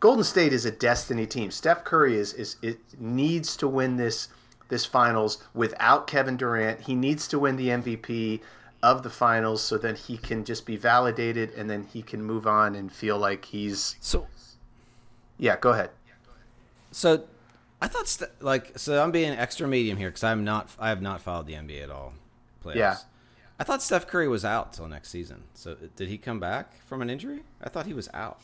Golden 0.00 0.24
State 0.24 0.52
is 0.52 0.64
a 0.64 0.70
destiny 0.70 1.26
team. 1.26 1.50
Steph 1.50 1.84
Curry 1.84 2.16
is 2.16 2.32
is 2.34 2.56
it 2.62 2.78
needs 2.98 3.56
to 3.56 3.68
win 3.68 3.96
this 3.96 4.28
this 4.68 4.84
finals 4.84 5.42
without 5.54 6.06
Kevin 6.06 6.36
Durant. 6.36 6.80
He 6.80 6.94
needs 6.94 7.26
to 7.28 7.38
win 7.38 7.56
the 7.56 7.68
MVP 7.68 8.40
of 8.82 9.02
the 9.02 9.10
finals 9.10 9.62
so 9.62 9.76
that 9.78 9.98
he 9.98 10.16
can 10.16 10.44
just 10.44 10.64
be 10.64 10.76
validated 10.76 11.50
and 11.54 11.68
then 11.68 11.84
he 11.92 12.00
can 12.02 12.22
move 12.22 12.46
on 12.46 12.76
and 12.76 12.92
feel 12.92 13.18
like 13.18 13.44
he's 13.44 13.96
So 14.00 14.26
yeah. 15.38 15.56
Go 15.56 15.70
ahead. 15.70 15.90
So, 16.90 17.24
I 17.80 17.86
thought 17.88 18.08
st- 18.08 18.30
like 18.40 18.78
so. 18.78 19.02
I'm 19.02 19.12
being 19.12 19.32
extra 19.32 19.66
medium 19.68 19.96
here 19.98 20.08
because 20.08 20.24
I'm 20.24 20.44
not. 20.44 20.70
I 20.78 20.88
have 20.88 21.00
not 21.00 21.20
followed 21.20 21.46
the 21.46 21.54
NBA 21.54 21.84
at 21.84 21.90
all. 21.90 22.14
Playoffs. 22.64 22.76
Yeah. 22.76 22.96
I 23.60 23.64
thought 23.64 23.82
Steph 23.82 24.06
Curry 24.06 24.28
was 24.28 24.44
out 24.44 24.72
till 24.72 24.86
next 24.86 25.10
season. 25.10 25.44
So 25.54 25.76
did 25.96 26.08
he 26.08 26.18
come 26.18 26.38
back 26.38 26.84
from 26.86 27.02
an 27.02 27.10
injury? 27.10 27.40
I 27.62 27.68
thought 27.68 27.86
he 27.86 27.94
was 27.94 28.08
out. 28.14 28.40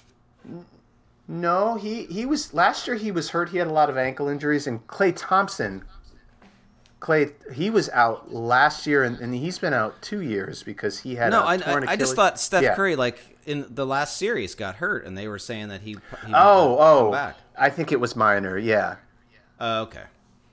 No, 1.27 1.77
he 1.77 2.05
he 2.05 2.27
was 2.27 2.53
last 2.53 2.87
year. 2.87 2.97
He 2.97 3.11
was 3.11 3.31
hurt. 3.31 3.49
He 3.51 3.59
had 3.59 3.67
a 3.67 3.73
lot 3.73 3.89
of 3.89 3.97
ankle 3.97 4.29
injuries, 4.29 4.67
and 4.67 4.87
Klay 4.87 5.13
Thompson. 5.17 5.85
Klay, 7.01 7.33
he 7.53 7.69
was 7.69 7.91
out 7.91 8.33
last 8.33 8.87
year, 8.87 9.05
and, 9.05 9.19
and 9.21 9.35
he's 9.35 9.59
been 9.59 9.75
out 9.75 10.01
two 10.01 10.23
years 10.23 10.63
because 10.63 11.01
he 11.01 11.17
had 11.17 11.31
No, 11.33 11.41
a 11.43 11.45
I, 11.45 11.55
I, 11.57 11.85
I 11.89 11.97
just 11.97 12.17
thought 12.17 12.41
Steph 12.41 12.63
Yeah. 12.63 12.75
Curry 12.75 12.97
like 12.97 13.39
in 13.45 13.67
the 13.69 13.85
last 13.85 14.17
series 14.17 14.55
got 14.55 14.77
hurt, 14.77 15.05
and 15.05 15.17
they 15.17 15.29
were 15.29 15.39
saying 15.39 15.69
that 15.69 15.83
he. 15.83 15.93
he 16.27 16.33
Oh, 16.35 16.77
oh, 16.79 17.03
come 17.05 17.11
back. 17.13 17.37
I 17.59 17.69
think 17.71 17.93
it 17.93 18.01
was 18.01 18.17
minor. 18.17 18.57
Yeah, 18.59 18.97
Uh, 19.61 19.83
okay. 19.87 20.05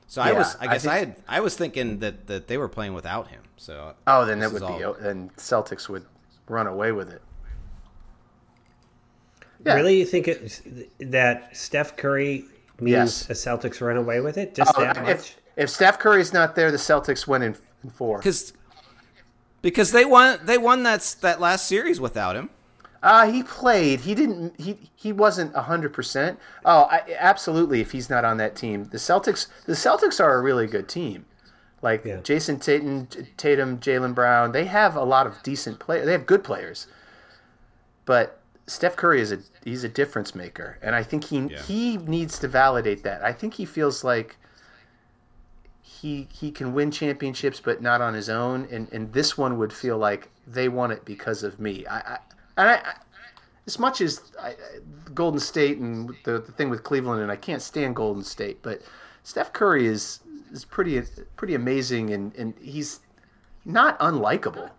So 0.07 0.21
I 0.21 0.33
was. 0.33 0.55
I 0.57 0.65
I 0.65 0.67
guess 0.73 0.85
I, 0.85 0.99
think- 1.05 1.15
had. 1.17 1.23
I 1.27 1.39
was 1.39 1.55
thinking 1.55 1.99
that 1.99 2.27
that 2.27 2.47
they 2.49 2.57
were 2.57 2.67
playing 2.69 2.93
without 2.93 3.27
him. 3.29 3.41
So. 3.55 3.93
Oh, 4.07 4.25
then 4.25 4.41
it 4.41 4.51
would 4.51 4.61
be 4.61 4.83
all- 4.83 4.95
then 4.99 5.31
Celtics 5.37 5.87
would 5.87 6.05
run 6.49 6.67
away 6.67 6.91
with 6.91 7.09
it. 7.11 7.21
Yeah. 9.65 9.75
Really, 9.75 9.97
you 9.99 10.05
think 10.05 10.27
it, 10.27 10.61
that 11.11 11.55
Steph 11.55 11.95
Curry 11.97 12.45
means 12.79 12.91
Yes. 12.91 13.25
the 13.25 13.33
Celtics 13.33 13.79
run 13.81 13.97
away 13.97 14.19
with 14.21 14.37
it? 14.37 14.55
Just 14.55 14.73
Oh, 14.75 14.81
that 14.81 15.01
much? 15.01 15.09
if 15.09 15.35
if 15.55 15.69
Steph 15.69 15.99
Curry's 15.99 16.33
not 16.33 16.55
there, 16.55 16.71
the 16.71 16.77
Celtics 16.77 17.27
win 17.27 17.41
in, 17.43 17.55
in 17.83 17.89
four. 17.89 18.17
Because. 18.17 18.53
Because 19.61 19.91
they 19.91 20.05
won. 20.05 20.39
They 20.43 20.57
won 20.57 20.81
that 20.83 21.15
that 21.21 21.39
last 21.39 21.67
series 21.67 22.01
without 22.01 22.35
him. 22.35 22.49
Uh, 23.03 23.31
he 23.31 23.43
played. 23.43 23.99
He 24.01 24.15
didn't. 24.15 24.59
He 24.59 24.89
he 24.95 25.11
wasn't 25.13 25.55
hundred 25.55 25.93
percent. 25.93 26.39
Oh, 26.65 26.83
I, 26.89 27.03
absolutely. 27.19 27.79
If 27.81 27.91
he's 27.91 28.09
not 28.09 28.25
on 28.25 28.37
that 28.37 28.55
team, 28.55 28.85
the 28.85 28.97
Celtics. 28.97 29.47
The 29.67 29.73
Celtics 29.73 30.19
are 30.19 30.33
a 30.35 30.41
really 30.41 30.65
good 30.65 30.87
team. 30.89 31.25
Like 31.83 32.03
Yeah. 32.05 32.17
Jayson 32.17 32.59
Tatum, 32.59 33.07
Tatum, 33.37 33.77
Jaylen 33.79 34.15
Brown. 34.15 34.51
They 34.51 34.65
have 34.65 34.95
a 34.95 35.03
lot 35.03 35.27
of 35.27 35.43
decent 35.43 35.77
players. 35.79 36.05
They 36.07 36.11
have 36.13 36.25
good 36.25 36.43
players. 36.43 36.87
But 38.05 38.39
Steph 38.71 38.95
Curry 38.95 39.19
is 39.19 39.31
a 39.33 39.39
he's 39.65 39.83
a 39.83 39.89
difference 39.89 40.33
maker, 40.33 40.77
and 40.81 40.95
I 40.95 41.03
think 41.03 41.25
he 41.25 41.47
he 41.65 41.97
needs 41.97 42.39
to 42.39 42.47
validate 42.47 43.03
that. 43.03 43.23
I 43.23 43.33
think 43.33 43.53
he 43.55 43.65
feels 43.65 44.03
like 44.03 44.37
he 45.81 46.27
he 46.31 46.51
can 46.51 46.73
win 46.73 46.89
championships, 46.89 47.59
but 47.59 47.81
not 47.81 47.99
on 47.99 48.13
his 48.13 48.29
own. 48.29 48.67
And 48.71 48.91
and 48.93 49.11
this 49.11 49.37
one 49.37 49.57
would 49.57 49.73
feel 49.73 49.97
like 49.97 50.29
they 50.47 50.69
won 50.69 50.89
it 50.89 51.03
because 51.03 51.43
of 51.43 51.59
me. 51.59 51.85
I, 51.85 51.99
I 51.99 52.17
and 52.57 52.69
I, 52.69 52.93
as 53.67 53.77
much 53.77 53.99
as 53.99 54.31
I, 54.39 54.49
I- 54.49 54.55
Golden 55.13 55.39
State 55.41 55.77
and 55.77 56.09
the, 56.23 56.39
the 56.39 56.51
thing 56.53 56.69
with 56.69 56.83
Cleveland, 56.83 57.21
and 57.21 57.29
I 57.31 57.35
can't 57.35 57.61
stand 57.61 57.97
Golden 57.97 58.23
State, 58.23 58.59
but 58.61 58.81
Steph 59.23 59.51
Curry 59.51 59.85
is 59.85 60.21
is 60.53 60.63
pretty 60.63 61.01
pretty 61.35 61.55
amazing, 61.55 62.11
and 62.13 62.33
and 62.37 62.53
he's 62.61 63.01
not 63.65 63.99
unlikable. 63.99 64.69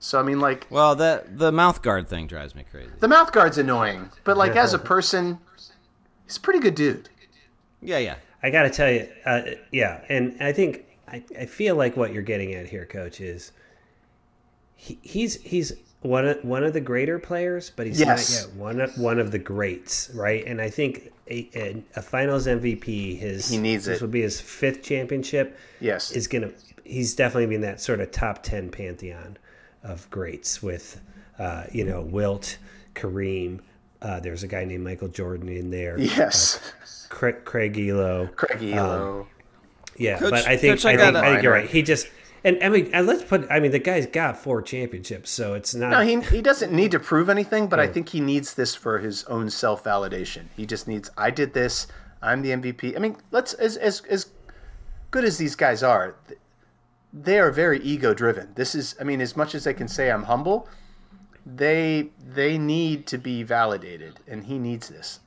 So 0.00 0.18
I 0.20 0.22
mean, 0.22 0.40
like 0.40 0.66
Well, 0.70 0.94
the 0.94 1.24
the 1.28 1.50
mouth 1.52 1.82
guard 1.82 2.08
thing 2.08 2.26
drives 2.26 2.54
me 2.54 2.64
crazy. 2.70 2.90
the 3.00 3.08
mouth 3.08 3.32
guard's 3.32 3.58
annoying, 3.58 4.10
but 4.24 4.36
like 4.36 4.54
as 4.56 4.72
a 4.74 4.78
person, 4.94 5.38
he's 6.26 6.36
a 6.36 6.40
pretty 6.40 6.60
good 6.60 6.74
dude. 6.74 7.08
Yeah, 7.80 7.98
yeah. 7.98 8.16
I 8.42 8.50
got 8.50 8.62
to 8.64 8.70
tell 8.70 8.90
you, 8.90 9.08
uh, 9.26 9.42
yeah, 9.72 10.00
and 10.08 10.36
I 10.40 10.52
think 10.52 10.84
I, 11.08 11.24
I 11.38 11.46
feel 11.46 11.74
like 11.74 11.96
what 11.96 12.12
you're 12.12 12.22
getting 12.22 12.54
at 12.54 12.66
here, 12.66 12.86
Coach, 12.86 13.20
is 13.20 13.50
he, 14.76 14.98
he's 15.02 15.40
he's 15.42 15.72
one 16.02 16.26
of 16.28 16.44
one 16.44 16.62
of 16.62 16.72
the 16.72 16.80
greater 16.80 17.18
players, 17.18 17.72
but 17.74 17.86
he's 17.86 17.98
Yes. 17.98 18.30
not 18.46 18.48
yet 18.50 18.56
one 18.56 18.80
of 18.80 18.96
one 18.98 19.18
of 19.18 19.32
the 19.32 19.38
greats, 19.38 20.10
right? 20.14 20.44
And 20.46 20.60
I 20.60 20.70
think 20.70 21.12
a, 21.28 21.48
a, 21.56 21.82
a 21.96 22.02
Finals 22.02 22.46
MVP, 22.46 23.18
his 23.18 23.48
He 23.50 23.58
needs 23.58 23.84
this 23.86 23.98
it. 23.98 24.02
would 24.02 24.12
be 24.12 24.22
his 24.22 24.40
fifth 24.40 24.82
championship. 24.82 25.58
Yes. 25.80 26.12
is 26.12 26.28
gonna 26.28 26.50
he's 26.84 27.14
definitely 27.16 27.52
in 27.54 27.60
that 27.62 27.80
sort 27.80 28.00
of 28.00 28.12
top 28.12 28.44
ten 28.44 28.70
pantheon 28.70 29.36
of 29.82 30.08
greats 30.10 30.62
with 30.62 31.00
uh, 31.38 31.64
you 31.72 31.84
know 31.84 32.02
Wilt, 32.02 32.58
Kareem. 32.94 33.60
Uh, 34.00 34.20
there's 34.20 34.42
a 34.42 34.48
guy 34.48 34.64
named 34.64 34.84
Michael 34.84 35.08
Jordan 35.08 35.48
in 35.48 35.70
there. 35.70 35.98
Yes, 35.98 36.60
Craig, 37.08 37.44
Craig 37.44 37.74
Ehlo. 37.74 38.34
Craig 38.36 38.60
Ehlo. 38.60 39.26
Yeah, 39.96 40.18
Coach- 40.18 40.30
but 40.30 40.46
I 40.46 40.56
think 40.56 40.84
I 40.84 40.92
I, 40.92 40.96
think 40.96 41.16
I 41.16 41.30
think 41.30 41.42
you're 41.42 41.52
right. 41.52 41.68
He 41.68 41.82
just 41.82 42.08
And 42.44 42.62
I 42.62 42.68
mean, 42.68 42.90
and 42.92 43.06
let's 43.06 43.24
put. 43.24 43.46
I 43.50 43.58
mean, 43.60 43.72
the 43.72 43.78
guy's 43.78 44.06
got 44.06 44.36
four 44.36 44.62
championships, 44.62 45.30
so 45.30 45.54
it's 45.54 45.74
not. 45.74 45.90
No, 45.90 46.00
he 46.00 46.20
he 46.20 46.40
doesn't 46.40 46.72
need 46.72 46.92
to 46.92 47.00
prove 47.00 47.28
anything, 47.28 47.66
but 47.66 47.80
I 47.80 47.86
think 47.88 48.08
he 48.08 48.20
needs 48.20 48.54
this 48.54 48.74
for 48.74 48.98
his 48.98 49.24
own 49.24 49.50
self 49.50 49.82
validation. 49.84 50.44
He 50.56 50.64
just 50.64 50.86
needs. 50.86 51.10
I 51.18 51.30
did 51.30 51.52
this. 51.52 51.88
I'm 52.22 52.42
the 52.42 52.50
MVP. 52.50 52.96
I 52.96 53.00
mean, 53.00 53.16
let's 53.32 53.54
as 53.54 53.76
as 53.76 54.02
as 54.08 54.30
good 55.10 55.24
as 55.24 55.38
these 55.38 55.56
guys 55.56 55.82
are, 55.82 56.14
they 57.12 57.38
are 57.38 57.50
very 57.50 57.80
ego 57.80 58.14
driven. 58.14 58.48
This 58.54 58.74
is. 58.74 58.94
I 59.00 59.04
mean, 59.04 59.20
as 59.20 59.36
much 59.36 59.54
as 59.54 59.64
they 59.64 59.74
can 59.74 59.88
say 59.88 60.10
I'm 60.10 60.24
humble, 60.24 60.68
they 61.46 62.10
they 62.34 62.58
need 62.58 63.06
to 63.08 63.18
be 63.18 63.42
validated, 63.42 64.20
and 64.26 64.44
he 64.44 64.58
needs 64.58 64.88
this. 64.88 65.20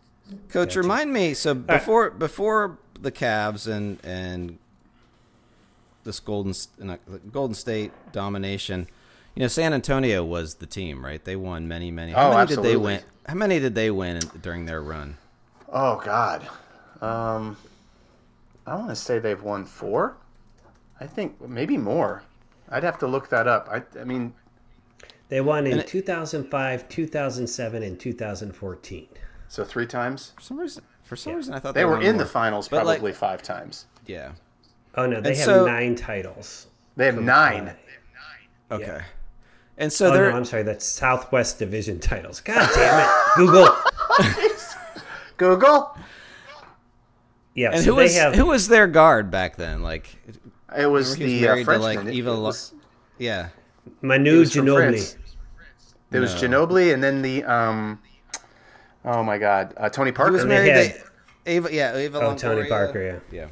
Coach, 0.49 0.75
remind 0.75 1.11
me. 1.11 1.33
So 1.33 1.53
before 1.53 2.09
before 2.11 2.77
the 2.99 3.11
Cavs 3.11 3.67
and 3.67 3.99
and 4.03 4.57
this 6.03 6.19
Golden 6.19 6.51
S- 6.51 6.67
uh, 6.87 6.97
Golden 7.31 7.53
State 7.55 7.91
domination, 8.11 8.87
you 9.35 9.41
know, 9.41 9.47
San 9.47 9.73
Antonio 9.73 10.23
was 10.23 10.55
the 10.55 10.65
team, 10.65 11.03
right? 11.03 11.23
They 11.23 11.35
won 11.35 11.67
many, 11.67 11.91
many. 11.91 12.11
How 12.13 12.31
Oh, 12.31 12.37
many 12.37 12.47
did 12.47 12.63
they 12.63 12.77
win? 12.77 13.01
How 13.27 13.35
many 13.35 13.59
did 13.59 13.75
they 13.75 13.91
win 13.91 14.17
in, 14.17 14.27
during 14.41 14.65
their 14.65 14.81
run? 14.81 15.17
Oh 15.69 16.01
God, 16.03 16.47
um, 17.01 17.57
I 18.65 18.75
want 18.75 18.89
to 18.89 18.95
say 18.95 19.19
they've 19.19 19.41
won 19.41 19.65
four. 19.65 20.15
I 21.01 21.07
think 21.07 21.41
maybe 21.41 21.77
more. 21.77 22.23
I'd 22.69 22.83
have 22.83 22.99
to 22.99 23.07
look 23.07 23.29
that 23.29 23.47
up. 23.47 23.67
I, 23.69 23.81
I 23.99 24.03
mean, 24.03 24.33
They 25.29 25.41
won 25.41 25.65
in 25.67 25.79
it- 25.79 25.87
2005, 25.87 26.87
2007, 26.87 27.83
and 27.83 27.99
2014. 27.99 29.07
so 29.49 29.63
three 29.65 29.87
times. 29.87 30.31
For 30.37 30.41
some 30.41 30.59
reason, 30.59 30.83
for 31.03 31.15
some 31.15 31.33
reason, 31.35 31.53
I 31.53 31.59
thought 31.59 31.73
They 31.73 31.81
they, 31.81 31.85
were 31.85 31.93
won 31.93 32.03
in 32.03 32.15
more. 32.15 32.23
the 32.23 32.29
finals 32.29 32.67
But, 32.69 32.85
like- 32.85 32.99
probably 32.99 33.13
five 33.13 33.41
times. 33.41 33.87
Yeah. 34.05 34.31
Oh 34.95 35.05
no, 35.05 35.19
they 35.21 35.29
And 35.31 35.37
have 35.37 35.45
so- 35.45 35.65
nine 35.65 35.95
titles. 35.95 36.67
They 36.95 37.05
have 37.07 37.19
nine. 37.19 37.73
Okay. 38.69 39.01
And 39.77 39.91
so 39.91 40.09
Oh 40.09 40.13
they're 40.13 40.29
no, 40.31 40.37
I'm 40.37 40.45
sorry. 40.45 40.63
That's 40.63 40.85
Southwest 40.85 41.57
Division 41.59 41.99
titles. 42.11 42.39
God 42.41 42.69
damn 42.75 42.99
it, 42.99 43.09
Google. 43.35 43.67
Google. 45.37 45.97
Yeah, 47.55 47.71
and 47.73 47.83
so 47.83 47.91
who 47.91 47.95
they 47.97 48.03
was 48.03 48.15
have. 48.17 48.35
who 48.35 48.45
was 48.45 48.67
their 48.69 48.87
guard 48.87 49.29
back 49.31 49.57
then? 49.57 49.81
Like, 49.81 50.15
It 50.77 50.85
was 50.85 51.15
he 51.15 51.23
was 51.23 51.31
the 51.33 51.39
uh, 51.39 51.49
married 51.51 51.59
to 51.59 51.65
Frenchman. 51.65 52.05
like 52.05 52.15
Eva. 52.15 52.29
it 52.29 52.33
Lo- 52.33 52.41
was, 52.43 52.73
yeah. 53.17 53.49
Manu 54.01 54.35
it 54.35 54.39
was 54.39 54.53
from 54.55 54.65
Ginobili. 54.67 54.77
France. 54.91 55.17
There 56.11 56.21
was 56.21 56.41
No. 56.41 56.47
Ginobili, 56.49 56.93
and 56.93 57.03
then 57.03 57.21
the 57.21 57.43
um, 57.45 57.99
oh 59.05 59.23
my 59.23 59.37
God, 59.37 59.73
uh, 59.77 59.89
Tony 59.89 60.11
Parker. 60.11 60.31
He 60.31 60.35
was 60.37 60.45
married 60.45 60.71
had- 60.73 60.93
to 60.95 61.01
Ava. 61.45 61.73
Yeah, 61.73 61.95
Ava. 61.95 62.19
Oh, 62.21 62.35
Tony 62.35 62.67
Parker. 62.67 63.21
Yeah. 63.31 63.39
Yeah. 63.39 63.47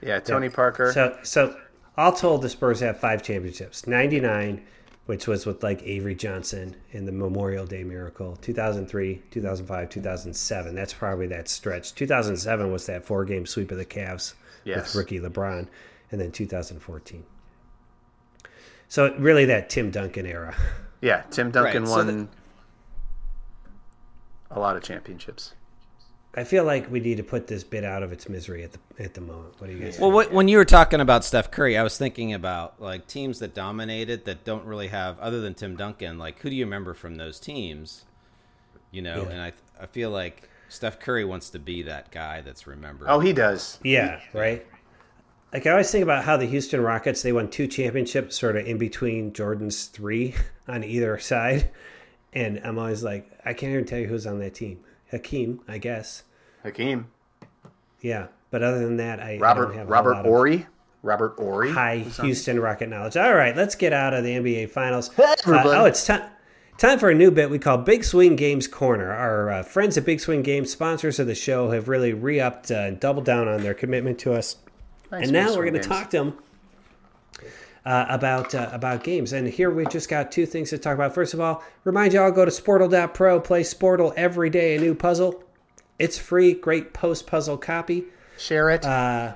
yeah, 0.00 0.20
Tony 0.20 0.48
Parker. 0.48 0.92
So, 0.92 1.18
so 1.22 1.56
all 1.96 2.12
told, 2.12 2.42
the 2.42 2.48
Spurs 2.48 2.80
have 2.80 2.98
five 3.00 3.22
championships. 3.22 3.86
'99, 3.86 4.62
which 5.06 5.26
was 5.26 5.44
with 5.46 5.62
like 5.64 5.82
Avery 5.82 6.14
Johnson 6.14 6.76
in 6.92 7.04
the 7.04 7.12
Memorial 7.12 7.66
Day 7.66 7.82
Miracle. 7.82 8.36
2003, 8.36 9.22
2005, 9.30 9.90
2007. 9.90 10.74
That's 10.74 10.94
probably 10.94 11.26
that 11.28 11.48
stretch. 11.48 11.94
2007 11.96 12.70
was 12.70 12.86
that 12.86 13.04
four-game 13.04 13.46
sweep 13.46 13.70
of 13.72 13.78
the 13.78 13.84
Cavs 13.84 14.34
Yes. 14.64 14.94
with 14.94 14.94
rookie 14.94 15.20
LeBron, 15.20 15.66
and 16.14 16.20
then 16.22 16.30
2014. 16.30 17.24
So 18.88 19.12
really, 19.18 19.46
that 19.46 19.68
Tim 19.68 19.90
Duncan 19.90 20.26
era. 20.26 20.54
yeah, 21.00 21.22
Tim 21.32 21.50
Duncan 21.50 21.82
Right, 21.82 21.88
so 21.88 21.96
won 21.96 22.06
the- 22.06 22.28
a 24.50 24.60
lot 24.60 24.76
of 24.76 24.82
championships. 24.84 25.54
I 26.36 26.44
feel 26.44 26.64
like 26.64 26.90
we 26.90 26.98
need 27.00 27.16
to 27.16 27.22
put 27.24 27.46
this 27.48 27.62
bit 27.64 27.84
out 27.84 28.02
of 28.02 28.12
its 28.12 28.28
misery 28.28 28.62
at 28.64 28.72
the 28.72 28.78
at 29.02 29.14
the 29.14 29.20
moment. 29.20 29.54
What 29.60 29.68
do 29.68 29.72
you 29.72 29.80
guys? 29.84 29.98
Well, 29.98 30.10
think? 30.10 30.14
what, 30.14 30.32
when 30.32 30.48
you 30.48 30.56
were 30.58 30.64
talking 30.64 31.00
about 31.00 31.24
Steph 31.24 31.50
Curry, 31.50 31.76
I 31.76 31.82
was 31.82 31.96
thinking 31.98 32.32
about 32.32 32.80
like 32.80 33.06
teams 33.08 33.38
that 33.40 33.54
dominated 33.54 34.24
that 34.26 34.44
don't 34.44 34.64
really 34.64 34.88
have 34.88 35.18
other 35.20 35.40
than 35.40 35.54
Tim 35.54 35.76
Duncan. 35.76 36.18
Like, 36.18 36.38
who 36.40 36.50
do 36.50 36.56
you 36.56 36.64
remember 36.64 36.94
from 36.94 37.16
those 37.16 37.38
teams? 37.40 38.04
You 38.92 39.02
know, 39.02 39.22
Yeah. 39.24 39.30
and 39.30 39.40
I 39.40 39.52
I 39.80 39.86
feel 39.86 40.10
like 40.10 40.48
Steph 40.68 40.98
Curry 41.00 41.24
wants 41.24 41.50
to 41.50 41.58
be 41.58 41.82
that 41.82 42.10
guy 42.12 42.40
that's 42.40 42.66
remembered. 42.66 43.06
Oh, 43.08 43.18
he 43.20 43.32
does. 43.32 43.78
Yeah, 43.84 44.20
right. 44.32 44.64
Like 45.54 45.68
I 45.68 45.70
always 45.70 45.88
think 45.88 46.02
about 46.02 46.24
how 46.24 46.36
the 46.36 46.46
Houston 46.46 46.80
Rockets 46.80 47.22
they 47.22 47.32
won 47.32 47.48
two 47.48 47.68
championships, 47.68 48.36
sort 48.36 48.56
of 48.56 48.66
in 48.66 48.76
between 48.76 49.32
Jordan's 49.32 49.84
three 49.84 50.34
on 50.68 50.82
either 50.82 51.16
side, 51.20 51.70
and 52.32 52.60
I'm 52.64 52.76
always 52.76 53.04
like, 53.04 53.30
I 53.44 53.54
can't 53.54 53.72
even 53.72 53.84
tell 53.84 54.00
you 54.00 54.08
who's 54.08 54.26
on 54.26 54.40
that 54.40 54.54
team. 54.54 54.80
Hakeem, 55.12 55.60
I 55.68 55.78
guess. 55.78 56.24
Hakeem. 56.64 57.06
Yeah, 58.00 58.26
but 58.50 58.64
other 58.64 58.80
than 58.80 58.96
that, 58.96 59.20
I, 59.20 59.36
I 59.36 59.38
Robert 59.38 59.66
don't 59.66 59.76
have 59.76 59.86
a 59.86 59.90
Robert 59.90 60.10
lot 60.14 60.20
of 60.20 60.26
Horry. 60.26 60.66
Robert 61.04 61.36
Horry. 61.38 61.70
high 61.70 61.98
Houston 61.98 62.58
Rocket 62.58 62.88
knowledge. 62.88 63.16
All 63.16 63.34
right, 63.34 63.56
let's 63.56 63.76
get 63.76 63.92
out 63.92 64.12
of 64.12 64.24
the 64.24 64.34
NBA 64.34 64.70
Finals. 64.70 65.10
everybody. 65.16 65.68
Uh, 65.68 65.82
oh, 65.82 65.84
it's 65.84 66.04
time. 66.04 66.30
Time 66.78 66.98
for 66.98 67.10
a 67.10 67.14
new 67.14 67.30
bit 67.30 67.48
we 67.50 67.60
call 67.60 67.78
Big 67.78 68.02
Swing 68.02 68.34
Games 68.34 68.66
Corner. 68.66 69.12
Our 69.12 69.50
uh, 69.50 69.62
friends 69.62 69.96
at 69.96 70.04
Big 70.04 70.18
Swing 70.18 70.42
Games, 70.42 70.72
sponsors 70.72 71.20
of 71.20 71.28
the 71.28 71.34
show, 71.36 71.70
have 71.70 71.86
really 71.86 72.12
re-upped 72.12 72.72
uh, 72.72 72.74
and 72.74 72.98
doubled 72.98 73.24
down 73.24 73.46
on 73.46 73.62
their 73.62 73.74
commitment 73.74 74.18
to 74.20 74.32
us. 74.32 74.56
Thanks, 75.14 75.28
and 75.28 75.32
now 75.32 75.48
Mr. 75.48 75.56
we're 75.56 75.70
going 75.70 75.82
to 75.82 75.88
talk 75.88 76.10
to 76.10 76.16
them 76.18 76.38
uh, 77.84 78.06
about 78.08 78.54
uh, 78.54 78.68
about 78.72 79.04
games. 79.04 79.32
And 79.32 79.46
here 79.46 79.70
we 79.70 79.84
just 79.86 80.08
got 80.08 80.32
two 80.32 80.46
things 80.46 80.70
to 80.70 80.78
talk 80.78 80.94
about. 80.94 81.14
First 81.14 81.34
of 81.34 81.40
all, 81.40 81.62
remind 81.84 82.12
you 82.12 82.20
all 82.20 82.30
go 82.32 82.44
to 82.44 82.50
Sportle.pro, 82.50 83.40
play 83.40 83.62
Sportle 83.62 84.12
every 84.16 84.50
day, 84.50 84.76
a 84.76 84.80
new 84.80 84.94
puzzle. 84.94 85.42
It's 85.98 86.18
free, 86.18 86.54
great 86.54 86.92
post 86.92 87.26
puzzle 87.26 87.56
copy. 87.58 88.04
Share 88.38 88.70
it. 88.70 88.84
Uh, 88.84 89.34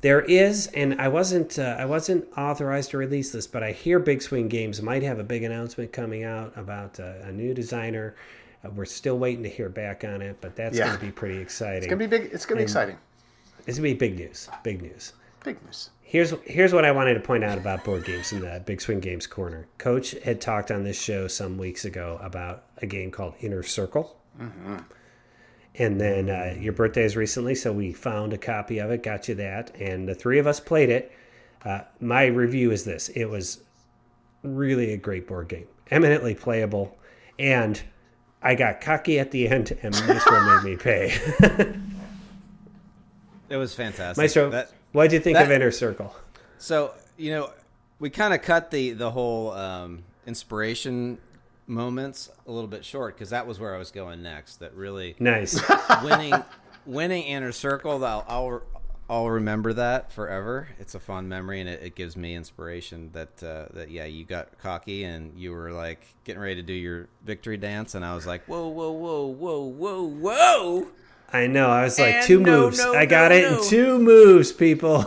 There 0.00 0.20
is, 0.22 0.66
and 0.68 1.00
I 1.00 1.06
wasn't 1.08 1.58
uh, 1.60 1.76
I 1.78 1.84
wasn't 1.84 2.26
authorized 2.36 2.90
to 2.90 2.98
release 2.98 3.30
this, 3.30 3.46
but 3.46 3.62
I 3.62 3.70
hear 3.70 3.98
Big 4.00 4.20
Swing 4.20 4.48
Games 4.48 4.82
might 4.82 5.02
have 5.04 5.20
a 5.20 5.24
big 5.24 5.44
announcement 5.44 5.92
coming 5.92 6.24
out 6.24 6.52
about 6.56 6.98
uh, 6.98 7.12
a 7.22 7.30
new 7.30 7.54
designer. 7.54 8.16
Uh, 8.64 8.70
we're 8.70 8.84
still 8.84 9.16
waiting 9.18 9.44
to 9.44 9.48
hear 9.48 9.68
back 9.68 10.02
on 10.02 10.20
it, 10.22 10.38
but 10.40 10.56
that's 10.56 10.76
Yeah. 10.76 10.86
going 10.86 10.98
to 10.98 11.04
be 11.06 11.12
pretty 11.12 11.38
exciting. 11.38 11.78
it's 11.84 11.86
gonna 11.86 11.96
be 11.98 12.06
big. 12.08 12.30
It's 12.32 12.44
gonna 12.46 12.58
be 12.58 12.62
exciting. 12.64 12.96
It's 13.66 13.78
going 13.78 13.90
to 13.90 13.94
be 13.94 13.94
big 13.94 14.18
news. 14.18 14.48
Big 14.62 14.82
news. 14.82 15.12
Big 15.44 15.62
news. 15.64 15.90
Here's 16.02 16.34
here's 16.44 16.72
what 16.72 16.84
I 16.84 16.92
wanted 16.92 17.14
to 17.14 17.20
point 17.20 17.42
out 17.42 17.58
about 17.58 17.84
board 17.84 18.04
games 18.04 18.32
in 18.32 18.40
the 18.40 18.62
Big 18.66 18.80
Swing 18.80 19.00
Games 19.00 19.26
corner. 19.26 19.66
Coach 19.78 20.10
had 20.24 20.40
talked 20.40 20.70
on 20.70 20.84
this 20.84 21.00
show 21.00 21.26
some 21.26 21.56
weeks 21.56 21.84
ago 21.84 22.18
about 22.22 22.64
a 22.78 22.86
game 22.86 23.10
called 23.10 23.34
Inner 23.40 23.62
Circle, 23.62 24.14
and 25.76 26.00
then 26.00 26.28
uh, 26.28 26.54
your 26.60 26.74
birthday 26.74 27.04
is 27.04 27.16
recently, 27.16 27.54
so 27.54 27.72
we 27.72 27.92
found 27.92 28.34
a 28.34 28.38
copy 28.38 28.78
of 28.78 28.90
it, 28.90 29.02
got 29.02 29.26
you 29.28 29.34
that, 29.36 29.74
and 29.80 30.06
the 30.06 30.14
three 30.14 30.38
of 30.38 30.46
us 30.46 30.60
played 30.60 30.90
it. 30.90 31.12
Uh, 31.64 31.80
my 32.00 32.26
review 32.26 32.72
is 32.72 32.84
this: 32.84 33.08
it 33.10 33.24
was 33.24 33.62
really 34.42 34.92
a 34.92 34.98
great 34.98 35.26
board 35.26 35.48
game, 35.48 35.66
eminently 35.90 36.34
playable, 36.34 36.98
and 37.38 37.80
I 38.42 38.54
got 38.54 38.82
cocky 38.82 39.18
at 39.18 39.30
the 39.30 39.48
end, 39.48 39.78
and 39.82 39.94
Maestro 40.06 40.56
made 40.56 40.62
me 40.62 40.76
pay. 40.76 41.16
It 43.52 43.56
was 43.58 43.74
fantastic. 43.74 44.16
Maestro, 44.22 44.48
That- 44.50 44.72
what 44.92 45.04
did 45.04 45.12
you 45.12 45.20
think 45.20 45.36
that- 45.36 45.44
of 45.46 45.52
Inner 45.52 45.70
Circle? 45.70 46.14
So 46.58 46.94
you 47.18 47.30
know, 47.32 47.50
we 47.98 48.08
kind 48.10 48.32
of 48.32 48.40
cut 48.42 48.70
the 48.70 48.92
the 48.92 49.10
whole 49.10 49.52
um, 49.52 50.04
inspiration 50.26 51.18
moments 51.66 52.30
a 52.46 52.50
little 52.50 52.68
bit 52.68 52.84
short 52.84 53.14
because 53.14 53.30
that 53.30 53.46
was 53.46 53.60
where 53.60 53.74
I 53.74 53.78
was 53.78 53.90
going 53.90 54.22
next. 54.22 54.56
That 54.56 54.74
really 54.74 55.14
Nice. 55.18 55.60
winning 56.02 56.34
winning 56.86 57.24
inner 57.24 57.52
circle. 57.52 58.04
I'll, 58.04 58.24
I'll 58.28 58.62
I'll 59.10 59.28
remember 59.28 59.72
that 59.74 60.10
forever. 60.12 60.68
It's 60.78 60.94
a 60.94 61.00
fond 61.00 61.28
memory, 61.28 61.60
and 61.60 61.68
it, 61.68 61.82
it 61.82 61.94
gives 61.94 62.16
me 62.16 62.34
inspiration. 62.34 63.10
That 63.12 63.42
uh, 63.42 63.66
that 63.74 63.90
yeah, 63.90 64.04
you 64.06 64.24
got 64.24 64.56
cocky 64.58 65.04
and 65.04 65.38
you 65.38 65.52
were 65.52 65.70
like 65.72 66.00
getting 66.24 66.40
ready 66.40 66.54
to 66.56 66.62
do 66.62 66.72
your 66.72 67.08
victory 67.24 67.56
dance, 67.58 67.94
and 67.94 68.04
I 68.04 68.14
was 68.14 68.26
like, 68.26 68.44
whoa, 68.46 68.68
whoa, 68.68 68.90
whoa, 68.92 69.26
whoa, 69.26 69.60
whoa, 69.66 70.02
whoa. 70.02 70.88
I 71.32 71.46
know. 71.46 71.68
I 71.70 71.84
was 71.84 71.98
like 71.98 72.14
And 72.14 72.26
two 72.26 72.40
no, 72.40 72.64
moves. 72.64 72.78
no, 72.78 72.94
I 72.94 73.06
got 73.06 73.30
no, 73.30 73.36
it 73.36 73.50
no. 73.50 73.58
in 73.58 73.68
two 73.68 73.98
moves, 73.98 74.52
people. 74.52 75.06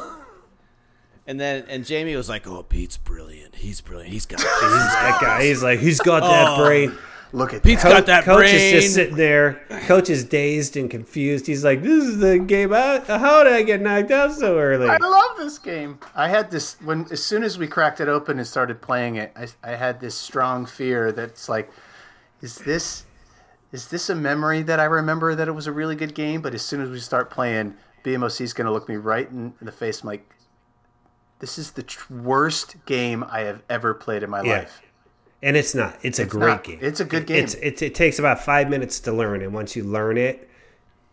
And 1.27 1.39
then 1.39 1.65
and 1.69 1.85
Jamie 1.85 2.15
was 2.15 2.29
like, 2.29 2.47
oh, 2.47 2.63
Pete's 2.63 2.97
brilliant. 2.97 3.55
He's 3.55 3.81
brilliant. 3.81 4.13
He's 4.13 4.25
got. 4.25 4.39
that 4.41 5.17
guy, 5.21 5.43
he's 5.43 5.63
like, 5.63 5.79
he's 5.79 5.99
got 5.99 6.21
that 6.21 6.49
oh. 6.49 6.63
brain. 6.63 6.95
Look 7.31 7.53
at 7.53 7.63
Pete's 7.63 7.83
that. 7.83 7.91
got 7.91 8.05
that 8.05 8.23
Coach 8.23 8.37
brain. 8.37 8.55
is 8.55 8.83
just 8.83 8.93
sitting 8.93 9.15
there. 9.15 9.61
Coach 9.87 10.09
is 10.09 10.23
dazed 10.23 10.77
and 10.77 10.89
confused. 10.89 11.47
He's 11.47 11.65
like, 11.65 11.81
this 11.81 12.05
is 12.05 12.19
the 12.19 12.39
game. 12.39 12.73
I, 12.73 12.99
how 13.07 13.43
did 13.43 13.53
I 13.53 13.63
get 13.63 13.81
knocked 13.81 14.11
out 14.11 14.33
so 14.33 14.57
early? 14.57 14.87
I 14.87 14.97
love 14.97 15.35
this 15.37 15.57
game. 15.57 15.99
I 16.15 16.29
had 16.29 16.49
this 16.49 16.79
when 16.81 17.07
as 17.11 17.23
soon 17.23 17.43
as 17.43 17.57
we 17.57 17.67
cracked 17.67 17.99
it 17.99 18.07
open 18.07 18.37
and 18.37 18.47
started 18.47 18.81
playing 18.81 19.15
it, 19.15 19.33
I, 19.35 19.47
I 19.63 19.75
had 19.75 19.99
this 19.99 20.15
strong 20.15 20.65
fear 20.65 21.11
that's 21.11 21.49
like, 21.49 21.69
is 22.41 22.57
this 22.59 23.03
is 23.75 23.89
this 23.89 24.09
a 24.09 24.15
memory 24.15 24.61
that 24.61 24.79
I 24.79 24.85
remember 24.85 25.35
that 25.35 25.49
it 25.49 25.51
was 25.51 25.67
a 25.67 25.71
really 25.73 25.97
good 25.97 26.15
game? 26.15 26.41
But 26.41 26.53
as 26.53 26.61
soon 26.61 26.79
as 26.81 26.89
we 26.89 26.99
start 26.99 27.29
playing, 27.29 27.75
BMOC 28.05 28.39
is 28.39 28.53
going 28.53 28.65
to 28.67 28.71
look 28.71 28.87
me 28.87 28.95
right 28.95 29.29
in 29.29 29.53
the 29.61 29.71
face. 29.71 30.01
I'm 30.01 30.07
like, 30.07 30.33
this 31.39 31.57
is 31.57 31.71
the 31.71 31.83
tr- 31.83 32.13
worst 32.13 32.77
game 32.85 33.25
I 33.29 33.41
have 33.41 33.61
ever 33.69 33.93
played 33.93 34.23
in 34.23 34.29
my 34.29 34.41
Yeah. 34.43 34.59
life. 34.59 34.81
And 35.43 35.57
it's 35.57 35.75
not. 35.75 35.99
It's 36.03 36.19
a 36.19 36.25
great 36.25 36.47
not. 36.47 36.63
game. 36.63 36.79
It's 36.81 37.01
a 37.01 37.05
good 37.05 37.27
game. 37.27 37.43
It's, 37.43 37.53
it's, 37.55 37.81
it 37.81 37.93
takes 37.93 38.17
about 38.17 38.39
five 38.39 38.69
minutes 38.69 39.01
to 39.01 39.11
learn, 39.11 39.41
and 39.41 39.53
once 39.53 39.75
you 39.75 39.83
learn 39.83 40.17
it, 40.17 40.49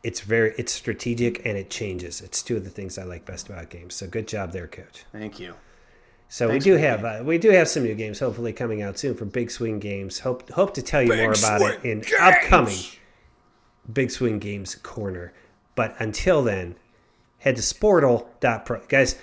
it's 0.05 0.21
very 0.21 0.55
it's 0.57 0.73
strategic 0.73 1.45
and 1.45 1.59
it 1.59 1.69
changes. 1.69 2.21
It's 2.21 2.43
two 2.43 2.57
of 2.57 2.63
the 2.65 2.71
things 2.71 2.97
I 2.97 3.03
like 3.03 3.25
best 3.27 3.49
about 3.49 3.71
games. 3.71 3.95
So 3.95 4.07
good 4.07 4.29
job 4.29 4.53
there, 4.53 4.69
coach. 4.69 5.05
Thank 5.11 5.41
you. 5.41 5.55
So 6.33 6.49
Thanks 6.49 6.65
we 6.65 6.71
do 6.73 6.79
have 6.79 7.05
uh, 7.05 7.21
we 7.23 7.37
do 7.37 7.51
have 7.51 7.69
some 7.69 7.83
new 7.83 7.95
games 7.95 8.19
hopefully 8.19 8.55
coming 8.55 8.81
out 8.81 8.99
soon 8.99 9.15
for 9.15 9.27
Big 9.27 9.51
Swing 9.51 9.79
Games. 9.79 10.19
Hope 10.21 10.49
hope 10.49 10.73
to 10.73 10.81
tell 10.81 11.03
you 11.03 11.15
more 11.15 11.33
about 11.33 11.61
it 11.61 11.85
in 11.85 12.03
upcoming 12.19 12.79
Big 13.93 14.11
Swing 14.11 14.39
Games 14.39 14.75
corner. 14.77 15.35
But 15.75 15.95
until 15.99 16.43
then, 16.43 16.77
head 17.37 17.57
to 17.57 17.63
Sportle.pro. 17.63 18.81
Guys, 18.89 19.19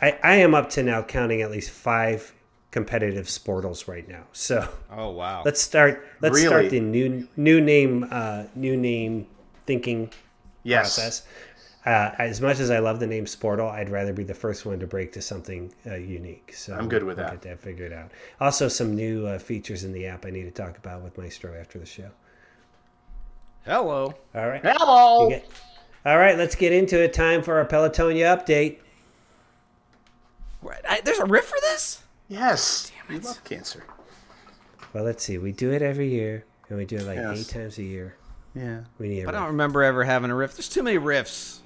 I, 0.00 0.18
I 0.22 0.36
am 0.36 0.54
up 0.54 0.70
to 0.70 0.82
now 0.82 1.02
counting 1.02 1.42
at 1.42 1.50
least 1.50 1.68
five 1.68 2.32
competitive 2.70 3.26
Sportles 3.26 3.86
right 3.86 4.08
now. 4.08 4.24
So 4.32 4.66
Oh 4.90 5.10
wow. 5.10 5.42
let's 5.44 5.60
start 5.60 6.06
let's 6.22 6.36
Really? 6.36 6.46
start 6.46 6.70
the 6.70 6.80
new 6.80 7.28
new 7.36 7.60
name 7.60 8.08
uh, 8.10 8.44
new 8.54 8.78
name 8.78 9.26
thinking 9.66 10.10
Yes. 10.62 10.94
process. 10.94 11.26
Uh, 11.86 12.12
as 12.18 12.40
much 12.40 12.60
as 12.60 12.70
I 12.70 12.78
love 12.78 12.98
the 12.98 13.06
name 13.06 13.26
Sportle, 13.26 13.70
I'd 13.70 13.90
rather 13.90 14.14
be 14.14 14.24
the 14.24 14.34
first 14.34 14.64
one 14.64 14.80
to 14.80 14.86
break 14.86 15.12
to 15.12 15.22
something 15.22 15.70
uh, 15.86 15.96
unique. 15.96 16.54
So 16.56 16.74
I'm 16.74 16.88
good 16.88 17.04
with 17.04 17.18
we'll 17.18 17.26
that. 17.26 17.42
Get 17.42 17.50
that 17.50 17.60
figured 17.60 17.92
out. 17.92 18.10
Also, 18.40 18.68
some 18.68 18.94
new 18.94 19.26
uh, 19.26 19.38
features 19.38 19.84
in 19.84 19.92
the 19.92 20.06
app 20.06 20.24
I 20.24 20.30
need 20.30 20.44
to 20.44 20.50
talk 20.50 20.78
about 20.78 21.02
with 21.02 21.18
Maestro 21.18 21.54
after 21.58 21.78
the 21.78 21.84
show. 21.84 22.08
Hello. 23.66 24.14
All 24.34 24.48
right. 24.48 24.62
Hello. 24.64 25.28
Get... 25.28 25.46
all 26.06 26.16
right. 26.16 26.38
let's 26.38 26.54
get 26.54 26.72
into 26.72 27.02
it. 27.02 27.12
Time 27.12 27.42
for 27.42 27.58
our 27.58 27.66
Pelotonia 27.66 28.34
update. 28.34 28.78
Right, 30.62 30.80
I, 30.88 31.02
there's 31.02 31.18
a 31.18 31.26
riff 31.26 31.44
for 31.44 31.58
this. 31.60 32.02
Yes. 32.28 32.90
Damn 33.06 33.18
We 33.18 33.22
love 33.22 33.44
cancer. 33.44 33.84
Well, 34.94 35.04
let's 35.04 35.22
see. 35.22 35.36
We 35.36 35.52
do 35.52 35.70
it 35.72 35.82
every 35.82 36.08
year, 36.08 36.46
and 36.70 36.78
we 36.78 36.86
do 36.86 36.96
it 36.96 37.06
like 37.06 37.18
Yes. 37.18 37.40
eight 37.40 37.48
times 37.48 37.76
a 37.76 37.82
year. 37.82 38.16
Yeah. 38.54 38.80
We 38.98 39.08
need 39.08 39.24
a 39.24 39.28
I 39.28 39.32
don't 39.32 39.48
remember 39.48 39.82
ever 39.82 40.04
having 40.04 40.30
a 40.30 40.34
riff. 40.34 40.56
There's 40.56 40.68
too 40.68 40.82
many 40.82 40.98
riffs. 40.98 41.58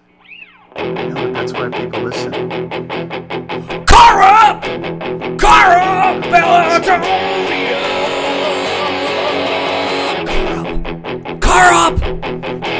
No, 0.76 1.14
but 1.14 1.32
that's 1.32 1.52
why 1.52 1.68
people 1.70 2.02
listen. 2.02 2.32
Car 3.86 4.22
up! 4.22 4.62
Car 5.38 5.76
up! 5.76 6.22
Pelotonia! 6.24 7.78
Car 11.40 11.72
up! 11.72 11.96
Pelotonia! 11.98 12.77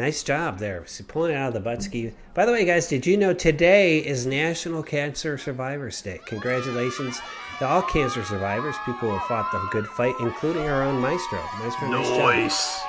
Nice 0.00 0.22
job 0.22 0.58
there. 0.58 0.82
So 0.86 1.04
pulling 1.06 1.32
it 1.32 1.34
out 1.34 1.48
of 1.48 1.52
the 1.52 1.60
butt 1.60 1.82
ski. 1.82 2.10
By 2.32 2.46
the 2.46 2.52
way, 2.52 2.64
guys, 2.64 2.88
did 2.88 3.04
you 3.04 3.18
know 3.18 3.34
today 3.34 3.98
is 3.98 4.24
National 4.24 4.82
Cancer 4.82 5.36
Survivors 5.36 6.00
Day? 6.00 6.18
Congratulations 6.24 7.20
to 7.58 7.66
all 7.66 7.82
cancer 7.82 8.24
survivors, 8.24 8.74
people 8.86 9.10
who 9.10 9.18
have 9.18 9.28
fought 9.28 9.52
the 9.52 9.58
good 9.70 9.86
fight, 9.86 10.14
including 10.18 10.62
our 10.62 10.82
own 10.84 10.98
Maestro. 11.02 11.38
Maestro, 11.58 11.88
nice 11.88 12.08
job. 12.08 12.18
Nice. 12.18 12.80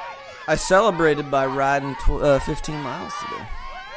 I 0.47 0.55
celebrated 0.55 1.29
by 1.29 1.47
riding 1.47 1.95
tw- 1.95 2.23
uh, 2.23 2.39
15 2.39 2.75
miles 2.79 3.11
today. 3.19 3.45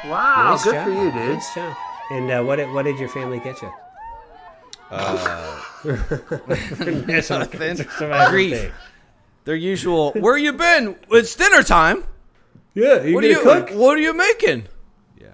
Wow. 0.07 0.49
Nice 0.51 0.63
good 0.65 0.73
job. 0.73 0.83
for 0.83 0.91
you, 0.91 1.03
dude. 1.05 1.35
Nice 1.35 1.55
job. 1.55 1.77
And 2.11 2.29
uh, 2.31 2.43
what 2.43 2.57
did, 2.57 2.69
what 2.73 2.83
did 2.83 2.99
your 2.99 3.07
family 3.07 3.39
get 3.39 3.61
you? 3.61 3.71
Uh, 4.91 5.61
National 7.07 7.45
Cancer 7.47 7.89
Survivors 7.97 8.29
Grief. 8.29 8.51
Day. 8.51 8.71
Their 9.45 9.55
usual, 9.55 10.11
where 10.19 10.37
you 10.37 10.51
been? 10.51 10.97
It's 11.11 11.33
dinner 11.33 11.63
time. 11.63 12.03
Yeah, 12.75 13.01
you 13.03 13.15
What 13.15 13.23
are 13.23 13.27
you 13.27 13.41
cook? 13.41 13.71
What 13.71 13.97
are 13.97 14.01
you 14.01 14.13
making? 14.13 14.67
Yeah. 15.19 15.29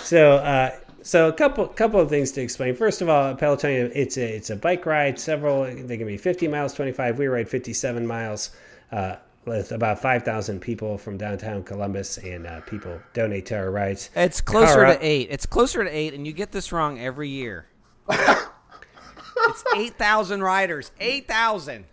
So, 0.00 0.36
uh, 0.36 0.70
so 1.02 1.28
a 1.28 1.32
couple 1.32 1.68
couple 1.68 2.00
of 2.00 2.08
things 2.08 2.32
to 2.32 2.40
explain. 2.40 2.74
First 2.74 3.02
of 3.02 3.10
all, 3.10 3.34
Pelotonia, 3.34 3.92
it's 3.94 4.16
a 4.16 4.36
it's 4.36 4.50
a 4.50 4.56
bike 4.56 4.86
ride. 4.86 5.20
Several 5.20 5.64
they 5.64 5.98
can 5.98 6.06
be 6.06 6.16
50 6.16 6.48
miles, 6.48 6.72
25. 6.72 7.18
We 7.18 7.26
ride 7.26 7.48
57 7.48 8.06
miles. 8.06 8.50
Uh, 8.90 9.16
with 9.44 9.72
about 9.72 9.98
5,000 9.98 10.60
people 10.60 10.98
from 10.98 11.16
downtown 11.16 11.62
Columbus, 11.62 12.18
and 12.18 12.46
uh, 12.46 12.60
people 12.60 13.00
donate 13.14 13.46
to 13.46 13.56
our 13.56 13.70
rides. 13.70 14.10
It's 14.14 14.42
closer 14.42 14.84
Car 14.84 14.86
to 14.86 14.98
eight. 15.00 15.28
It's 15.30 15.46
closer 15.46 15.82
to 15.82 15.90
eight, 15.90 16.12
and 16.12 16.26
you 16.26 16.34
get 16.34 16.52
this 16.52 16.70
wrong 16.70 17.00
every 17.00 17.30
year. 17.30 17.66
it's 18.10 19.64
8,000 19.74 20.42
riders. 20.42 20.92
8,000. 21.00 21.86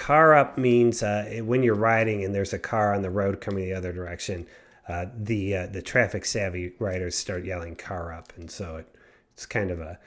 Car 0.00 0.34
up 0.34 0.56
means 0.56 1.02
uh, 1.02 1.42
when 1.44 1.62
you're 1.62 1.74
riding 1.74 2.24
and 2.24 2.34
there's 2.34 2.54
a 2.54 2.58
car 2.58 2.94
on 2.94 3.02
the 3.02 3.10
road 3.10 3.42
coming 3.42 3.66
the 3.66 3.74
other 3.74 3.92
direction, 3.92 4.46
uh, 4.88 5.04
the 5.14 5.54
uh, 5.54 5.66
the 5.66 5.82
traffic 5.82 6.24
savvy 6.24 6.72
riders 6.78 7.14
start 7.14 7.44
yelling 7.44 7.76
"car 7.76 8.10
up," 8.10 8.32
and 8.36 8.50
so 8.50 8.76
it, 8.76 8.88
it's 9.34 9.44
kind 9.44 9.70
of 9.70 9.78
a 9.80 9.98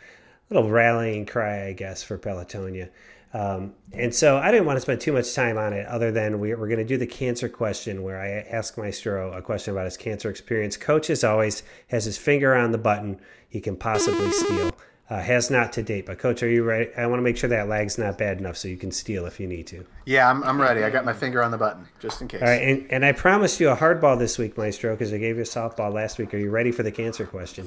little 0.50 0.68
rallying 0.68 1.28
cry, 1.28 1.68
I 1.68 1.74
guess, 1.74 2.02
for 2.02 2.18
Pelotonia. 2.18 2.90
Um, 3.36 3.74
and 3.94 4.14
so 4.14 4.38
I 4.38 4.50
didn't 4.52 4.66
want 4.66 4.78
to 4.78 4.82
spend 4.82 5.00
too 5.00 5.14
much 5.14 5.32
time 5.36 5.60
on 5.60 5.74
it, 5.74 5.86
other 5.86 6.12
than 6.12 6.40
we, 6.40 6.56
we're 6.56 6.68
going 6.68 6.80
to 6.80 6.86
do 6.86 6.98
the 6.98 7.06
cancer 7.06 7.48
question, 7.48 8.02
where 8.02 8.20
I 8.20 8.48
ask 8.50 8.76
Maestro 8.80 9.32
a 9.32 9.44
question 9.44 9.74
about 9.76 9.86
his 9.86 9.98
cancer 9.98 10.30
experience. 10.32 10.76
Coach, 10.76 11.12
as 11.12 11.24
always, 11.24 11.62
has 11.90 12.06
his 12.06 12.18
finger 12.18 12.56
on 12.56 12.72
the 12.72 12.80
button 12.80 13.20
he 13.48 13.62
can 13.62 13.76
possibly 13.76 14.32
steal. 14.32 14.76
Uh, 15.10 15.22
has 15.22 15.52
not 15.52 15.74
to 15.74 15.84
date, 15.84 16.06
but 16.06 16.18
Coach, 16.18 16.42
are 16.44 16.50
you 16.50 16.64
ready? 16.64 16.90
I 16.96 17.06
want 17.08 17.20
to 17.20 17.24
make 17.24 17.36
sure 17.36 17.50
that 17.50 17.68
lag's 17.68 17.98
not 17.98 18.18
bad 18.18 18.40
enough 18.40 18.56
so 18.56 18.70
you 18.70 18.78
can 18.78 18.90
steal 18.90 19.26
if 19.26 19.38
you 19.38 19.48
need 19.48 19.68
to. 19.68 19.86
Yeah, 20.06 20.30
I'm, 20.30 20.42
I'm 20.44 20.60
ready. 20.60 20.84
I 20.84 20.90
got 20.90 21.04
my 21.04 21.12
finger 21.12 21.44
on 21.44 21.52
the 21.52 21.58
button 21.58 21.86
just 22.00 22.22
in 22.22 22.30
case. 22.30 22.42
All 22.42 22.48
right, 22.48 22.62
and, 22.62 22.88
and 22.90 23.06
I 23.06 23.12
promised 23.12 23.60
you 23.60 23.70
a 23.70 23.76
hardball 23.76 24.18
this 24.18 24.38
week, 24.38 24.58
Maestro, 24.58 24.94
because 24.94 25.12
I 25.12 25.18
gave 25.18 25.36
you 25.36 25.42
a 25.42 25.46
softball 25.46 25.94
last 25.94 26.18
week. 26.20 26.34
Are 26.34 26.38
you 26.38 26.50
ready 26.50 26.72
for 26.72 26.84
the 26.84 26.92
cancer 26.92 27.26
question? 27.26 27.66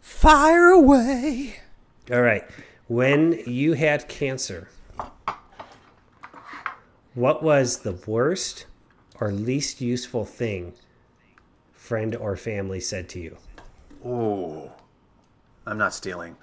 Fire 0.00 0.70
away. 0.70 1.56
All 2.10 2.22
right. 2.22 2.44
When 2.88 3.42
you 3.46 3.74
had 3.74 4.08
cancer, 4.08 4.68
what 7.14 7.42
was 7.42 7.80
the 7.80 7.92
worst 8.06 8.66
or 9.20 9.30
least 9.30 9.80
useful 9.80 10.24
thing 10.24 10.72
friend 11.72 12.16
or 12.16 12.36
family 12.36 12.80
said 12.80 13.08
to 13.10 13.20
you? 13.20 13.36
Ooh. 14.06 14.70
I'm 15.66 15.78
not 15.78 15.94
stealing. 15.94 16.36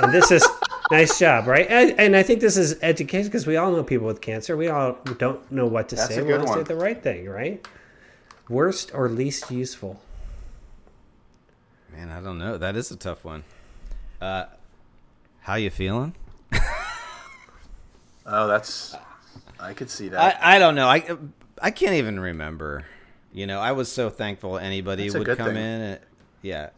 And 0.00 0.12
this 0.12 0.30
is 0.30 0.46
nice 0.90 1.18
job, 1.18 1.46
right? 1.46 1.66
And, 1.68 1.98
and 1.98 2.16
I 2.16 2.22
think 2.22 2.40
this 2.40 2.56
is 2.56 2.78
education 2.82 3.26
because 3.28 3.46
we 3.46 3.56
all 3.56 3.72
know 3.72 3.82
people 3.82 4.06
with 4.06 4.20
cancer. 4.20 4.56
We 4.56 4.68
all 4.68 4.98
don't 5.18 5.50
know 5.50 5.66
what 5.66 5.88
to 5.90 5.96
That's 5.96 6.08
say. 6.14 6.20
a 6.20 6.24
We 6.24 6.30
good 6.32 6.44
want 6.44 6.60
to 6.60 6.66
say 6.66 6.74
the 6.74 6.80
right 6.80 7.02
thing, 7.02 7.28
right? 7.28 7.66
Worst 8.48 8.92
or 8.94 9.08
least 9.08 9.50
useful? 9.50 10.00
Man, 11.92 12.10
I 12.10 12.20
don't 12.20 12.38
know. 12.38 12.58
That 12.58 12.76
is 12.76 12.90
a 12.90 12.96
tough 12.96 13.24
one. 13.24 13.44
Uh, 14.20 14.44
how 15.40 15.54
you 15.54 15.70
feeling? 15.70 16.14
Oh, 18.28 18.48
that's. 18.48 18.96
I 19.60 19.72
could 19.72 19.88
see 19.88 20.08
that. 20.08 20.38
I, 20.42 20.56
I 20.56 20.58
don't 20.58 20.74
know. 20.74 20.88
I 20.88 21.16
I 21.62 21.70
can't 21.70 21.94
even 21.94 22.18
remember. 22.18 22.84
You 23.32 23.46
know, 23.46 23.60
I 23.60 23.72
was 23.72 23.90
so 23.90 24.10
thankful 24.10 24.58
anybody 24.58 25.04
That's 25.08 25.16
would 25.24 25.36
come 25.38 25.46
thing. 25.54 25.56
in. 25.56 25.80
And, 25.80 26.00
yeah, 26.42 26.70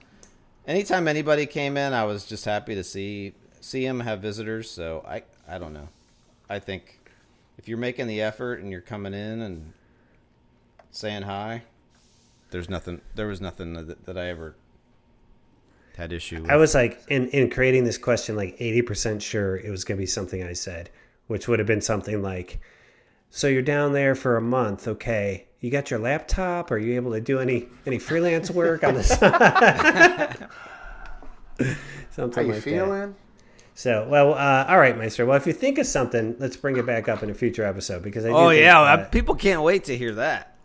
anytime 0.69 1.09
anybody 1.09 1.47
came 1.47 1.77
in, 1.77 1.93
I 1.93 2.05
was 2.05 2.25
just 2.25 2.45
happy 2.45 2.77
to 2.77 2.85
see 2.85 3.33
see 3.61 3.85
him 3.85 4.01
have 4.01 4.21
visitors. 4.21 4.71
So 4.71 5.05
I 5.09 5.23
I 5.49 5.59
don't 5.59 5.73
know. 5.73 5.89
I 6.49 6.61
think 6.61 7.01
if 7.59 7.67
you're 7.67 7.79
making 7.79 8.07
the 8.07 8.23
effort 8.23 8.61
and 8.61 8.71
you're 8.71 8.81
coming 8.81 9.15
in 9.15 9.41
and 9.41 9.73
saying 10.93 11.23
hi, 11.23 11.63
there's 12.51 12.69
nothing. 12.69 13.01
There 13.15 13.27
was 13.27 13.41
nothing 13.41 13.73
that, 13.73 14.07
that 14.07 14.17
I 14.17 14.29
ever 14.29 14.55
had 15.97 16.13
issue 16.13 16.43
with. 16.43 16.51
I 16.51 16.57
was 16.57 16.75
like, 16.75 17.03
in, 17.09 17.29
in 17.29 17.51
creating 17.51 17.85
this 17.85 17.99
question, 17.99 18.37
like 18.37 18.57
80% 18.59 19.21
sure 19.21 19.57
it 19.57 19.71
was 19.71 19.85
going 19.85 19.99
to 19.99 20.03
be 20.03 20.07
something 20.07 20.43
I 20.43 20.53
said, 20.53 20.91
which 21.27 21.49
would 21.49 21.59
have 21.59 21.67
been 21.67 21.81
something 21.81 22.23
like, 22.23 22.61
So 23.31 23.49
you're 23.49 23.63
down 23.63 23.93
there 23.93 24.15
for 24.15 24.37
a 24.37 24.41
month. 24.41 24.89
Okay. 24.89 25.48
You 25.61 25.71
got 25.71 25.91
your 25.91 25.99
laptop? 26.01 26.71
Are 26.71 26.79
you 26.79 26.95
able 26.95 27.13
to 27.13 27.21
do 27.21 27.41
any, 27.41 27.67
any 27.87 27.99
freelance 27.99 28.51
work 28.51 28.85
on 28.85 28.95
the 28.95 29.03
side? 29.05 30.49
How 31.59 31.75
something 32.11 32.47
you 32.47 32.53
like 32.53 32.63
that. 32.63 32.71
feeling? 32.71 33.15
So, 33.75 34.07
well, 34.09 34.35
uh, 34.35 34.67
all 34.69 34.79
right, 34.79 34.97
Maestro. 34.97 35.27
Well, 35.27 35.37
if 35.37 35.47
you 35.47 35.53
think 35.53 35.79
of 35.79 35.87
something, 35.87 36.37
let's 36.39 36.57
bring 36.57 36.77
it 36.77 36.87
back 36.87 37.09
up 37.09 37.23
in 37.23 37.31
a 37.31 37.35
future 37.35 37.65
episode 37.65 38.03
because 38.03 38.25
I 38.25 38.29
do 38.29 38.35
Oh 38.35 38.49
think, 38.51 38.63
yeah, 38.63 38.81
uh, 38.81 39.05
people 39.07 39.35
can't 39.35 39.63
wait 39.63 39.85
to 39.85 39.97
hear 39.97 40.15
that. 40.15 40.57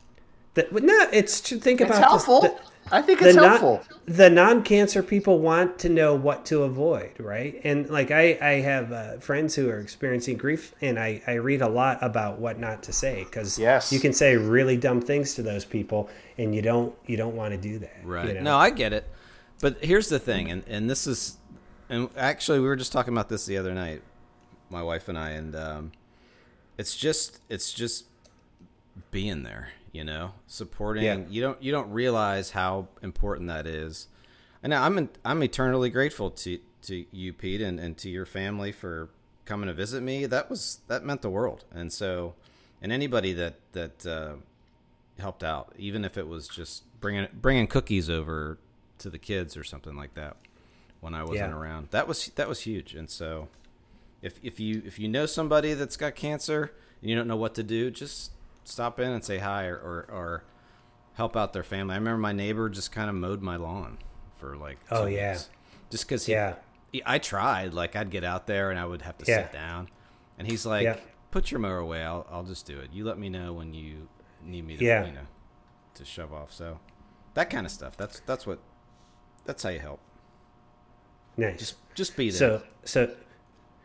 that, 0.56 0.72
no, 0.72 1.08
it's 1.12 1.40
to 1.42 1.60
think 1.60 1.82
It's 1.82 1.90
about 1.90 2.12
this- 2.14 2.22
It's 2.24 2.26
helpful. 2.28 2.42
the- 2.42 2.73
I 2.92 3.02
think 3.02 3.20
the 3.20 3.28
it's 3.30 3.36
non- 3.36 3.46
helpful. 3.60 3.82
the 4.06 4.30
non-cancer 4.30 5.02
people 5.04 5.40
want 5.40 5.80
to 5.80 5.90
know 5.90 6.14
what 6.16 6.46
to 6.48 6.64
avoid 6.64 7.12
right 7.20 7.60
and 7.64 7.90
like 7.90 8.12
i 8.12 8.38
i 8.42 8.52
have 8.62 8.92
uh, 8.92 9.18
friends 9.20 9.56
who 9.56 9.70
are 9.70 9.80
experiencing 9.80 10.38
grief 10.38 10.76
and 10.82 11.00
i 11.00 11.22
i 11.26 11.34
read 11.34 11.62
a 11.62 11.68
lot 11.68 11.98
about 12.02 12.40
what 12.40 12.60
not 12.60 12.84
to 12.84 12.92
say 12.94 13.24
because 13.24 13.58
Yes. 13.58 13.92
you 13.94 14.00
can 14.00 14.12
say 14.14 14.36
really 14.36 14.76
dumb 14.78 15.02
things 15.02 15.34
to 15.36 15.42
those 15.44 15.64
people 15.66 16.10
and 16.38 16.54
you 16.54 16.62
don't 16.62 16.94
you 17.08 17.16
don't 17.18 17.36
want 17.36 17.52
to 17.54 17.58
do 17.58 17.80
that 17.80 17.96
Right. 18.04 18.28
you 18.28 18.34
know? 18.36 18.42
No, 18.42 18.58
I 18.58 18.70
get 18.70 18.92
it. 18.94 19.08
But 19.62 19.78
here's 19.84 20.10
the 20.10 20.20
thing, 20.20 20.52
and, 20.52 20.64
and 20.68 20.90
this 20.90 21.08
is, 21.08 21.38
and 21.88 22.10
actually, 22.18 22.60
we 22.60 22.66
were 22.66 22.76
just 22.76 22.92
talking 22.92 23.14
about 23.14 23.30
this 23.30 23.46
the 23.46 23.58
other 23.58 23.74
night, 23.74 24.02
my 24.70 24.84
wife 24.84 25.08
and 25.08 25.18
I, 25.18 25.30
and 25.30 25.56
um, 25.56 25.92
it's 26.78 26.98
just, 26.98 27.40
it's 27.50 27.72
just 27.72 28.06
being 29.12 29.44
there, 29.44 29.70
you 29.94 30.04
know, 30.04 30.34
supporting. 30.48 31.04
Yeah. 31.06 31.20
You 31.30 31.42
don't, 31.42 31.64
you 31.64 31.72
don't 31.72 31.90
realize 31.92 32.52
how 32.52 32.90
important 33.02 33.48
that 33.48 33.66
is. 33.66 34.08
And 34.62 34.74
I'm 34.74 35.10
I'm 35.24 35.42
eternally 35.44 35.90
grateful 35.90 36.32
to 36.32 36.60
to 36.84 37.06
you, 37.12 37.32
Pete, 37.34 37.62
and, 37.62 37.80
and 37.80 37.98
to 38.00 38.10
your 38.10 38.26
family 38.26 38.72
for 38.74 39.10
coming 39.46 39.68
to 39.68 39.74
visit 39.74 40.02
me. 40.04 40.26
That 40.26 40.50
was 40.50 40.80
that 40.88 41.04
meant 41.06 41.22
the 41.22 41.30
world. 41.30 41.64
And 41.72 41.92
so, 41.92 42.34
and 42.82 42.92
anybody 42.92 43.34
that 43.34 43.56
that 43.74 44.06
uh, 44.06 44.36
helped 45.20 45.44
out, 45.44 45.74
even 45.78 46.04
if 46.06 46.18
it 46.18 46.28
was 46.28 46.48
just 46.48 46.84
bringing 47.02 47.28
bringing 47.34 47.68
cookies 47.68 48.10
over 48.10 48.58
to 49.00 49.10
the 49.10 49.18
kids 49.20 49.58
or 49.58 49.64
something 49.66 49.96
like 49.98 50.14
that 50.16 50.38
when 51.02 51.14
I 51.14 51.24
wasn't 51.24 51.52
Yeah. 51.52 51.58
around, 51.58 51.90
that 51.92 52.08
was 52.08 52.28
that 52.36 52.48
was 52.48 52.62
huge. 52.62 52.94
And 52.96 53.10
so, 53.10 53.50
if 54.22 54.40
if 54.44 54.62
you 54.62 54.82
if 54.86 54.98
you 54.98 55.10
know 55.10 55.26
somebody 55.26 55.74
that's 55.74 55.98
got 55.98 56.16
cancer 56.16 56.72
and 57.02 57.10
you 57.10 57.18
don't 57.18 57.28
know 57.28 57.36
what 57.36 57.54
to 57.56 57.64
do, 57.64 57.92
just 57.92 58.32
stop 58.64 59.00
in 59.00 59.12
and 59.12 59.24
say 59.24 59.38
hi 59.40 59.66
or 59.66 59.76
or, 59.78 60.06
or 60.12 60.44
help 61.14 61.36
out 61.38 61.54
their 61.54 61.64
family. 61.64 61.94
I 61.94 61.98
remember 61.98 62.20
my 62.20 62.32
neighbor 62.34 62.70
just 62.70 62.92
kind 62.92 63.10
of 63.10 63.16
mowed 63.16 63.42
my 63.42 63.56
lawn 63.56 63.98
for 64.36 64.56
like 64.58 64.80
Oh, 64.92 65.06
yeah. 65.06 65.34
weeks. 65.34 65.50
just 65.90 66.06
because 66.06 66.28
Yeah. 66.28 66.56
he, 66.92 67.02
I 67.06 67.20
tried 67.20 67.74
like 67.74 67.96
I'd 67.96 68.10
get 68.10 68.24
out 68.24 68.48
there 68.48 68.72
and 68.72 68.80
I 68.80 68.86
would 68.86 69.02
have 69.04 69.18
to 69.20 69.26
Yeah. 69.28 69.44
sit 69.44 69.54
down, 69.54 69.90
and 70.40 70.48
he's 70.48 70.66
like, 70.66 70.84
Yeah. 70.84 70.98
"Put 71.32 71.52
your 71.52 71.60
mower 71.60 71.78
away. 71.78 72.04
I'll 72.04 72.26
I'll 72.32 72.44
just 72.44 72.66
do 72.66 72.80
it. 72.80 72.90
You 72.92 73.06
let 73.06 73.18
me 73.20 73.30
know 73.30 73.54
when 73.54 73.74
you 73.74 74.08
need 74.44 74.66
me 74.66 74.76
to 74.78 74.84
Yeah. 74.84 75.06
you 75.06 75.12
know 75.14 75.28
to 75.96 76.06
shove 76.06 76.34
off." 76.34 76.52
So 76.52 76.80
that 77.36 77.50
kind 77.50 77.66
of 77.66 77.72
stuff. 77.72 77.96
That's 77.98 78.20
that's 78.26 78.46
what 78.48 78.60
that's 79.46 79.62
how 79.64 79.70
you 79.70 79.80
help. 79.80 80.00
Nice. 81.38 81.60
Just 81.60 81.76
just 81.96 82.16
be 82.16 82.30
there. 82.30 82.38
So 82.38 82.64
so 82.86 83.16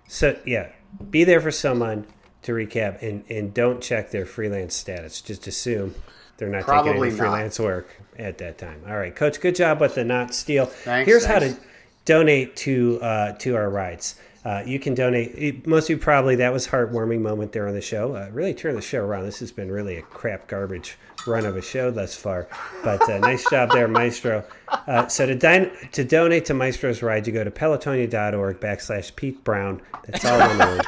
so 0.06 0.38
yeah, 0.46 0.70
be 1.10 1.24
there 1.24 1.40
for 1.40 1.50
someone 1.50 2.06
to 2.43 2.53
recap, 2.53 3.03
and 3.03 3.24
and 3.30 3.53
don't 3.55 3.80
check 3.82 4.11
their 4.11 4.26
freelance 4.26 4.74
status. 4.74 5.20
Just 5.20 5.47
assume 5.47 5.95
they're 6.36 6.49
not 6.49 6.64
Probably 6.64 6.93
taking 6.93 7.03
any 7.05 7.11
not. 7.12 7.18
freelance 7.18 7.59
work 7.61 7.97
at 8.18 8.39
that 8.39 8.59
time. 8.59 8.82
All 8.89 8.97
right, 8.97 9.14
Coach. 9.14 9.41
Good 9.41 9.57
job 9.57 9.80
with 9.80 9.95
the 9.97 10.05
not 10.05 10.34
steal. 10.34 10.66
Thanks, 10.66 11.09
Here's 11.09 11.24
how 11.24 11.41
to 11.41 11.57
donate 12.05 12.57
to 12.57 12.99
uh, 13.03 13.32
to 13.32 13.57
our 13.57 13.68
rides. 13.70 14.16
Uh, 14.45 14.62
you 14.64 14.78
can 14.78 14.95
donate. 14.95 15.66
Most 15.66 15.84
of 15.86 15.91
you 15.91 15.99
probably 15.99 16.36
that 16.36 16.53
was 16.53 16.66
heartwarming 16.66 17.20
moment 17.20 17.53
there 17.53 17.66
on 17.68 17.74
the 17.74 17.80
show. 17.82 18.14
Uh, 18.14 18.30
really 18.32 18.55
turned 18.55 18.78
the 18.78 18.82
show 18.82 19.05
around. 19.05 19.24
This 19.24 19.41
has 19.41 19.51
been 19.53 19.70
really 19.70 19.97
a 19.97 20.03
crap 20.03 20.47
garbage 20.47 20.97
run 21.26 21.45
of 21.45 21.57
a 21.57 21.61
show 21.61 21.91
thus 21.91 22.16
far, 22.16 22.49
but 22.84 23.03
uh, 23.11 23.18
nice 23.18 23.45
job 23.51 23.70
there, 23.72 23.89
Maestro. 23.89 24.45
Uh, 24.68 25.07
so 25.09 25.26
to 25.26 25.34
din- 25.34 25.70
to 25.93 26.05
donate 26.05 26.45
to 26.47 26.55
Maestro's 26.55 27.03
ride, 27.03 27.26
you 27.26 27.32
go 27.32 27.43
to 27.45 27.51
pelotonia.org 27.51 28.61
backslash 28.61 29.14
Pete 29.16 29.43
Brown. 29.43 29.82
That's 30.07 30.24
all 30.24 30.39
one 30.39 30.59
word. 30.59 30.86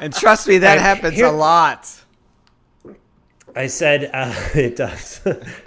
And 0.00 0.12
trust 0.14 0.46
me, 0.48 0.58
that 0.58 0.78
I- 0.78 0.80
happens 0.80 1.14
here- 1.14 1.26
a 1.26 1.30
lot. 1.32 1.88
I 3.56 3.66
said 3.66 4.10
uh, 4.12 4.32
it 4.54 4.76
does. 4.76 5.20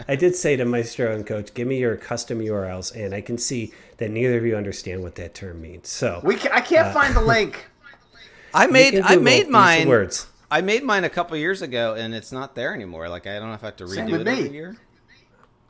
I 0.07 0.15
did 0.15 0.35
say 0.35 0.55
to 0.55 0.65
Maestro 0.65 1.13
and 1.13 1.25
Coach, 1.25 1.53
"Give 1.53 1.67
me 1.67 1.77
your 1.79 1.95
custom 1.97 2.39
URLs," 2.39 2.95
and 2.95 3.13
I 3.13 3.21
can 3.21 3.37
see 3.37 3.73
that 3.97 4.11
neither 4.11 4.37
of 4.37 4.45
you 4.45 4.55
understand 4.55 5.01
what 5.03 5.15
that 5.15 5.33
term 5.33 5.61
means. 5.61 5.89
So 5.89 6.21
We 6.23 6.35
ca- 6.35 6.51
I 6.53 6.61
can't 6.61 6.93
find 6.93 7.15
the 7.15 7.21
link. 7.21 7.65
I 8.53 8.67
made 8.67 9.01
I 9.03 9.15
made 9.17 9.49
mine. 9.49 9.87
words. 9.89 10.27
I 10.49 10.61
made 10.61 10.83
mine 10.83 11.05
a 11.05 11.09
couple 11.09 11.35
years 11.37 11.61
ago, 11.61 11.95
and 11.95 12.13
it's 12.13 12.31
not 12.31 12.55
there 12.55 12.73
anymore. 12.73 13.09
Like 13.09 13.25
I 13.27 13.39
don't 13.39 13.47
know 13.49 13.55
if 13.55 13.63
I 13.63 13.67
have 13.67 13.77
to 13.77 13.87
Same 13.87 14.07
redo 14.07 14.11
with 14.11 14.21
it 14.21 14.27
every 14.27 14.43
me. 14.49 14.49
year. 14.55 14.77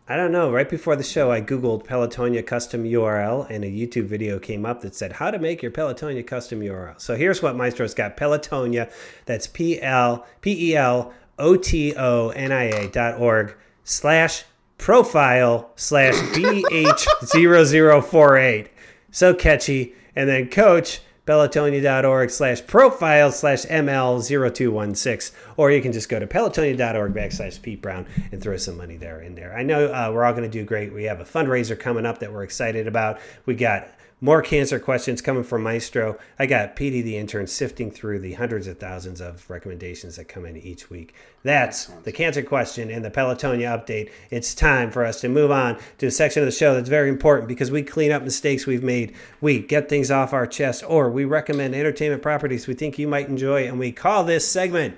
I 0.07 0.17
don't 0.17 0.31
know. 0.31 0.51
Right 0.51 0.69
before 0.69 0.95
the 0.95 1.03
show, 1.03 1.31
I 1.31 1.41
googled 1.41 1.85
Pelotonia 1.85 2.45
custom 2.45 2.83
URL, 2.83 3.49
and 3.49 3.63
a 3.63 3.67
YouTube 3.67 4.05
video 4.05 4.37
came 4.39 4.65
up 4.65 4.81
that 4.81 4.95
said 4.95 5.13
how 5.13 5.31
to 5.31 5.39
make 5.39 5.61
your 5.61 5.71
Pelotonia 5.71 6.25
custom 6.25 6.59
URL. 6.59 6.99
So 6.99 7.15
here's 7.15 7.41
what 7.41 7.55
Maestro's 7.55 7.93
got: 7.93 8.17
Pelotonia. 8.17 8.91
That's 9.25 9.47
P 9.47 9.81
L 9.81 10.25
P 10.41 10.71
E 10.71 10.75
L 10.75 11.13
O 11.39 11.55
T 11.55 11.93
O 11.95 12.29
N 12.29 12.51
I 12.51 12.63
A 12.63 12.89
dot 12.89 13.21
org 13.21 13.55
slash 13.83 14.43
profile 14.77 15.71
slash 15.75 16.15
BH0048. 16.15 18.67
So 19.11 19.33
catchy. 19.33 19.95
And 20.15 20.27
then 20.27 20.49
coach 20.49 20.99
pelotonia.org 21.25 22.29
slash 22.29 22.65
profile 22.65 23.31
slash 23.31 23.65
ML0216. 23.65 25.31
Or 25.57 25.71
you 25.71 25.81
can 25.81 25.91
just 25.91 26.09
go 26.09 26.19
to 26.19 26.27
pelotonia.org 26.27 27.13
backslash 27.13 27.61
Pete 27.61 27.81
Brown 27.81 28.07
and 28.31 28.41
throw 28.41 28.57
some 28.57 28.77
money 28.77 28.97
there 28.97 29.21
in 29.21 29.35
there. 29.35 29.55
I 29.55 29.63
know 29.63 29.87
uh, 29.87 30.11
we're 30.13 30.23
all 30.23 30.33
going 30.33 30.43
to 30.43 30.49
do 30.49 30.65
great. 30.65 30.93
We 30.93 31.03
have 31.03 31.19
a 31.19 31.25
fundraiser 31.25 31.79
coming 31.79 32.05
up 32.05 32.19
that 32.19 32.33
we're 32.33 32.43
excited 32.43 32.87
about. 32.87 33.19
We 33.45 33.55
got 33.55 33.87
more 34.23 34.43
cancer 34.43 34.79
questions 34.79 35.19
coming 35.19 35.43
from 35.43 35.63
Maestro. 35.63 36.15
I 36.37 36.45
got 36.45 36.75
Petey 36.75 37.01
the 37.01 37.17
intern 37.17 37.47
sifting 37.47 37.89
through 37.89 38.19
the 38.19 38.33
hundreds 38.33 38.67
of 38.67 38.77
thousands 38.77 39.19
of 39.19 39.49
recommendations 39.49 40.17
that 40.17 40.25
come 40.25 40.45
in 40.45 40.57
each 40.57 40.91
week. 40.91 41.15
That's 41.41 41.87
the 42.03 42.11
cancer 42.11 42.43
question 42.43 42.91
and 42.91 43.03
the 43.03 43.09
Pelotonia 43.09 43.75
update. 43.75 44.11
It's 44.29 44.53
time 44.53 44.91
for 44.91 45.03
us 45.03 45.21
to 45.21 45.29
move 45.29 45.49
on 45.49 45.79
to 45.97 46.05
a 46.05 46.11
section 46.11 46.43
of 46.43 46.45
the 46.45 46.51
show 46.51 46.75
that's 46.75 46.87
very 46.87 47.09
important 47.09 47.47
because 47.47 47.71
we 47.71 47.81
clean 47.81 48.11
up 48.11 48.21
mistakes 48.21 48.67
we've 48.67 48.83
made. 48.83 49.15
We 49.41 49.57
get 49.57 49.89
things 49.89 50.11
off 50.11 50.33
our 50.33 50.45
chest, 50.45 50.83
or 50.87 51.09
we 51.09 51.25
recommend 51.25 51.73
entertainment 51.73 52.21
properties 52.21 52.67
we 52.67 52.75
think 52.75 52.99
you 52.99 53.07
might 53.07 53.27
enjoy, 53.27 53.67
and 53.67 53.79
we 53.79 53.91
call 53.91 54.23
this 54.23 54.47
segment. 54.47 54.95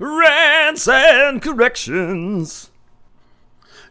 Rants 0.00 0.88
and 0.88 1.40
corrections. 1.40 2.72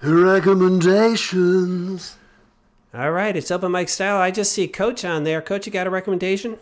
Recommendations. 0.02 2.15
All 2.96 3.12
right, 3.12 3.36
it's 3.36 3.52
open 3.52 3.74
mic 3.74 3.90
style. 3.90 4.16
I 4.22 4.32
just 4.32 4.54
see 4.54 4.70
Coach 4.70 5.04
on 5.04 5.26
there. 5.26 5.42
Coach, 5.42 5.66
you 5.66 5.72
got 5.72 5.86
a 5.86 5.90
recommendation? 5.90 6.58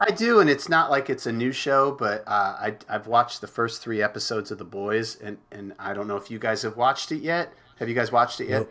I 0.00 0.10
do, 0.10 0.40
and 0.40 0.50
it's 0.50 0.68
not 0.68 0.90
like 0.90 1.08
it's 1.08 1.24
a 1.24 1.32
new 1.32 1.50
show, 1.50 1.92
but 1.92 2.22
uh, 2.28 2.56
I, 2.60 2.76
I've 2.90 3.06
watched 3.06 3.40
the 3.40 3.46
first 3.46 3.80
three 3.80 4.02
episodes 4.02 4.50
of 4.50 4.58
The 4.58 4.64
Boys, 4.66 5.16
and, 5.22 5.38
and 5.50 5.72
I 5.78 5.94
don't 5.94 6.06
know 6.06 6.16
if 6.16 6.30
you 6.30 6.38
guys 6.38 6.60
have 6.60 6.76
watched 6.76 7.10
it 7.10 7.22
yet. 7.22 7.54
Have 7.78 7.88
you 7.88 7.94
guys 7.94 8.12
watched 8.12 8.38
it 8.42 8.50
yet? 8.50 8.68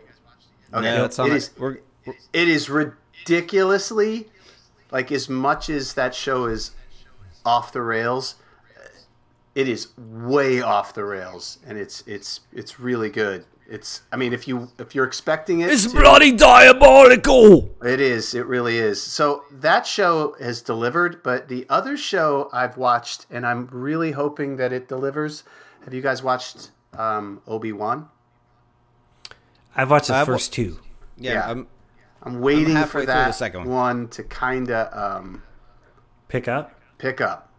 Okay, 0.72 0.82
No, 0.96 1.04
it's 1.04 1.18
on 1.18 1.26
it 1.26 1.32
it. 1.32 1.36
is. 1.36 1.50
We're, 1.58 1.78
It 2.32 2.48
is 2.48 2.70
ridiculously, 2.70 4.28
like 4.92 5.10
as 5.10 5.28
much 5.28 5.70
as 5.70 5.94
that 5.94 6.14
show 6.14 6.44
is 6.44 6.70
off 7.44 7.72
the 7.72 7.82
rails, 7.82 8.36
it 9.56 9.68
is 9.68 9.88
way 9.98 10.60
off 10.60 10.94
the 10.94 11.04
rails, 11.04 11.58
and 11.66 11.76
it's 11.78 12.04
it's 12.06 12.40
it's 12.52 12.78
really 12.78 13.10
good. 13.10 13.44
It's 13.70 14.00
I 14.10 14.16
mean 14.16 14.32
if 14.32 14.48
you 14.48 14.68
if 14.78 14.94
you're 14.94 15.04
expecting 15.04 15.60
it, 15.60 15.70
It's 15.70 15.84
to- 15.86 15.90
bloody 16.00 16.32
diabolical. 16.32 17.70
it 17.84 18.00
is. 18.00 18.34
It 18.34 18.46
really 18.46 18.78
is. 18.78 19.00
So 19.02 19.44
that 19.52 19.86
show 19.86 20.34
has 20.40 20.62
delivered, 20.62 21.22
but 21.22 21.48
the 21.48 21.66
other 21.68 21.96
show 21.96 22.48
I've 22.52 22.76
watched, 22.78 23.26
and 23.30 23.46
I'm 23.46 23.68
really 23.70 24.12
hoping 24.12 24.56
that 24.56 24.72
it 24.72 24.88
delivers. 24.88 25.44
Have 25.84 25.92
you 25.92 26.00
guys 26.00 26.22
watched 26.22 26.70
um, 26.96 27.42
Obi 27.46 27.72
Wan? 27.72 28.08
I've 29.76 29.90
watched 29.90 30.08
the 30.08 30.14
I've 30.14 30.28
wa- 30.28 30.34
first 30.34 30.52
two. 30.52 30.78
yeah, 31.16 31.32
Yeah. 31.34 31.50
I'm, 31.50 31.66
I'm 32.22 32.40
waiting 32.40 32.74
halfway 32.74 33.02
for 33.02 33.06
that 33.06 33.26
the 33.28 33.32
second 33.32 33.60
one. 33.60 33.68
one 33.68 34.08
to 34.08 34.22
kind 34.24 34.70
of 34.70 34.92
um, 34.96 35.42
Pick 36.28 36.48
up. 36.48 36.72
pick 36.98 37.20
up. 37.20 37.52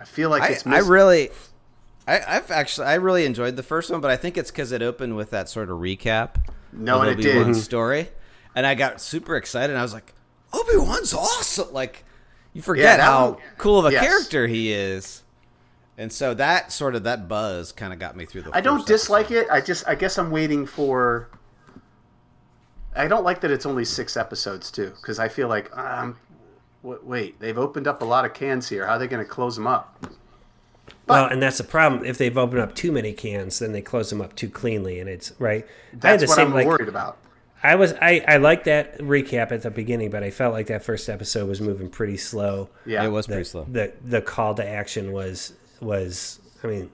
I 0.00 0.04
feel 0.04 0.30
like 0.30 0.42
I, 0.42 0.48
it's. 0.48 0.66
I 0.66 0.78
really, 0.78 1.28
I, 2.10 2.36
I've 2.36 2.50
actually, 2.50 2.88
I 2.88 2.94
really 2.94 3.24
enjoyed 3.24 3.54
the 3.54 3.62
first 3.62 3.88
one, 3.88 4.00
but 4.00 4.10
I 4.10 4.16
think 4.16 4.36
it's 4.36 4.50
because 4.50 4.72
it 4.72 4.82
opened 4.82 5.14
with 5.14 5.30
that 5.30 5.48
sort 5.48 5.70
of 5.70 5.78
recap. 5.78 6.44
No, 6.72 6.96
of 6.96 7.08
and 7.08 7.20
it 7.20 7.22
did. 7.22 7.36
Obi-Wan's 7.36 7.62
story, 7.62 8.08
and 8.54 8.66
I 8.66 8.74
got 8.74 9.00
super 9.00 9.36
excited. 9.36 9.70
And 9.70 9.78
I 9.78 9.82
was 9.82 9.94
like, 9.94 10.12
Obi 10.52 10.76
Wan's 10.76 11.14
awesome! 11.14 11.72
Like, 11.72 12.04
you 12.52 12.62
forget 12.62 12.98
that 12.98 13.00
how 13.00 13.32
one- 13.32 13.42
cool 13.58 13.78
of 13.78 13.86
a 13.86 13.92
yes. 13.92 14.04
character 14.04 14.48
he 14.48 14.72
is. 14.72 15.22
And 15.96 16.12
so 16.12 16.34
that 16.34 16.72
sort 16.72 16.96
of 16.96 17.04
that 17.04 17.28
buzz 17.28 17.72
kind 17.72 17.92
of 17.92 17.98
got 17.98 18.16
me 18.16 18.24
through 18.24 18.42
the. 18.42 18.56
I 18.56 18.60
don't 18.60 18.84
dislike 18.86 19.26
episode. 19.26 19.42
it. 19.42 19.50
I 19.50 19.60
just. 19.60 19.86
I 19.86 19.94
guess 19.94 20.18
I'm 20.18 20.32
waiting 20.32 20.66
for. 20.66 21.28
I 22.96 23.06
don't 23.06 23.22
like 23.22 23.40
that 23.42 23.52
it's 23.52 23.66
only 23.66 23.84
six 23.84 24.16
episodes 24.16 24.72
too, 24.72 24.92
because 25.00 25.20
I 25.20 25.28
feel 25.28 25.46
like 25.46 25.76
um, 25.76 26.16
wait, 26.82 27.38
they've 27.38 27.58
opened 27.58 27.86
up 27.86 28.02
a 28.02 28.04
lot 28.04 28.24
of 28.24 28.34
cans 28.34 28.68
here. 28.68 28.84
How 28.84 28.94
are 28.94 28.98
they 28.98 29.06
going 29.06 29.24
to 29.24 29.30
close 29.30 29.54
them 29.54 29.68
up? 29.68 30.06
Well, 31.08 31.26
and 31.26 31.42
that's 31.42 31.58
the 31.58 31.64
problem. 31.64 32.04
If 32.04 32.18
they've 32.18 32.36
opened 32.36 32.60
up 32.60 32.74
too 32.74 32.92
many 32.92 33.12
cans, 33.12 33.58
then 33.58 33.72
they 33.72 33.82
close 33.82 34.10
them 34.10 34.20
up 34.20 34.34
too 34.36 34.48
cleanly, 34.48 35.00
and 35.00 35.08
it's 35.08 35.32
right. 35.38 35.64
I 35.64 35.66
had 35.92 36.00
That's 36.00 36.22
the 36.22 36.28
what 36.28 36.36
same 36.36 36.46
I'm 36.48 36.54
like 36.54 36.66
worried 36.66 36.88
about. 36.88 37.18
I 37.62 37.74
was 37.74 37.92
I 38.00 38.24
I 38.26 38.36
liked 38.38 38.64
that 38.64 38.98
recap 38.98 39.52
at 39.52 39.62
the 39.62 39.70
beginning, 39.70 40.10
but 40.10 40.22
I 40.22 40.30
felt 40.30 40.52
like 40.54 40.68
that 40.68 40.82
first 40.84 41.08
episode 41.08 41.48
was 41.48 41.60
moving 41.60 41.90
pretty 41.90 42.16
slow. 42.16 42.70
Yeah, 42.86 43.04
It 43.04 43.08
was 43.08 43.26
the, 43.26 43.34
pretty 43.34 43.48
slow. 43.48 43.64
The 43.70 43.92
the 44.04 44.22
call 44.22 44.54
to 44.54 44.66
action 44.66 45.12
was 45.12 45.52
was 45.80 46.40
I 46.64 46.66
mean. 46.68 46.90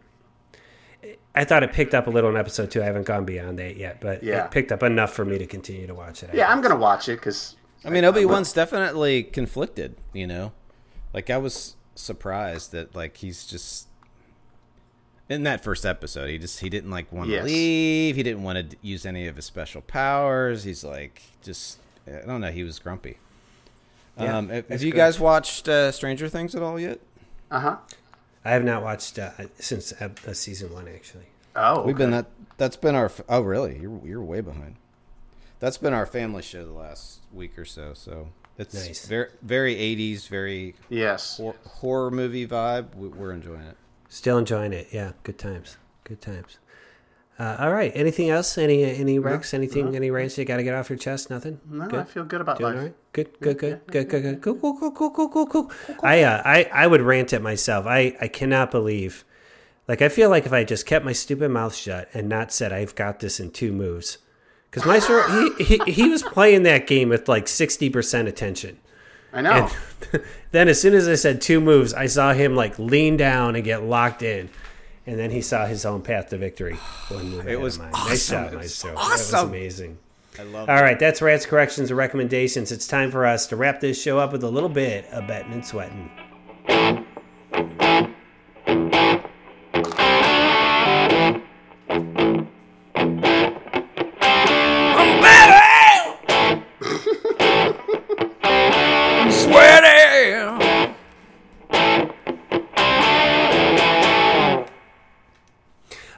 I 1.35 1.45
thought 1.45 1.63
it 1.63 1.73
picked 1.73 1.95
up 1.95 2.07
a 2.07 2.11
little 2.11 2.31
in 2.31 2.37
episode 2.37 2.71
two. 2.71 2.83
I 2.83 2.87
haven't 2.87 3.05
gone 3.07 3.27
beyond 3.27 3.59
that 3.59 3.77
yet, 3.77 4.01
but 4.01 4.23
Yeah. 4.23 4.47
it 4.47 4.51
picked 4.51 4.73
up 4.73 4.83
enough 4.83 5.13
for 5.13 5.25
me 5.25 5.37
to 5.37 5.47
continue 5.47 5.87
to 5.87 5.95
watch 5.95 6.23
it. 6.23 6.31
Yeah, 6.33 6.51
I'm 6.51 6.63
going 6.63 6.73
to 6.73 6.81
watch 6.81 7.11
it 7.11 7.17
because 7.17 7.57
I 7.85 7.91
mean, 7.91 8.05
Obi 8.05 8.25
Wan's 8.25 8.53
definitely 8.55 9.23
conflicted. 9.23 9.97
You 10.15 10.27
know, 10.27 10.53
like 11.13 11.29
I 11.29 11.37
was 11.37 11.77
surprised 11.99 12.73
that 12.73 12.95
like 12.95 13.17
he's 13.19 13.47
just 13.47 13.89
in 15.29 15.43
that 15.43 15.63
first 15.65 15.85
episode. 15.85 16.29
He 16.31 16.39
just 16.39 16.61
he 16.61 16.69
didn't 16.69 16.91
like 16.91 17.11
want 17.13 17.29
to 17.29 17.35
Yes. 17.35 17.45
leave. 17.45 18.17
He 18.17 18.23
didn't 18.23 18.43
want 18.43 18.71
to 18.71 18.77
use 18.83 19.05
any 19.05 19.27
of 19.27 19.37
his 19.37 19.45
special 19.45 19.81
powers. 19.83 20.65
He's 20.65 20.85
like 20.85 21.23
just 21.43 21.79
I 22.07 22.25
don't 22.27 22.41
know. 22.41 22.51
He 22.53 22.63
was 22.63 22.79
grumpy. 22.79 23.19
Yeah, 24.19 24.39
um, 24.39 24.49
have, 24.49 24.69
have 24.69 24.83
you 24.83 24.93
good. 24.93 24.97
guys 24.97 25.21
watched 25.21 25.69
uh, 25.69 25.93
Stranger 25.93 26.29
Things 26.29 26.55
at 26.55 26.63
all 26.63 26.81
yet? 26.81 27.01
uh 27.51 27.61
huh. 27.61 27.77
I 28.45 28.51
have 28.51 28.65
not 28.65 28.83
watched 28.83 29.19
uh, 29.19 29.31
since 29.59 29.93
uh, 30.01 30.09
uh, 30.27 30.33
season 30.33 30.73
one 30.73 30.87
actually. 30.89 31.27
Oh, 31.57 31.83
We've 31.83 31.97
been 31.97 32.13
that. 32.13 32.27
That's 32.59 32.77
been 32.77 32.95
our. 32.95 33.11
Oh, 33.29 33.41
really? 33.41 33.79
You're 33.79 34.01
you're 34.07 34.23
way 34.23 34.41
behind. 34.41 34.77
that's 35.59 35.79
been 35.79 35.93
our 35.93 36.07
family 36.07 36.43
show 36.43 36.65
the 36.65 36.73
last 36.73 37.19
week 37.33 37.59
or 37.59 37.65
so. 37.65 37.93
So 37.95 38.29
it's 38.59 38.75
Nice. 38.75 39.07
very 39.07 39.29
very 39.43 39.75
80s, 39.77 40.29
very 40.29 40.75
Yes. 40.89 41.37
hor- 41.37 41.57
horror 41.65 42.11
movie 42.11 42.47
vibe. 42.47 42.95
We- 42.95 43.09
We're 43.09 43.33
enjoying 43.33 43.61
it. 43.63 43.77
Still 44.09 44.39
enjoying 44.39 44.73
it. 44.73 44.89
Yeah, 44.93 45.13
good 45.25 45.39
times. 45.39 45.77
Good 46.05 46.21
times. 46.21 46.59
Uh, 47.39 47.57
all 47.61 47.71
right. 47.73 47.93
Anything 47.95 48.31
else? 48.31 48.57
Any 48.57 48.83
any 48.85 49.19
Rex? 49.19 49.53
Anything? 49.53 49.95
Any 49.95 50.11
rants 50.11 50.39
you 50.39 50.45
got 50.47 50.57
to 50.57 50.63
get 50.63 50.75
off 50.75 50.89
your 50.89 50.99
chest? 50.99 51.29
Nothing. 51.29 51.61
No, 51.69 51.87
Good? 51.87 52.01
I 52.01 52.05
feel 52.05 52.25
good 52.25 52.41
about 52.41 52.59
Doing 52.59 52.71
life. 52.73 52.79
all 52.79 52.85
right? 52.87 52.95
Good, 53.13 53.41
good, 53.41 53.59
good, 53.59 53.81
good, 53.91 54.09
good, 54.09 54.23
good. 54.23 54.41
Cool, 54.41 54.55
cool, 54.57 54.79
cool, 54.79 54.91
cool, 54.93 55.11
cool, 55.11 55.29
cool, 55.29 55.47
cool. 55.47 55.73
I, 56.03 56.23
uh, 56.23 56.41
I, 56.47 56.65
I 56.73 56.87
would 56.87 57.03
rant 57.03 57.35
at 57.35 57.43
myself. 57.43 57.85
I, 57.87 58.17
I 58.23 58.29
cannot 58.29 58.71
believe, 58.71 59.25
like, 59.87 60.01
I 60.01 60.09
feel 60.09 60.31
like 60.31 60.47
if 60.47 60.53
I 60.55 60.65
just 60.65 60.87
kept 60.87 61.05
my 61.05 61.13
stupid 61.13 61.51
mouth 61.51 61.75
shut 61.75 62.09
and 62.15 62.27
not 62.27 62.53
said 62.53 62.73
I've 62.73 62.95
got 62.95 63.21
this 63.21 63.39
in 63.39 63.51
two 63.51 63.71
moves, 63.73 64.17
because 64.77 64.87
Maestro, 64.87 65.51
he, 65.57 65.65
he, 65.65 65.91
he 65.91 66.09
was 66.11 66.23
playing 66.23 66.65
that 66.65 66.87
game 66.87 67.09
with 67.09 67.31
like 67.31 67.49
sixty 67.49 67.89
percent 67.89 68.29
attention. 68.29 68.77
I 69.33 69.41
know. 69.41 69.71
And 70.13 70.23
then 70.51 70.69
as 70.69 70.79
soon 70.79 70.93
as 70.93 71.09
I 71.09 71.15
said 71.15 71.41
two 71.41 71.63
moves, 71.63 71.95
I 71.95 72.05
saw 72.07 72.35
him 72.35 72.55
like 72.55 72.79
lean 72.79 73.17
down 73.17 73.57
and 73.57 73.65
get 73.65 73.85
locked 73.85 74.23
in. 74.23 74.51
And 75.07 75.19
then 75.19 75.31
he 75.31 75.41
saw 75.41 75.65
his 75.65 75.87
own 75.87 76.03
path 76.03 76.29
to 76.29 76.37
victory. 76.37 76.75
One 77.09 77.31
move 77.31 77.47
ahead 77.47 77.59
was 77.59 77.79
mine. 77.79 77.91
Nice 77.93 78.31
awesome. 78.31 78.45
job, 78.45 78.53
It 78.53 78.57
was 78.57 78.85
Maestro. 78.85 78.91
That 78.91 78.99
awesome. 78.99 79.41
was 79.41 79.49
amazing. 79.49 79.99
I 80.39 80.43
love 80.43 80.69
All 80.69 80.83
right, 80.83 80.99
that's 80.99 81.23
rants, 81.23 81.47
corrections, 81.47 81.89
and 81.89 81.97
recommendations. 81.97 82.71
It's 82.71 82.87
time 82.87 83.11
for 83.11 83.25
us 83.25 83.47
to 83.47 83.57
wrap 83.57 83.81
this 83.81 84.01
show 84.01 84.19
up 84.19 84.33
with 84.33 84.45
a 84.45 84.51
little 84.51 84.69
bit 84.69 85.07
of 85.07 85.27
betting 85.27 85.55
and 85.55 85.65
sweating. 85.65 86.11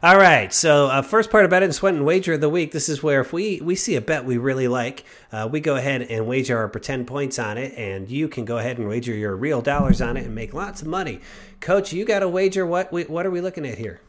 All 0.09 0.16
right, 0.16 0.50
so 0.54 0.86
uh, 0.86 1.02
first 1.02 1.28
part 1.30 1.44
of 1.44 1.50
bet 1.50 1.62
and 1.62 1.74
sweat 1.74 1.92
and 1.92 2.02
wager 2.02 2.32
of 2.32 2.40
the 2.40 2.48
week. 2.48 2.72
This 2.72 2.88
is 2.88 3.02
where 3.02 3.20
if 3.20 3.30
we 3.30 3.61
we 3.61 3.74
see 3.74 3.94
a 3.94 4.00
bet 4.00 4.24
we 4.24 4.38
really 4.38 4.66
like, 4.66 5.04
uh, 5.32 5.46
we 5.52 5.61
go 5.61 5.76
ahead 5.76 6.00
and 6.00 6.26
wager 6.26 6.56
our 6.56 6.66
pretend 6.66 7.06
points 7.06 7.38
on 7.38 7.59
it, 7.59 7.74
and 7.76 8.09
you 8.11 8.26
can 8.26 8.46
go 8.46 8.56
ahead 8.56 8.78
and 8.78 8.88
wager 8.88 9.12
your 9.14 9.36
real 9.36 9.61
dollars 9.61 10.00
on 10.00 10.16
it 10.16 10.24
and 10.24 10.34
make 10.34 10.54
lots 10.54 10.80
of 10.80 10.88
money. 10.88 11.20
Coach, 11.61 11.92
you 11.92 12.06
got 12.06 12.20
to 12.20 12.28
wager. 12.30 12.64
What 12.64 12.90
we, 12.90 13.04
what 13.04 13.26
are 13.26 13.30
we 13.30 13.42
looking 13.42 13.66
at 13.66 13.76
here? 13.76 14.00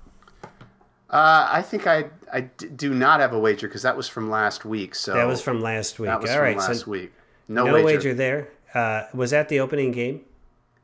Uh, 1.09 1.49
I 1.51 1.61
think 1.61 1.85
I 1.85 2.05
I 2.31 2.41
do 2.43 2.93
not 2.93 3.19
have 3.19 3.33
a 3.33 3.39
wager 3.39 3.67
because 3.67 3.81
that 3.81 3.97
was 3.97 4.07
from 4.07 4.29
last 4.29 4.63
week. 4.63 4.95
So 4.95 5.11
That 5.15 5.27
was 5.27 5.41
from 5.41 5.59
last 5.59 5.99
week. 5.99 6.07
that 6.07 6.21
was 6.21 6.29
All 6.29 6.37
from 6.37 6.43
right, 6.45 6.57
last 6.57 6.85
so 6.85 6.91
week. 6.91 7.11
No, 7.49 7.65
no 7.65 7.73
wager. 7.73 7.85
wager 7.85 8.13
there. 8.13 8.47
Uh, 8.73 9.03
was 9.13 9.31
that 9.31 9.49
the 9.49 9.59
opening 9.59 9.91
game? 9.91 10.21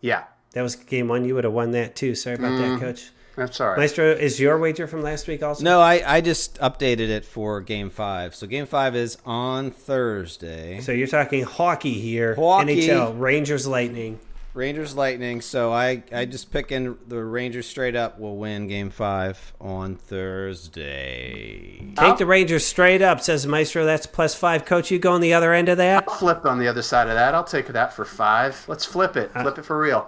Yeah, 0.02 0.26
That 0.52 0.64
was 0.64 0.76
game 0.76 1.08
one. 1.08 1.24
You 1.24 1.36
would 1.36 1.46
have 1.46 1.54
won 1.54 1.72
that 1.72 1.96
too. 1.96 2.16
Sorry 2.16 2.36
about 2.36 2.52
Mm. 2.52 2.74
that, 2.74 2.86
Coach. 2.86 3.12
That's 3.36 3.60
all 3.62 3.70
right. 3.70 3.78
Maestro, 3.80 4.12
is 4.12 4.40
your 4.40 4.58
wager 4.58 4.88
from 4.88 5.02
last 5.02 5.28
week 5.28 5.44
also? 5.44 5.64
No, 5.64 5.80
I, 5.82 6.02
I 6.18 6.22
just 6.22 6.60
updated 6.60 7.10
it 7.10 7.26
for 7.26 7.62
game 7.62 7.90
five. 7.90 8.34
So 8.36 8.48
game 8.48 8.66
five 8.66 8.96
is 8.96 9.18
on 9.26 9.72
Thursday. 9.72 10.80
So 10.82 10.92
you're 10.92 11.08
talking 11.08 11.44
hockey 11.44 11.94
here. 12.00 12.36
Hockey. 12.36 12.88
NHL, 12.88 13.20
Rangers, 13.20 13.68
Lightning. 13.68 14.20
Rangers 14.54 14.96
Lightning. 14.96 15.42
So 15.42 15.74
I 15.74 16.02
I 16.14 16.24
just 16.24 16.50
picking 16.50 16.98
the 17.10 17.22
Rangers 17.22 17.68
straight 17.68 17.96
up 17.98 18.18
will 18.20 18.38
win 18.38 18.68
game 18.68 18.90
five 18.90 19.54
on 19.60 19.96
Thursday. 19.96 21.94
Take 21.98 22.18
the 22.18 22.26
Rangers 22.26 22.66
straight 22.66 23.02
up, 23.02 23.22
says 23.22 23.46
Maestro. 23.46 23.86
That's 23.86 24.06
plus 24.06 24.34
five. 24.36 24.66
Coach, 24.66 24.92
you 24.92 25.00
go 25.00 25.12
on 25.12 25.22
the 25.22 25.34
other 25.34 25.54
end 25.54 25.70
of 25.70 25.78
that. 25.78 26.10
Flip 26.10 26.46
on 26.46 26.60
the 26.60 26.68
other 26.68 26.82
side 26.82 27.08
of 27.08 27.16
that. 27.16 27.34
I'll 27.36 27.44
take 27.44 27.68
that 27.68 27.94
for 27.94 28.06
five. 28.06 28.64
Let's 28.68 28.86
flip 28.86 29.16
Uh, 29.16 29.22
it. 29.22 29.32
Flip 29.34 29.58
it 29.58 29.66
for 29.66 29.78
real. 29.78 30.08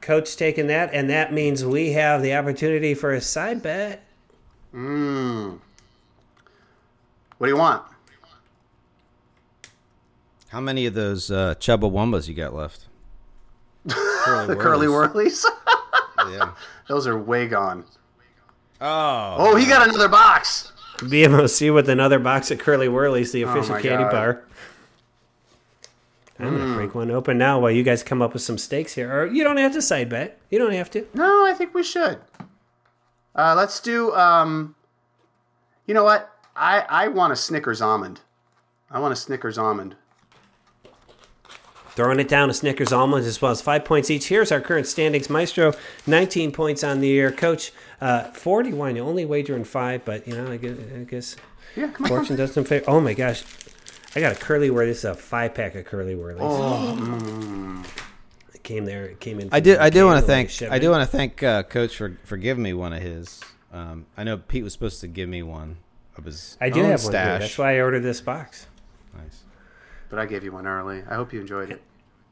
Coach 0.00 0.36
taking 0.36 0.66
that, 0.68 0.90
and 0.92 1.10
that 1.10 1.32
means 1.32 1.64
we 1.64 1.92
have 1.92 2.22
the 2.22 2.34
opportunity 2.34 2.94
for 2.94 3.12
a 3.12 3.20
side 3.20 3.62
bet. 3.62 4.04
Mmm. 4.74 5.58
What 7.38 7.46
do 7.46 7.52
you 7.52 7.58
want? 7.58 7.82
How 10.48 10.60
many 10.60 10.86
of 10.86 10.94
those 10.94 11.30
uh, 11.30 11.54
Chubba 11.58 11.90
Wumbas 11.90 12.28
you 12.28 12.34
got 12.34 12.54
left? 12.54 12.86
Curly 13.88 14.46
The 14.54 14.56
curly 14.56 14.86
Whirlies. 14.86 15.44
whirlies. 15.44 15.46
Yeah. 16.30 16.54
Those 16.88 17.06
are 17.06 17.16
way 17.16 17.46
gone. 17.46 17.84
Oh. 18.80 19.36
Oh, 19.38 19.54
he 19.56 19.66
got 19.66 19.86
another 19.88 20.08
box. 20.08 20.72
BMOC 20.96 21.72
with 21.72 21.88
another 21.88 22.18
box 22.18 22.50
of 22.50 22.58
Curly 22.58 22.88
Whirlies, 22.88 23.30
the 23.32 23.42
official 23.42 23.76
Oh 23.76 23.80
candy 23.80 24.04
God. 24.04 24.10
bar. 24.12 24.42
I'm 26.38 26.56
gonna 26.58 26.74
break 26.74 26.94
one 26.94 27.10
open 27.10 27.38
now 27.38 27.58
while 27.60 27.70
you 27.70 27.82
guys 27.82 28.02
come 28.02 28.20
up 28.20 28.32
with 28.32 28.42
some 28.42 28.58
stakes 28.58 28.94
here. 28.94 29.10
Or 29.12 29.26
you 29.26 29.42
don't 29.42 29.56
have 29.56 29.72
to 29.72 29.82
side 29.82 30.08
bet. 30.08 30.38
You 30.50 30.58
don't 30.58 30.72
have 30.72 30.90
to. 30.90 31.06
No, 31.14 31.46
I 31.46 31.54
think 31.54 31.74
we 31.74 31.82
should. 31.82 32.18
Uh, 33.34 33.54
let's 33.56 33.80
do. 33.80 34.12
Um, 34.14 34.74
you 35.86 35.94
know 35.94 36.04
what? 36.04 36.30
I 36.54 36.84
I 36.88 37.08
want 37.08 37.32
a 37.32 37.36
Snickers 37.36 37.80
almond. 37.80 38.20
I 38.90 38.98
want 38.98 39.12
a 39.12 39.16
Snickers 39.16 39.56
almond. 39.58 39.96
Throwing 41.90 42.20
it 42.20 42.28
down 42.28 42.50
a 42.50 42.54
Snickers 42.54 42.92
almond 42.92 43.24
as 43.24 43.40
well 43.40 43.50
as 43.52 43.62
five 43.62 43.84
points 43.86 44.10
each. 44.10 44.28
Here's 44.28 44.52
our 44.52 44.60
current 44.60 44.86
standings. 44.86 45.30
Maestro, 45.30 45.72
19 46.06 46.52
points 46.52 46.84
on 46.84 47.00
the 47.00 47.08
year. 47.08 47.32
Coach, 47.32 47.72
uh, 48.02 48.24
41. 48.32 48.96
You 48.96 49.02
only 49.02 49.24
wager 49.24 49.56
in 49.56 49.64
five, 49.64 50.04
but 50.04 50.28
you 50.28 50.34
know, 50.36 50.52
I 50.52 50.58
guess, 50.58 50.76
I 50.94 50.98
guess 51.04 51.36
Yeah, 51.74 51.88
come 51.88 52.04
on. 52.04 52.08
fortune 52.10 52.36
doesn't 52.36 52.64
favor. 52.66 52.84
Oh 52.86 53.00
my 53.00 53.14
gosh, 53.14 53.44
I 54.16 54.20
got 54.20 54.32
a 54.32 54.34
curly 54.34 54.70
whirly. 54.70 54.86
This 54.88 54.98
is 54.98 55.04
a 55.04 55.14
five 55.14 55.54
pack 55.54 55.74
of 55.74 55.84
curly 55.84 56.14
whirlies. 56.14 56.40
Oh, 56.40 57.84
It 58.54 58.62
came 58.62 58.86
there. 58.86 59.04
It 59.04 59.20
came 59.20 59.38
in. 59.38 59.50
I 59.52 59.60
did. 59.60 59.76
I 59.76 59.90
do 59.90 60.06
want 60.06 60.18
to 60.20 60.26
thank. 60.26 60.50
I 60.62 60.78
do 60.78 60.90
want 60.90 61.02
to 61.02 61.16
thank 61.16 61.42
uh, 61.42 61.62
Coach 61.64 61.94
for 61.94 62.16
for 62.24 62.38
giving 62.38 62.62
me 62.62 62.72
one 62.72 62.94
of 62.94 63.02
his. 63.02 63.42
Um, 63.72 64.06
I 64.16 64.24
know 64.24 64.38
Pete 64.38 64.64
was 64.64 64.72
supposed 64.72 65.02
to 65.02 65.06
give 65.06 65.28
me 65.28 65.42
one 65.42 65.76
of 66.16 66.24
his. 66.24 66.56
I 66.62 66.70
do 66.70 66.80
own 66.80 66.90
have 66.92 67.04
one. 67.04 67.12
Here. 67.12 67.20
stash. 67.20 67.40
That's 67.42 67.58
why 67.58 67.76
I 67.76 67.80
ordered 67.80 68.00
this 68.00 68.22
box. 68.22 68.66
Nice. 69.14 69.44
but 70.08 70.18
I 70.18 70.24
gave 70.24 70.42
you 70.44 70.52
one 70.52 70.66
early. 70.66 71.02
I 71.08 71.14
hope 71.14 71.34
you 71.34 71.40
enjoyed 71.42 71.70
it. 71.70 71.82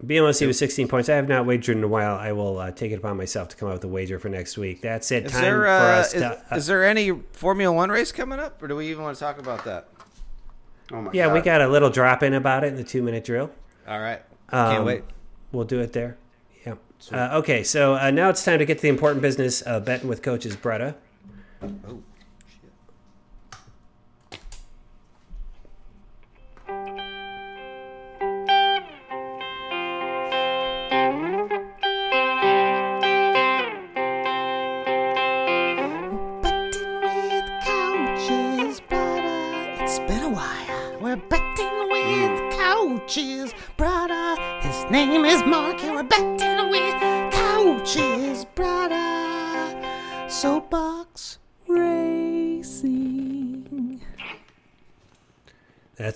BMOC 0.05 0.47
was 0.47 0.59
16 0.59 0.89
points. 0.89 1.09
I 1.09 1.14
have 1.14 1.28
not 1.28 1.47
wagered 1.47 1.76
in 1.76 1.85
a 1.85 1.89
while. 1.89 2.16
I 2.16 2.32
will 2.32 2.59
uh, 2.59 2.70
take 2.72 2.93
it 2.93 2.97
upon 2.97 3.16
myself 3.16 3.49
to 3.49 3.57
come 3.57 3.68
up 3.68 3.74
with 3.74 3.85
a 3.85 3.89
wager 3.89 4.18
for 4.18 4.28
next 4.28 4.59
week. 4.59 4.80
That's 4.82 5.11
it. 5.12 5.26
Is 5.26 5.32
Time 5.32 5.43
there 5.43 5.61
for 5.61 5.66
uh, 5.68 5.72
us 5.72 6.14
is, 6.14 6.20
to. 6.20 6.43
uh, 6.51 6.57
is 6.57 6.66
there 6.66 6.85
any 6.85 7.11
Formula 7.32 7.74
One 7.74 7.91
race 7.91 8.11
coming 8.11 8.39
up, 8.41 8.62
or 8.62 8.68
do 8.68 8.76
we 8.76 8.89
even 8.91 9.03
want 9.03 9.16
to 9.16 9.20
talk 9.20 9.39
about 9.39 9.64
that? 9.64 9.89
Oh 10.93 11.03
my 11.03 11.11
yeah, 11.12 11.26
god. 11.26 11.35
we 11.35 11.41
got 11.41 11.61
a 11.62 11.68
little 11.68 11.91
drop 11.91 12.22
in 12.22 12.35
about 12.35 12.64
it 12.64 12.68
in 12.68 12.76
the 12.76 12.85
two 12.85 13.03
minute 13.03 13.24
drill. 13.24 13.51
All 13.89 14.01
right. 14.01 14.22
Can't 14.51 14.80
Um, 14.80 14.85
wait. 14.85 15.05
We'll 15.53 15.64
do 15.64 15.80
it 15.80 15.93
there. 15.93 16.16
Yeah. 16.66 16.74
Uh, 17.12 17.39
okay, 17.39 17.62
so 17.62 17.95
uh, 17.97 18.11
now 18.11 18.28
it's 18.28 18.45
time 18.45 18.59
to 18.59 18.64
get 18.64 18.78
to 18.78 18.82
the 18.82 18.89
important 18.89 19.22
business 19.22 19.62
of 19.62 19.85
betting 19.85 20.09
with 20.09 20.22
coaches 20.22 20.57
Bretta. 20.57 20.95
Oh, 21.62 22.03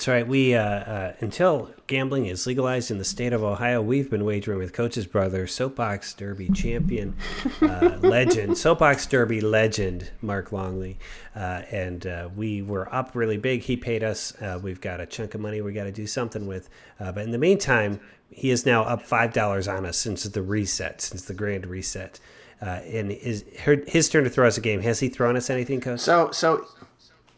right. 0.08 0.26
We 0.26 0.54
uh, 0.54 0.62
uh, 0.62 1.12
until 1.20 1.70
gambling 1.86 2.26
is 2.26 2.46
legalized 2.46 2.90
in 2.90 2.98
the 2.98 3.04
state 3.04 3.32
of 3.32 3.42
Ohio, 3.42 3.80
we've 3.80 4.10
been 4.10 4.24
wagering 4.24 4.58
with 4.58 4.72
Coach's 4.72 5.06
brother, 5.06 5.46
Soapbox 5.46 6.14
Derby 6.14 6.48
champion, 6.48 7.16
uh, 7.62 7.98
legend, 8.02 8.58
Soapbox 8.58 9.06
Derby 9.06 9.40
legend, 9.40 10.10
Mark 10.20 10.50
Longley, 10.52 10.98
uh, 11.36 11.62
and 11.70 12.06
uh, 12.06 12.28
we 12.34 12.62
were 12.62 12.92
up 12.92 13.14
really 13.14 13.36
big. 13.36 13.62
He 13.62 13.76
paid 13.76 14.02
us. 14.02 14.34
Uh, 14.42 14.58
we've 14.62 14.80
got 14.80 15.00
a 15.00 15.06
chunk 15.06 15.34
of 15.34 15.40
money 15.40 15.60
we 15.60 15.72
got 15.72 15.84
to 15.84 15.92
do 15.92 16.06
something 16.06 16.46
with. 16.46 16.68
Uh, 16.98 17.12
but 17.12 17.24
in 17.24 17.30
the 17.30 17.38
meantime, 17.38 18.00
he 18.30 18.50
is 18.50 18.66
now 18.66 18.82
up 18.82 19.02
five 19.02 19.32
dollars 19.32 19.68
on 19.68 19.86
us 19.86 19.96
since 19.96 20.24
the 20.24 20.42
reset, 20.42 21.00
since 21.00 21.22
the 21.22 21.34
grand 21.34 21.66
reset. 21.66 22.18
Uh, 22.60 22.80
and 22.86 23.12
is 23.12 23.44
her, 23.60 23.76
his 23.86 24.08
turn 24.08 24.24
to 24.24 24.30
throw 24.30 24.46
us 24.46 24.58
a 24.58 24.60
game. 24.60 24.80
Has 24.80 24.98
he 24.98 25.08
thrown 25.08 25.36
us 25.36 25.48
anything, 25.48 25.80
Coach? 25.80 26.00
So 26.00 26.30
so 26.32 26.66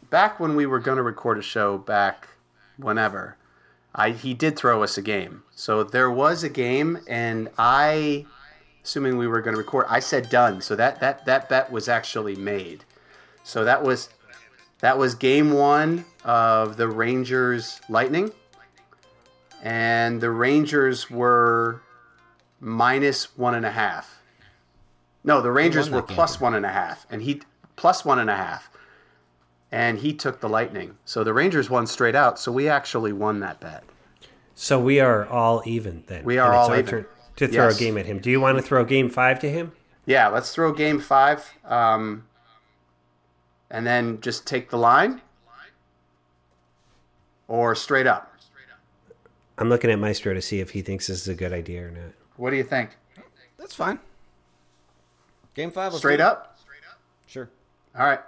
back 0.09 0.41
when 0.41 0.57
we 0.57 0.67
were 0.67 0.79
going 0.79 0.97
to 0.97 1.03
record 1.03 1.39
a 1.39 1.43
show 1.43 1.79
back 1.79 2.27
whenever, 2.81 3.37
I 3.95 4.11
he 4.11 4.35
did 4.35 4.57
throw 4.57 4.83
us 4.83 4.99
a 4.99 5.03
game. 5.03 5.43
So 5.55 5.83
there 5.85 6.11
was 6.11 6.45
a 6.45 6.49
game, 6.49 6.99
and 7.09 7.49
I, 7.59 8.27
assuming 8.85 9.17
we 9.19 9.27
were 9.27 9.41
going 9.43 9.55
to 9.55 9.61
record, 9.61 9.87
I 9.89 10.01
said 10.01 10.29
done. 10.31 10.61
So 10.61 10.77
that 10.77 11.01
that 11.01 11.25
that 11.27 11.49
bet 11.49 11.71
was 11.71 11.89
actually 11.89 12.37
made. 12.37 12.85
So 13.45 13.65
that 13.65 13.83
was 13.83 14.11
That 14.81 14.97
was 14.97 15.15
game 15.15 15.53
one 15.53 16.05
of 16.25 16.77
the 16.77 16.89
Rangers 16.89 17.81
Lightning. 17.89 18.33
And 19.63 20.21
the 20.21 20.31
Rangers 20.31 21.11
were 21.11 21.83
minus 22.61 23.37
one 23.37 23.55
and 23.55 23.67
a 23.67 23.71
half. 23.71 24.23
No, 25.23 25.43
the 25.43 25.53
Rangers 25.53 25.91
were 25.91 26.01
plus 26.01 26.41
one 26.41 26.55
and 26.55 26.65
a 26.65 26.71
half, 26.71 27.07
and 27.11 27.21
he 27.21 27.43
plus 27.77 28.07
one 28.07 28.19
and 28.19 28.31
a 28.31 28.37
half. 28.37 28.71
And 29.73 29.99
he 29.99 30.13
took 30.13 30.41
the 30.41 30.49
Lightning. 30.49 30.97
So 31.05 31.23
the 31.23 31.33
Rangers 31.33 31.71
won 31.71 31.87
straight 31.87 32.15
out. 32.17 32.39
So 32.39 32.51
we 32.51 32.69
actually 32.69 33.13
won 33.13 33.41
that 33.41 33.61
bet. 33.61 33.85
So 34.55 34.81
we 34.81 34.99
are 35.01 35.27
all 35.27 35.63
even 35.65 36.03
then. 36.07 36.25
We 36.25 36.39
are 36.39 36.49
And 36.49 36.57
all 36.57 36.75
even. 36.77 37.07
to 37.37 37.47
throw 37.49 37.67
Yes. 37.69 37.77
a 37.77 37.79
game 37.79 37.97
at 37.97 38.07
him. 38.07 38.19
Do 38.19 38.31
you 38.31 38.41
want 38.41 38.59
to 38.59 38.63
throw 38.63 38.85
game 38.85 39.09
five 39.09 39.39
to 39.41 39.51
him? 39.51 39.73
Yeah, 40.07 40.29
let's 40.29 40.53
throw 40.53 40.73
game 40.73 40.99
five. 40.99 41.49
Um, 41.65 42.27
and 43.71 43.87
then 43.87 44.21
just 44.21 44.47
take 44.47 44.71
the 44.71 44.77
line. 44.79 45.23
Or 47.49 47.75
straight 47.75 48.07
up. 48.07 48.27
I'm 49.59 49.69
looking 49.69 49.91
at 49.91 49.99
Maestro 49.99 50.33
to 50.35 50.41
see 50.41 50.61
if 50.61 50.71
he 50.71 50.81
thinks 50.83 51.07
this 51.09 51.21
is 51.21 51.29
a 51.29 51.35
good 51.35 51.53
idea 51.53 51.87
or 51.87 51.91
not. 51.91 52.13
What 52.37 52.51
do 52.51 52.57
you 52.57 52.65
think? 52.65 52.97
That's 53.59 53.75
fine. 53.75 53.99
Game 55.55 55.71
five. 55.71 55.93
let's 55.93 55.99
Straight 55.99 56.21
up? 56.21 56.59
Sure. 57.27 57.51
All 57.99 58.07
right. 58.07 58.21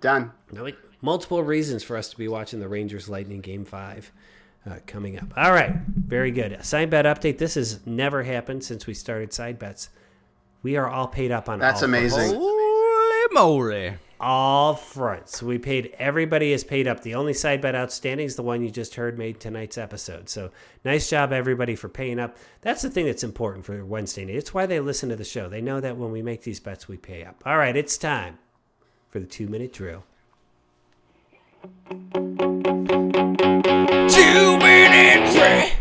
Done. 0.00 0.32
No, 0.52 0.64
wait. 0.64 0.76
Multiple 1.00 1.42
reasons 1.42 1.84
for 1.84 1.96
us 1.96 2.10
to 2.10 2.18
be 2.18 2.28
watching 2.28 2.60
the 2.60 2.68
Rangers 2.68 3.08
Lightning 3.08 3.40
game 3.40 3.64
five 3.64 4.10
uh, 4.68 4.78
coming 4.86 5.18
up. 5.18 5.32
All 5.36 5.52
right. 5.52 5.72
Very 5.86 6.30
good. 6.30 6.52
A 6.52 6.64
side 6.64 6.90
bet 6.90 7.04
update. 7.04 7.38
This 7.38 7.54
has 7.54 7.86
never 7.86 8.22
happened 8.22 8.64
since 8.64 8.86
we 8.86 8.94
started 8.94 9.32
side 9.32 9.58
bets. 9.58 9.90
We 10.62 10.76
are 10.76 10.88
all 10.88 11.06
paid 11.06 11.30
up 11.30 11.48
on 11.48 11.60
That's 11.60 11.82
all 11.82 11.88
fronts. 11.88 12.14
amazing. 12.16 12.36
Holy 12.36 13.34
moly! 13.34 13.94
all 14.20 14.74
fronts. 14.74 15.42
We 15.42 15.58
paid 15.58 15.94
everybody 15.98 16.52
is 16.52 16.64
paid 16.64 16.88
up. 16.88 17.02
The 17.02 17.14
only 17.14 17.34
side 17.34 17.60
bet 17.60 17.74
outstanding 17.74 18.26
is 18.26 18.36
the 18.36 18.42
one 18.42 18.62
you 18.62 18.70
just 18.70 18.96
heard 18.96 19.18
made 19.18 19.38
tonight's 19.38 19.78
episode. 19.78 20.28
So 20.28 20.50
nice 20.84 21.08
job 21.08 21.32
everybody 21.32 21.76
for 21.76 21.88
paying 21.88 22.18
up. 22.18 22.36
That's 22.60 22.82
the 22.82 22.90
thing 22.90 23.06
that's 23.06 23.22
important 23.24 23.64
for 23.64 23.84
Wednesday 23.84 24.24
night. 24.24 24.34
It's 24.36 24.52
why 24.52 24.66
they 24.66 24.80
listen 24.80 25.08
to 25.10 25.16
the 25.16 25.24
show. 25.24 25.48
They 25.48 25.60
know 25.60 25.80
that 25.80 25.96
when 25.96 26.10
we 26.10 26.22
make 26.22 26.42
these 26.42 26.60
bets, 26.60 26.88
we 26.88 26.96
pay 26.96 27.24
up. 27.24 27.42
All 27.46 27.58
right, 27.58 27.76
it's 27.76 27.96
time 27.96 28.38
for 29.08 29.20
the 29.20 29.26
two 29.26 29.48
minute 29.48 29.72
drill. 29.72 30.04
Two 34.08 34.58
minutes. 34.58 35.78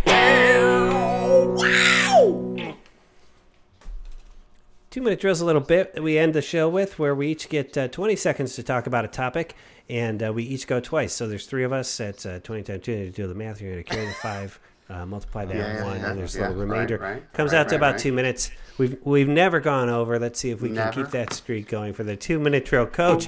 Two 4.90 5.04
minute 5.04 5.20
drill's 5.20 5.42
a 5.42 5.46
little 5.46 5.62
bit 5.62 5.94
that 5.94 6.02
we 6.02 6.18
end 6.18 6.34
the 6.34 6.42
show 6.42 6.68
with, 6.68 6.98
where 6.98 7.14
we 7.14 7.28
each 7.28 7.50
get 7.50 7.78
uh, 7.78 7.88
20 7.88 8.16
seconds 8.16 8.56
to 8.56 8.64
talk 8.64 8.88
about 8.88 9.06
a 9.06 9.08
topic, 9.08 9.54
and 9.90 10.24
uh, 10.24 10.34
we 10.34 10.44
each 10.44 10.66
go 10.66 10.80
twice. 10.80 11.14
So 11.14 11.28
there's 11.28 11.46
three 11.46 11.64
of 11.64 11.72
us. 11.72 11.96
That's 11.98 12.26
uh, 12.26 12.40
20 12.44 12.64
times 12.64 12.84
2 12.84 12.96
to 12.96 13.10
do 13.12 13.28
the 13.28 13.36
math. 13.36 13.62
You're 13.62 13.74
going 13.74 13.84
to 13.84 13.90
carry 13.90 14.08
the 14.08 14.14
five, 14.14 14.60
uh, 14.90 15.06
multiply 15.06 15.46
that 15.46 15.56
Yeah, 15.56 15.84
one, 15.84 16.00
yeah, 16.00 16.10
and 16.12 16.20
there's 16.20 16.36
a 16.36 16.40
yeah, 16.40 16.48
little 16.50 16.64
remainder. 16.64 16.98
right, 16.98 17.34
Comes 17.34 17.52
right, 17.54 17.60
out 17.60 17.70
to 17.70 17.76
right, 17.76 17.78
about 17.78 17.92
right. 17.94 18.00
two 18.00 18.14
minutes. 18.14 18.52
We've 18.78 18.98
we've 19.04 19.28
never 19.28 19.60
gone 19.60 19.90
over. 19.90 20.20
Let's 20.20 20.40
see 20.40 20.52
if 20.52 20.62
we 20.62 20.70
can 20.74 20.94
keep 20.94 21.10
that 21.10 21.34
streak 21.34 21.68
going 21.68 21.94
for 21.94 22.04
the 22.04 22.16
two 22.16 22.40
minute 22.40 22.66
drill. 22.66 22.86
Coach, 22.86 23.28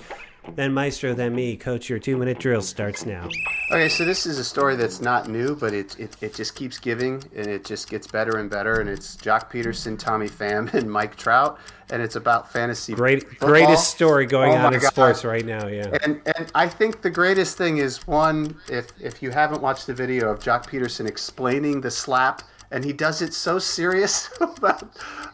then 0.55 0.73
Maestro, 0.73 1.13
then 1.13 1.33
me. 1.35 1.55
Coach, 1.57 1.89
your 1.89 1.99
two 1.99 2.17
minute 2.17 2.39
drill 2.39 2.61
starts 2.61 3.05
now. 3.05 3.27
Okay, 3.71 3.89
so 3.89 4.03
this 4.05 4.25
is 4.25 4.39
a 4.39 4.43
story 4.43 4.75
that's 4.75 4.99
not 5.01 5.29
new, 5.29 5.55
but 5.55 5.73
it, 5.73 5.97
it, 5.99 6.15
it 6.21 6.33
just 6.33 6.55
keeps 6.55 6.77
giving 6.79 7.23
and 7.35 7.47
it 7.47 7.63
just 7.63 7.89
gets 7.89 8.07
better 8.07 8.37
and 8.37 8.49
better. 8.49 8.79
And 8.81 8.89
it's 8.89 9.15
Joc 9.17 9.51
Pederson, 9.51 9.97
Tommy 9.97 10.27
Pham, 10.27 10.73
and 10.73 10.91
Mike 10.91 11.15
Trout. 11.15 11.59
And 11.91 12.01
it's 12.01 12.15
about 12.15 12.51
fantasy 12.51 12.93
Great, 12.93 13.27
football. 13.27 13.49
greatest 13.49 13.89
story 13.89 14.25
going 14.27 14.51
Oh 14.53 14.65
on 14.67 14.73
in 14.73 14.79
God. 14.79 14.91
sports 14.91 15.25
right 15.25 15.45
now. 15.45 15.67
Yeah. 15.67 15.95
And 16.03 16.21
and 16.35 16.51
I 16.53 16.67
think 16.67 17.01
the 17.01 17.09
greatest 17.09 17.57
thing 17.57 17.77
is 17.77 18.05
one 18.05 18.55
if 18.69 18.87
if 19.01 19.23
you 19.23 19.31
haven't 19.31 19.61
watched 19.61 19.87
the 19.87 19.93
video 19.95 20.29
of 20.29 20.39
Joc 20.39 20.65
Pederson 20.67 21.07
explaining 21.07 21.81
the 21.81 21.89
slap 21.91 22.43
and 22.71 22.83
he 22.85 22.93
does 22.93 23.21
it 23.21 23.33
so 23.33 23.59
serious 23.59 24.29
about 24.41 24.83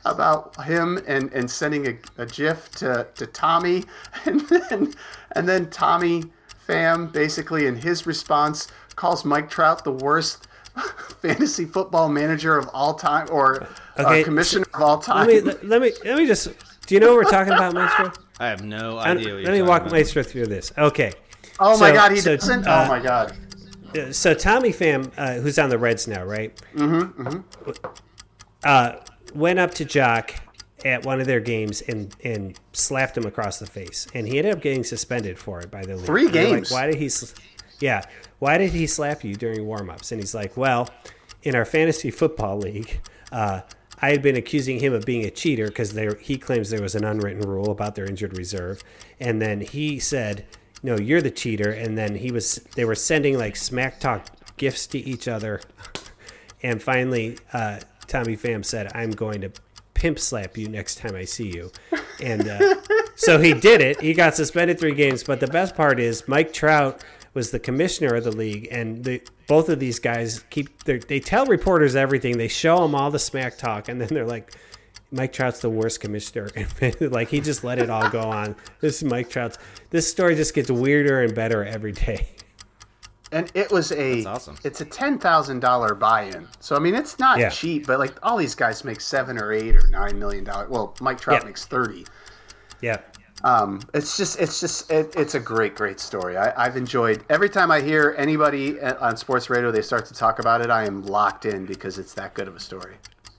about 0.06 0.64
him 0.66 1.00
and 1.08 1.32
and 1.34 1.50
sending 1.50 1.88
a, 1.88 1.98
a 2.18 2.26
gif 2.26 2.70
to 2.72 3.08
to 3.16 3.26
Tommy 3.28 3.84
and 4.26 4.42
then 4.42 4.94
and 5.34 5.48
then 5.48 5.70
Tommy 5.70 6.24
Pham 6.68 7.12
basically 7.12 7.68
in 7.68 7.76
his 7.76 8.06
response 8.08 8.68
calls 8.96 9.26
Mike 9.26 9.50
Trout 9.50 9.84
the 9.84 9.92
worst 9.92 10.48
fantasy 11.22 11.66
football 11.66 12.10
manager 12.10 12.58
of 12.58 12.70
all 12.74 12.94
time 12.94 13.28
or 13.32 13.68
Okay, 13.98 14.22
uh, 14.22 14.26
commissioner 14.26 14.66
of 14.74 14.82
all 14.82 14.98
time. 14.98 15.28
Let 15.28 15.36
me 15.36 15.42
let, 15.42 15.66
let 15.66 15.82
me 15.82 15.92
let 16.04 16.18
me 16.18 16.28
just. 16.28 16.50
Do 16.86 16.94
you 16.96 17.00
know 17.00 17.16
what 17.16 17.26
we're 17.26 17.32
talking 17.32 17.54
about, 17.54 17.74
Maestro? 17.74 18.12
I 18.40 18.48
have 18.48 18.64
no 18.64 18.98
I'm- 18.98 19.18
idea. 19.18 19.36
What 19.36 19.44
let 19.46 19.54
me 19.54 19.62
walk 19.62 19.70
talking 19.84 19.88
about. 19.88 19.92
Maestro 19.94 20.24
through 20.24 20.48
this. 20.48 20.74
Okay. 20.78 21.14
oh 21.60 21.80
my 21.80 21.92
god, 21.94 22.12
he 22.12 22.18
so, 22.18 22.36
doesn't. 22.36 22.68
uh, 22.68 22.84
oh 22.86 22.90
my 22.90 23.00
god. 23.00 23.34
Uh, 23.96 24.12
So 24.12 24.34
Tommy 24.34 24.72
Pham, 24.72 25.12
uh, 25.18 25.36
who's 25.36 25.58
on 25.60 25.70
the 25.70 25.78
Reds 25.78 26.08
now, 26.08 26.24
right? 26.24 26.56
Mm-hmm. 26.76 27.42
Uh, 28.64 28.96
went 29.34 29.60
up 29.60 29.74
to 29.76 29.86
Joc 29.86 30.36
at 30.84 31.06
one 31.06 31.20
of 31.20 31.28
their 31.28 31.40
games 31.40 31.82
and 31.82 32.16
and 32.24 32.60
slapped 32.74 33.18
him 33.18 33.26
across 33.26 33.60
the 33.60 33.66
face, 33.66 34.08
and 34.14 34.28
he 34.28 34.38
ended 34.38 34.56
up 34.56 34.62
getting 34.62 34.84
suspended 34.84 35.38
for 35.38 35.60
it 35.62 35.72
by 35.72 35.84
the 35.84 35.96
league. 35.96 36.06
Three 36.06 36.28
they're 36.28 36.44
like, 36.46 36.54
games? 36.54 36.72
why 36.72 36.88
did 36.88 36.96
he? 36.96 37.10
Yeah. 37.80 38.04
Why 38.40 38.58
did 38.58 38.72
he 38.72 38.88
slap 38.88 39.24
you 39.24 39.36
during 39.36 39.60
warmups? 39.62 40.12
And 40.12 40.22
he's 40.22 40.36
like, 40.36 40.56
well, 40.58 40.90
in 41.44 41.56
our 41.56 41.66
fantasy 41.66 42.12
football 42.12 42.58
league. 42.58 43.00
Uh, 43.32 43.62
I 44.02 44.12
had 44.12 44.22
been 44.22 44.36
accusing 44.36 44.80
him 44.80 44.94
of 44.94 45.06
being 45.06 45.26
a 45.26 45.32
cheater 45.32 45.68
because 45.68 45.98
he 46.20 46.38
claims 46.38 46.70
there 46.70 46.82
was 46.82 46.96
an 46.96 47.06
unwritten 47.06 47.42
rule 47.50 47.72
about 47.72 47.96
their 47.96 48.06
injured 48.06 48.38
reserve, 48.38 48.84
and 49.22 49.42
then 49.42 49.62
he 49.62 50.00
said, 50.00 50.46
"No, 50.86 50.98
you're 50.98 51.22
the 51.22 51.32
cheater." 51.32 51.72
And 51.72 51.98
then 51.98 52.16
he 52.16 52.32
was 52.32 52.56
they 52.76 52.86
were 52.86 52.96
sending 52.96 53.38
like 53.40 53.56
smack 53.56 54.00
talk 54.00 54.28
gifts 54.58 54.86
to 54.88 55.00
each 55.00 55.28
other, 55.28 55.60
and 56.62 56.82
finally, 56.82 57.38
uh, 57.54 57.80
Tommy 58.06 58.38
Pham 58.38 58.64
said, 58.64 58.92
"I'm 58.94 59.10
going 59.12 59.42
to 59.42 59.52
pimp 59.96 60.20
slap 60.20 60.58
you 60.58 60.68
next 60.68 61.00
time 61.00 61.16
I 61.16 61.26
see 61.26 61.50
you," 61.50 61.72
and 62.22 62.48
uh, 62.48 62.76
so 63.16 63.40
he 63.40 63.54
did 63.54 63.82
it. 63.82 64.00
He 64.00 64.14
got 64.14 64.36
suspended 64.36 64.80
three 64.80 64.94
games. 64.94 65.24
But 65.24 65.40
the 65.40 65.48
best 65.48 65.76
part 65.76 66.00
is 66.00 66.28
Mike 66.28 66.54
Trout 66.54 67.04
was 67.34 67.50
the 67.50 67.60
commissioner 67.60 68.14
of 68.16 68.24
the 68.24 68.32
league, 68.32 68.68
and 68.70 69.04
the, 69.04 69.22
both 69.48 69.70
of 69.70 69.80
these 69.80 69.98
guys 69.98 70.46
keep 70.52 70.84
they 70.84 71.20
tell 71.20 71.48
reporters 71.48 71.96
everything. 71.96 72.38
They 72.38 72.48
show 72.48 72.78
them 72.78 72.94
all 72.94 73.10
the 73.10 73.20
smack 73.20 73.58
talk, 73.58 73.90
and 73.90 74.00
then 74.00 74.10
they're 74.10 74.28
like. 74.28 74.54
Mike 75.16 75.32
Trout's 75.32 75.60
the 75.62 75.70
worst 75.70 76.02
commissioner. 76.02 76.50
like 77.00 77.30
he 77.30 77.40
just 77.40 77.64
let 77.64 77.80
it 77.80 77.90
all 77.90 78.10
go 78.10 78.20
on. 78.22 78.56
This 78.82 78.98
is 78.98 79.06
Mike 79.06 79.30
Trout's. 79.30 79.58
This 79.90 80.10
story 80.10 80.36
just 80.36 80.54
gets 80.54 80.70
weirder 80.70 81.22
and 81.24 81.34
better 81.34 81.64
every 81.64 81.94
day. 81.94 82.28
And 83.32 83.50
it 83.56 83.72
was 83.72 83.92
a 83.94 84.16
That's 84.16 84.26
awesome. 84.28 84.58
it's 84.64 84.82
a 84.82 84.86
ten 84.86 85.18
thousand 85.18 85.62
dollar 85.62 85.96
buy-in. 85.96 86.48
So 86.60 86.76
I 86.76 86.80
mean, 86.80 86.96
it's 86.96 87.18
not 87.18 87.40
Yeah. 87.40 87.50
cheap, 87.50 87.88
but 87.88 87.98
like 87.98 88.14
all 88.24 88.38
these 88.38 88.56
guys 88.56 88.84
make 88.84 89.00
seven 89.02 89.38
or 89.42 89.52
eight 89.54 89.76
or 89.76 89.88
nine 89.88 90.20
million 90.20 90.44
dollars. 90.44 90.70
Well, 90.70 90.96
Mike 91.02 91.20
Trout 91.22 91.42
Yeah. 91.42 91.48
makes 91.48 91.66
thirty. 91.66 92.06
Yeah. 92.82 92.98
Um, 93.44 93.82
it's 93.94 94.18
just 94.18 94.40
it's 94.40 94.60
just 94.60 94.92
it, 94.92 95.14
it's 95.18 95.36
a 95.36 95.40
great 95.40 95.76
great 95.76 96.00
story. 96.00 96.38
I, 96.38 96.66
I've 96.66 96.78
enjoyed 96.78 97.24
every 97.30 97.50
time 97.50 97.72
I 97.72 97.82
hear 97.82 98.16
anybody 98.18 98.80
at- 98.80 98.98
on 99.00 99.18
sports 99.18 99.50
radio 99.50 99.72
they 99.72 99.82
start 99.82 100.06
to 100.08 100.14
talk 100.14 100.40
about 100.40 100.62
it. 100.62 100.70
I 100.70 100.86
am 100.86 101.04
locked 101.06 101.46
in 101.46 101.66
because 101.66 101.98
it's 102.00 102.14
that 102.16 102.34
good 102.34 102.48
of 102.48 102.56
a 102.56 102.60
story. 102.60 102.96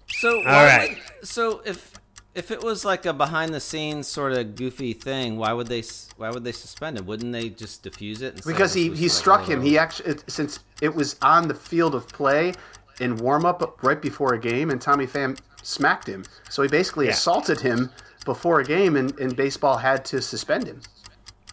So, 0.09 0.39
why 0.39 0.45
right. 0.65 0.99
would- 1.21 1.29
so 1.29 1.63
if 1.65 1.93
if 2.35 2.51
it 2.51 2.63
was 2.63 2.85
like 2.85 3.07
a 3.07 3.15
behind 3.15 3.55
the 3.55 3.61
scenes 3.61 4.07
sort 4.07 4.33
of 4.33 4.57
goofy 4.57 4.93
thing, 4.93 5.37
why 5.39 5.53
would 5.53 5.67
they 5.69 5.83
why 6.17 6.31
would 6.31 6.45
they 6.45 6.53
suspend 6.53 6.99
him? 6.99 7.07
Wouldn't 7.07 7.33
they 7.33 7.49
just 7.49 7.83
diffuse 7.83 8.23
it? 8.23 8.35
and 8.35 8.45
because 8.45 8.75
he, 8.75 8.91
he 8.95 9.05
like 9.05 9.11
struck 9.11 9.41
him. 9.43 9.61
little- 9.61 9.65
He 9.65 9.79
actually 9.79 10.11
it, 10.11 10.25
since 10.31 10.59
it 10.83 10.95
was 10.95 11.17
on 11.23 11.49
the 11.49 11.55
field 11.55 11.95
of 11.95 12.07
play 12.09 12.53
in 13.01 13.17
warm 13.17 13.45
up 13.45 13.83
right 13.83 14.01
before 14.01 14.35
a 14.35 14.39
game, 14.39 14.71
and 14.71 14.81
Tommy 14.81 15.07
Pham 15.07 15.39
smacked 15.63 16.07
him. 16.07 16.25
So 16.51 16.63
he 16.63 16.69
basically 16.69 17.07
Yeah. 17.07 17.13
assaulted 17.13 17.61
him 17.61 17.91
before 18.25 18.61
a 18.61 18.65
game, 18.65 18.97
and, 18.97 19.19
and 19.19 19.35
baseball 19.37 19.77
had 19.77 20.05
to 20.07 20.21
suspend 20.23 20.67
him. 20.67 20.81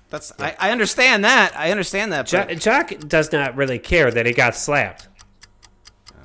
That's 0.10 0.32
I, 0.40 0.56
I 0.60 0.72
understand 0.72 1.24
that. 1.26 1.54
I 1.58 1.72
understand 1.72 2.12
that. 2.14 2.28
Jo- 2.28 2.46
But 2.46 2.58
Joc 2.58 3.08
does 3.10 3.32
not 3.32 3.56
really 3.56 3.80
care 3.80 4.12
that 4.12 4.26
he 4.26 4.32
got 4.34 4.56
slapped. 4.56 5.08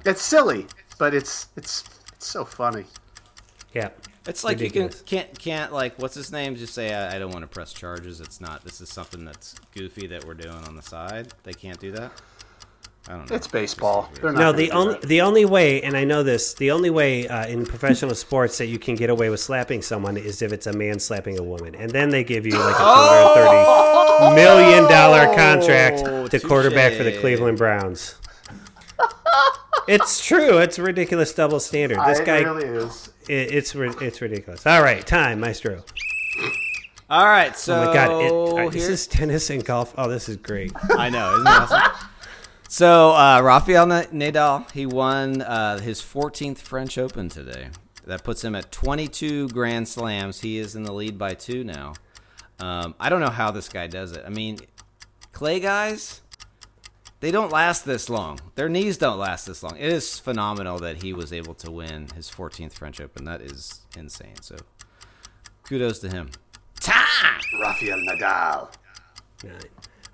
It's 0.05 0.23
silly, 0.23 0.67
but 0.99 1.15
it's 1.15 1.47
it's 1.57 1.85
it's 2.19 2.27
so 2.27 2.45
funny. 2.45 2.85
Yeah. 3.75 3.91
it's 4.27 4.45
like 4.45 4.59
ridiculous. 4.59 4.97
you 4.99 5.05
can 5.07 5.19
can't 5.27 5.39
can't 5.39 5.73
like 5.73 5.99
what's 5.99 6.15
his 6.15 6.33
name? 6.33 6.57
Just 6.57 6.75
say 6.75 6.93
I, 6.93 7.17
I 7.17 7.19
don't 7.19 7.31
want 7.31 7.43
to 7.43 7.47
press 7.49 7.73
charges. 7.73 8.21
It's 8.21 8.41
not. 8.41 8.65
This 8.65 8.81
is 8.81 8.89
something 8.91 9.25
that's 9.25 9.55
goofy 9.75 10.07
that 10.09 10.25
we're 10.25 10.35
doing 10.35 10.57
on 10.67 10.75
the 10.77 10.83
side. 10.83 11.29
They 11.45 11.53
can't 11.53 11.79
do 11.79 11.93
that. 11.93 12.13
I 13.09 13.13
don't 13.13 13.31
know. 13.31 13.37
It's 13.37 13.47
baseball. 13.47 14.11
They're 14.21 14.33
not 14.33 14.39
No, 14.41 14.53
the 14.53 14.71
only 14.73 14.95
that. 14.95 15.03
the 15.03 15.21
only 15.23 15.45
way, 15.47 15.81
and 15.83 15.97
I 15.97 16.05
know 16.05 16.23
this, 16.23 16.53
the 16.55 16.73
only 16.73 16.91
way 16.91 17.27
uh, 17.29 17.47
in 17.47 17.65
professional 17.65 18.15
sports 18.15 18.59
that 18.59 18.67
you 18.67 18.79
can 18.79 18.97
get 18.97 19.09
away 19.09 19.31
with 19.31 19.41
slapping 19.41 19.81
someone 19.81 20.17
is 20.19 20.43
if 20.43 20.53
it's 20.53 20.67
a 20.67 20.73
man 20.75 20.99
slapping 20.99 21.39
a 21.39 21.43
woman, 21.43 21.75
and 21.75 21.91
then 21.91 22.11
they 22.11 22.23
give 22.25 22.45
you 22.45 22.53
like 22.53 22.75
a 22.75 22.79
two 22.79 22.85
hundred 22.85 23.35
thirty 24.19 24.35
million 24.35 24.85
dollar 24.91 25.35
contract 25.35 26.31
to 26.33 26.41
quarterback 26.41 26.95
for 26.95 27.05
the. 27.05 27.19
Cleveland 27.19 27.57
Browns. 27.59 28.15
It's 29.89 30.25
true. 30.25 30.59
It's 30.59 30.79
a 30.79 30.83
ridiculous 30.83 31.33
double 31.33 31.61
standard. 31.61 31.99
This 32.07 32.21
it 32.21 32.27
guy, 32.27 32.41
really 32.41 32.67
is. 32.67 33.11
it, 33.29 33.55
it's 33.55 33.75
it's 33.75 34.21
ridiculous. 34.21 34.67
All 34.67 34.83
right, 34.83 35.07
time, 35.07 35.41
Maestro. 35.41 35.83
All 37.11 37.25
right, 37.25 37.57
so 37.57 37.75
Oh 37.75 37.87
my 37.87 37.95
god! 37.95 38.11
It, 38.23 38.31
all 38.33 38.57
right, 38.59 38.71
this 38.71 38.87
is 38.87 39.07
tennis 39.07 39.49
and 39.49 39.65
golf. 39.65 39.95
Oh, 39.97 40.09
this 40.09 40.29
is 40.29 40.37
great. 40.37 40.73
I 40.91 41.09
know, 41.09 41.35
isn't 41.35 41.47
it 41.47 41.51
awesome? 41.51 42.09
So 42.69 43.13
uh, 43.13 43.41
Rafael 43.43 43.87
Nadal 43.87 44.71
he 44.73 44.85
won 44.85 45.41
uh, 45.41 45.79
his 45.79 46.03
14th 46.03 46.59
French 46.59 46.99
Open 46.99 47.31
today. 47.31 47.69
That 48.05 48.25
puts 48.25 48.45
him 48.45 48.55
at 48.55 48.71
22 48.71 49.49
Grand 49.49 49.89
Slams. 49.89 50.41
He 50.41 50.59
is 50.59 50.77
in 50.77 50.83
the 50.83 50.93
lead 50.93 51.19
by 51.19 51.33
two 51.33 51.65
now. 51.65 51.95
Um, 52.61 52.95
I 53.01 53.09
don't 53.09 53.21
know 53.21 53.31
how 53.31 53.51
this 53.51 53.69
guy 53.71 53.87
does 53.87 54.13
it. 54.13 54.23
I 54.27 54.29
mean, 54.29 54.59
clay 55.33 55.61
guys, 55.61 56.21
they 57.21 57.31
don't 57.31 57.51
last 57.51 57.85
this 57.85 58.09
long. 58.09 58.39
Their 58.55 58.69
knees 58.69 58.97
don't 58.97 59.19
last 59.19 59.47
this 59.47 59.63
long. 59.63 59.77
It 59.77 59.93
is 59.93 60.19
phenomenal 60.19 60.79
that 60.79 61.03
he 61.03 61.13
was 61.13 61.33
able 61.33 61.55
to 61.55 61.71
win 61.71 62.09
his 62.15 62.31
14th 62.31 62.73
French 62.73 63.01
Open. 63.01 63.25
That 63.25 63.41
is 63.41 63.81
insane. 63.97 64.37
So 64.41 64.57
kudos 65.65 65.99
to 66.01 66.11
him. 66.11 66.31
Time. 66.81 67.41
Rafael 67.61 67.99
Nadal. 67.99 68.73
Nine. 69.43 69.61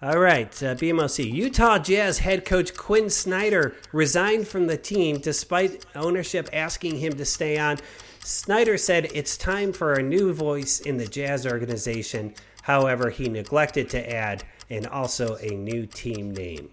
All 0.02 0.18
right, 0.18 0.50
uh, 0.62 0.74
BMOC. 0.74 1.32
Utah 1.32 1.78
Jazz 1.78 2.18
head 2.18 2.44
coach 2.44 2.74
Quin 2.74 3.08
Snyder 3.08 3.74
resigned 3.92 4.46
from 4.46 4.66
the 4.66 4.76
team 4.76 5.18
despite 5.18 5.86
ownership 5.94 6.48
asking 6.52 6.98
him 6.98 7.14
to 7.14 7.24
stay 7.24 7.58
on. 7.58 7.78
Snyder 8.20 8.76
said 8.76 9.10
it's 9.14 9.36
time 9.36 9.72
for 9.72 9.94
a 9.94 10.02
new 10.02 10.32
voice 10.32 10.80
in 10.80 10.98
the 10.98 11.06
Jazz 11.06 11.46
organization. 11.46 12.34
However, 12.62 13.08
he 13.08 13.28
neglected 13.28 13.88
to 13.90 14.12
add 14.12 14.44
and 14.68 14.86
also 14.86 15.36
a 15.36 15.50
new 15.50 15.86
team 15.86 16.32
name. 16.32 16.70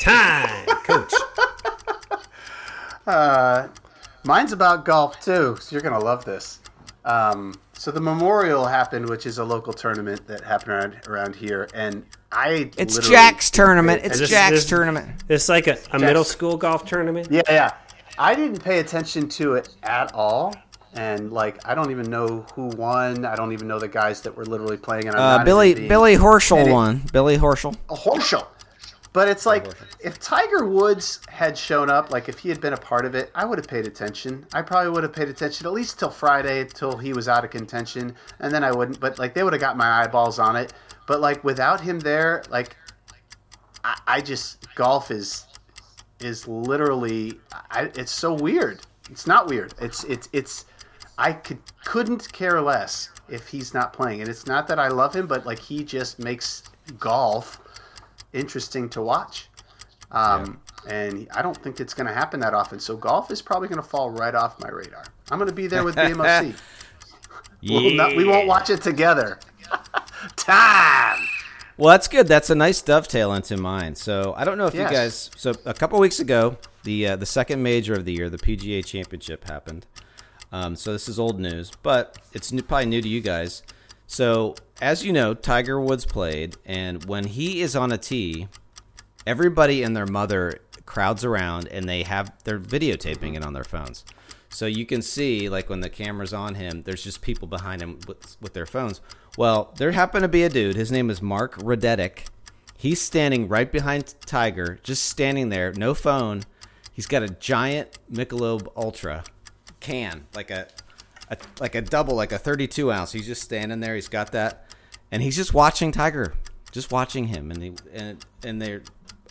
Time, 0.00 0.66
coach. 0.84 1.12
Mine's 4.24 4.52
about 4.52 4.84
golf 4.84 5.20
too, 5.20 5.56
so 5.60 5.74
you're 5.74 5.82
gonna 5.82 5.98
love 6.02 6.24
this. 6.24 6.60
Um, 7.04 7.54
so 7.74 7.90
the 7.90 8.00
Memorial 8.00 8.64
happened, 8.64 9.08
which 9.10 9.26
is 9.26 9.38
a 9.38 9.44
local 9.44 9.72
tournament 9.72 10.26
that 10.26 10.42
happened 10.42 10.70
around, 10.72 10.96
around 11.08 11.36
here, 11.36 11.68
and 11.74 12.04
I 12.32 12.70
It's 12.78 12.98
Jack's 13.06 13.50
tournament. 13.50 14.02
It's 14.04 14.18
This- 14.20 14.30
Jack's 14.30 14.50
this- 14.56 14.66
tournament. 14.66 15.22
It's 15.28 15.48
like 15.48 15.66
a, 15.66 15.76
a 15.92 15.98
middle 15.98 16.24
school 16.24 16.56
golf 16.56 16.84
tournament. 16.86 17.28
Yeah, 17.30 17.42
yeah. 17.48 17.72
I 18.18 18.34
didn't 18.34 18.62
pay 18.64 18.78
attention 18.78 19.28
to 19.30 19.54
it 19.54 19.68
at 19.82 20.14
all, 20.14 20.54
and 20.94 21.30
like 21.32 21.58
I 21.68 21.74
don't 21.74 21.90
even 21.90 22.08
know 22.10 22.46
who 22.54 22.68
won. 22.68 23.24
I 23.26 23.34
don't 23.36 23.52
even 23.52 23.68
know 23.68 23.78
the 23.78 23.88
guys 23.88 24.22
that 24.22 24.34
were 24.34 24.46
literally 24.46 24.76
playing. 24.78 25.08
And 25.08 25.16
I'm 25.16 25.22
Uh, 25.22 25.36
not 25.38 25.44
Billy 25.44 25.70
even 25.72 25.88
Billy 25.88 26.16
Horschel 26.16 26.58
and 26.60 26.68
it- 26.68 26.72
won. 26.72 27.02
Billy 27.12 27.36
Horschel. 27.36 27.76
a 27.90 27.94
Horschel. 27.94 28.46
But 29.14 29.28
it's 29.28 29.46
like 29.46 29.68
if 30.00 30.18
Tiger 30.18 30.66
Woods 30.66 31.20
had 31.28 31.56
shown 31.56 31.88
up, 31.88 32.10
like 32.10 32.28
if 32.28 32.40
he 32.40 32.48
had 32.48 32.60
been 32.60 32.72
a 32.72 32.76
part 32.76 33.06
of 33.06 33.14
it, 33.14 33.30
I 33.32 33.44
would 33.44 33.58
have 33.58 33.68
paid 33.68 33.86
attention. 33.86 34.44
I 34.52 34.60
probably 34.60 34.90
would 34.90 35.04
have 35.04 35.12
paid 35.12 35.28
attention 35.28 35.66
at 35.68 35.72
least 35.72 36.00
till 36.00 36.10
Friday, 36.10 36.64
till 36.64 36.98
he 36.98 37.12
was 37.12 37.28
out 37.28 37.44
of 37.44 37.52
contention, 37.52 38.16
and 38.40 38.52
then 38.52 38.64
I 38.64 38.72
wouldn't. 38.72 38.98
But 38.98 39.20
like 39.20 39.32
they 39.32 39.44
would 39.44 39.52
have 39.52 39.60
got 39.60 39.76
my 39.76 40.02
eyeballs 40.02 40.40
on 40.40 40.56
it. 40.56 40.72
But 41.06 41.20
like 41.20 41.44
without 41.44 41.80
him 41.80 42.00
there, 42.00 42.42
like 42.50 42.76
I, 43.84 43.96
I 44.08 44.20
just 44.20 44.66
golf 44.74 45.12
is 45.12 45.46
is 46.18 46.48
literally 46.48 47.38
I, 47.70 47.92
it's 47.94 48.10
so 48.10 48.34
weird. 48.34 48.80
It's 49.12 49.28
not 49.28 49.46
weird. 49.46 49.74
It's 49.80 50.02
it's 50.04 50.28
it's 50.32 50.64
I 51.18 51.34
could 51.34 51.58
couldn't 51.84 52.32
care 52.32 52.60
less 52.60 53.10
if 53.28 53.46
he's 53.46 53.74
not 53.74 53.92
playing. 53.92 54.22
And 54.22 54.28
it's 54.28 54.48
not 54.48 54.66
that 54.66 54.80
I 54.80 54.88
love 54.88 55.14
him, 55.14 55.28
but 55.28 55.46
like 55.46 55.60
he 55.60 55.84
just 55.84 56.18
makes 56.18 56.64
golf 56.98 57.60
interesting 58.34 58.88
to 58.90 59.00
watch. 59.02 59.48
Um, 60.10 60.60
And 60.86 61.26
I 61.34 61.40
don't 61.40 61.56
think 61.56 61.80
it's 61.80 61.94
going 61.94 62.06
to 62.06 62.12
happen 62.12 62.40
that 62.40 62.52
often. 62.52 62.78
So 62.78 62.94
golf 62.96 63.30
is 63.30 63.40
probably 63.40 63.68
going 63.68 63.80
to 63.80 63.88
fall 63.88 64.10
right 64.10 64.34
off 64.34 64.60
my 64.60 64.68
radar. 64.68 65.04
I'm 65.30 65.38
going 65.38 65.48
to 65.48 65.54
be 65.54 65.66
there 65.66 65.82
with 65.82 65.96
BMOC. 66.04 66.54
we'll 67.62 67.94
not, 67.94 68.14
we 68.14 68.24
won't 68.24 68.46
watch 68.46 68.68
it 68.68 68.82
together. 68.82 69.38
Time. 70.36 71.18
Well, 71.76 71.90
that's 71.90 72.06
good. 72.06 72.28
That's 72.28 72.50
a 72.50 72.54
nice 72.54 72.82
dovetail 72.82 73.32
into 73.34 73.56
mine. 73.56 73.94
So 73.94 74.34
I 74.36 74.44
don't 74.44 74.58
know 74.58 74.66
if 74.66 74.74
Yes. 74.74 74.90
you 74.90 74.96
guys. 74.96 75.30
So 75.36 75.54
a 75.64 75.74
couple 75.74 75.98
weeks 75.98 76.20
ago, 76.20 76.58
the 76.84 77.08
uh, 77.08 77.16
the 77.16 77.26
second 77.26 77.62
major 77.62 77.94
of 77.94 78.04
the 78.04 78.12
year, 78.12 78.28
the 78.30 78.38
PGA 78.38 78.84
Championship, 78.84 79.48
happened. 79.48 79.86
Um, 80.52 80.76
so 80.76 80.92
this 80.92 81.08
is 81.08 81.18
old 81.18 81.40
news, 81.40 81.72
but 81.82 82.16
it's 82.32 82.52
new, 82.52 82.62
probably 82.62 82.86
new 82.86 83.02
to 83.02 83.08
you 83.08 83.20
guys. 83.20 83.62
So 84.06 84.54
as 84.80 85.04
you 85.04 85.12
know, 85.12 85.34
Tiger 85.34 85.80
Woods 85.80 86.04
played, 86.04 86.56
and 86.64 87.04
when 87.04 87.24
he 87.24 87.60
is 87.60 87.76
on 87.76 87.92
a 87.92 87.98
tee, 87.98 88.48
everybody 89.26 89.82
and 89.82 89.96
their 89.96 90.06
mother 90.06 90.60
crowds 90.86 91.24
around, 91.24 91.68
and 91.68 91.88
they 91.88 92.02
have 92.02 92.32
they're 92.44 92.58
videotaping 92.58 93.36
it 93.36 93.44
on 93.44 93.52
their 93.52 93.64
phones. 93.64 94.04
So 94.50 94.66
you 94.66 94.86
can 94.86 95.02
see, 95.02 95.48
like 95.48 95.68
when 95.68 95.80
the 95.80 95.90
camera's 95.90 96.32
on 96.32 96.54
him, 96.54 96.82
there's 96.82 97.02
just 97.02 97.22
people 97.22 97.48
behind 97.48 97.82
him 97.82 97.98
with, 98.06 98.36
with 98.40 98.52
their 98.52 98.66
phones. 98.66 99.00
Well, 99.36 99.74
there 99.78 99.90
happened 99.90 100.22
to 100.22 100.28
be 100.28 100.44
a 100.44 100.48
dude. 100.48 100.76
His 100.76 100.92
name 100.92 101.10
is 101.10 101.20
Mark 101.20 101.58
Radetic. 101.58 102.28
He's 102.76 103.00
standing 103.00 103.48
right 103.48 103.70
behind 103.70 104.14
Tiger, 104.26 104.78
just 104.84 105.06
standing 105.06 105.48
there, 105.48 105.72
no 105.72 105.92
phone. 105.94 106.44
He's 106.92 107.06
got 107.06 107.24
a 107.24 107.28
giant 107.28 107.98
Michelob 108.12 108.68
Ultra 108.76 109.24
can, 109.80 110.26
like 110.34 110.50
a, 110.50 110.68
a 111.28 111.36
like 111.60 111.74
a 111.74 111.82
double, 111.82 112.14
like 112.14 112.32
a 112.32 112.38
32 112.38 112.92
ounce. 112.92 113.12
He's 113.12 113.26
just 113.26 113.42
standing 113.42 113.80
there. 113.80 113.94
He's 113.94 114.08
got 114.08 114.32
that, 114.32 114.66
and 115.10 115.22
he's 115.22 115.36
just 115.36 115.54
watching 115.54 115.92
Tiger, 115.92 116.34
just 116.72 116.92
watching 116.92 117.28
him. 117.28 117.50
And 117.50 117.62
he, 117.62 117.72
and 117.92 118.24
and 118.44 118.60
there, 118.60 118.82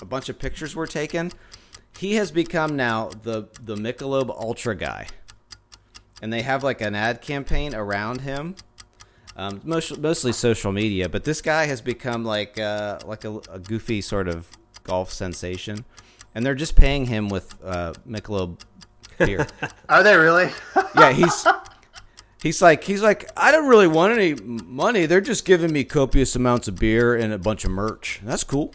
a 0.01 0.05
bunch 0.05 0.29
of 0.29 0.39
pictures 0.39 0.75
were 0.75 0.87
taken. 0.87 1.31
He 1.97 2.15
has 2.15 2.31
become 2.31 2.75
now 2.75 3.09
the 3.23 3.47
the 3.61 3.75
Michelob 3.75 4.29
Ultra 4.29 4.75
guy, 4.75 5.07
and 6.21 6.33
they 6.33 6.41
have 6.41 6.63
like 6.63 6.81
an 6.81 6.95
ad 6.95 7.21
campaign 7.21 7.75
around 7.75 8.21
him 8.21 8.55
um, 9.35 9.61
most, 9.63 9.97
mostly 9.99 10.31
social 10.31 10.71
media. 10.71 11.09
But 11.09 11.23
this 11.23 11.41
guy 11.41 11.65
has 11.65 11.81
become 11.81 12.23
like 12.23 12.59
uh, 12.59 12.99
like 13.05 13.25
a, 13.25 13.39
a 13.49 13.59
goofy 13.59 14.01
sort 14.01 14.27
of 14.27 14.47
golf 14.83 15.11
sensation, 15.11 15.85
and 16.35 16.45
they're 16.45 16.55
just 16.55 16.75
paying 16.75 17.07
him 17.07 17.29
with 17.29 17.55
uh, 17.63 17.93
Michelob 18.07 18.61
beer. 19.17 19.47
Are 19.89 20.03
they 20.03 20.15
really? 20.15 20.51
yeah, 20.95 21.11
he's 21.11 21.45
he's 22.43 22.61
like 22.61 22.83
he's 22.83 23.01
like 23.01 23.31
I 23.35 23.51
don't 23.51 23.67
really 23.67 23.87
want 23.87 24.13
any 24.13 24.35
money. 24.35 25.07
They're 25.07 25.21
just 25.21 25.45
giving 25.45 25.71
me 25.71 25.83
copious 25.85 26.35
amounts 26.35 26.67
of 26.67 26.75
beer 26.75 27.15
and 27.15 27.33
a 27.33 27.39
bunch 27.39 27.65
of 27.65 27.71
merch. 27.71 28.19
That's 28.23 28.43
cool. 28.43 28.73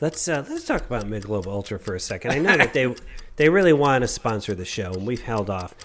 Let's 0.00 0.26
uh, 0.26 0.44
let's 0.48 0.64
talk 0.64 0.84
about 0.84 1.04
Michelob 1.04 1.46
Ultra 1.46 1.78
for 1.78 1.94
a 1.94 2.00
second. 2.00 2.32
I 2.32 2.38
know 2.38 2.56
that 2.56 2.72
they 2.72 2.92
they 3.36 3.48
really 3.48 3.74
want 3.74 4.02
to 4.02 4.08
sponsor 4.08 4.54
the 4.54 4.64
show, 4.64 4.92
and 4.92 5.06
we've 5.06 5.22
held 5.22 5.48
off. 5.48 5.76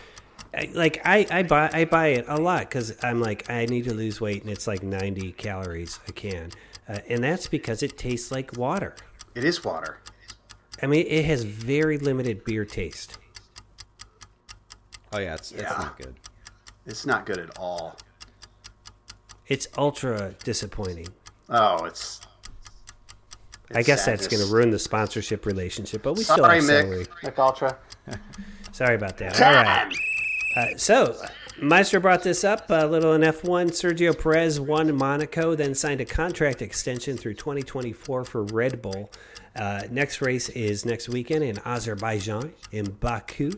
I, 0.54 0.72
like 0.74 1.02
I, 1.06 1.28
I 1.30 1.44
buy 1.44 1.70
I 1.72 1.86
buy 1.86 2.08
it 2.08 2.26
a 2.28 2.38
lot 2.38 2.62
because 2.62 2.98
I'm 3.04 3.20
like 3.22 3.48
I 3.50 3.66
need 3.68 3.84
to 3.84 3.94
lose 3.94 4.20
weight, 4.20 4.42
and 4.42 4.50
it's 4.50 4.66
like 4.66 4.82
90 4.82 5.34
calories 5.34 6.00
a 6.08 6.12
can, 6.14 6.52
uh, 6.90 7.00
and 7.10 7.24
that's 7.24 7.48
because 7.48 7.84
it 7.84 7.98
tastes 7.98 8.32
like 8.32 8.58
water. 8.58 8.96
it 9.36 9.44
is 9.44 9.64
water. 9.64 10.00
I 10.82 10.86
mean, 10.88 11.06
it 11.08 11.26
has 11.26 11.44
very 11.44 11.98
limited 11.98 12.44
beer 12.44 12.64
taste. 12.64 13.18
Oh 15.12 15.20
yeah, 15.20 15.36
it's, 15.36 15.52
it's 15.52 15.64
not 15.64 15.98
good. 15.98 16.16
It's 16.88 17.06
not 17.06 17.26
good 17.26 17.38
at 17.38 17.58
all. 17.60 17.98
It's 19.48 19.68
ultra 19.78 20.34
disappointing. 20.44 21.08
Oh, 21.50 21.86
it's. 21.86 22.22
I 23.74 23.80
it's 23.80 23.88
guess 23.88 24.06
that's 24.06 24.28
going 24.28 24.46
to 24.46 24.52
ruin 24.52 24.72
the 24.72 24.80
sponsorship 24.80 25.46
relationship, 25.46 26.04
but 26.04 26.14
we 26.14 26.24
still 26.24 26.44
have 26.44 26.64
celery. 26.64 27.06
Mick. 27.06 27.10
Mick 27.24 27.38
Ultra. 27.38 27.78
Sorry 28.72 28.96
about 28.96 29.18
that. 29.18 29.42
All 29.42 29.52
right. 29.52 29.94
Uh, 30.56 30.78
so, 30.78 31.22
Meister 31.62 32.00
brought 32.00 32.24
this 32.24 32.44
up 32.44 32.70
a 32.70 32.86
little 32.86 33.14
in 33.14 33.22
F1. 33.22 33.72
Sergio 33.72 34.18
Perez 34.18 34.60
won 34.60 34.96
Monaco, 34.96 35.56
then 35.56 35.76
signed 35.76 36.00
a 36.00 36.06
contract 36.06 36.62
extension 36.62 37.18
through 37.18 37.34
2024 37.34 38.24
for 38.24 38.44
Red 38.44 38.82
Bull. 38.82 39.12
Uh, 39.56 39.84
next 39.90 40.22
race 40.22 40.50
is 40.50 40.86
next 40.86 41.10
weekend 41.10 41.44
in 41.44 41.58
Azerbaijan, 41.66 42.54
in 42.72 42.86
Baku. 42.86 43.52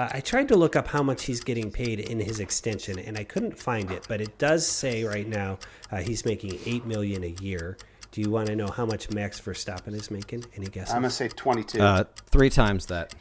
Uh, 0.00 0.08
I 0.14 0.20
tried 0.20 0.48
to 0.48 0.56
look 0.56 0.76
up 0.76 0.88
how 0.88 1.02
much 1.02 1.24
he's 1.24 1.40
getting 1.42 1.70
paid 1.70 2.00
in 2.00 2.18
his 2.20 2.40
extension, 2.40 2.98
and 2.98 3.18
I 3.18 3.24
couldn't 3.24 3.58
find 3.58 3.90
it, 3.90 4.06
but 4.08 4.22
it 4.22 4.38
does 4.38 4.66
say 4.66 5.04
right 5.04 5.28
now 5.28 5.58
uh, 5.92 5.98
he's 5.98 6.24
making 6.24 6.58
eight 6.64 6.86
million 6.86 7.22
a 7.22 7.34
year. 7.42 7.76
Do 8.10 8.22
you 8.22 8.30
want 8.30 8.46
to 8.46 8.56
know 8.56 8.66
how 8.68 8.86
much 8.86 9.10
Max 9.10 9.38
Verstappen 9.42 9.92
is 9.94 10.10
making? 10.10 10.44
Any 10.56 10.68
guesses? 10.68 10.94
I'm 10.94 11.02
gonna 11.02 11.10
say 11.10 11.28
22. 11.28 11.82
Uh, 11.82 12.04
three 12.30 12.48
times 12.48 12.86
that. 12.86 13.14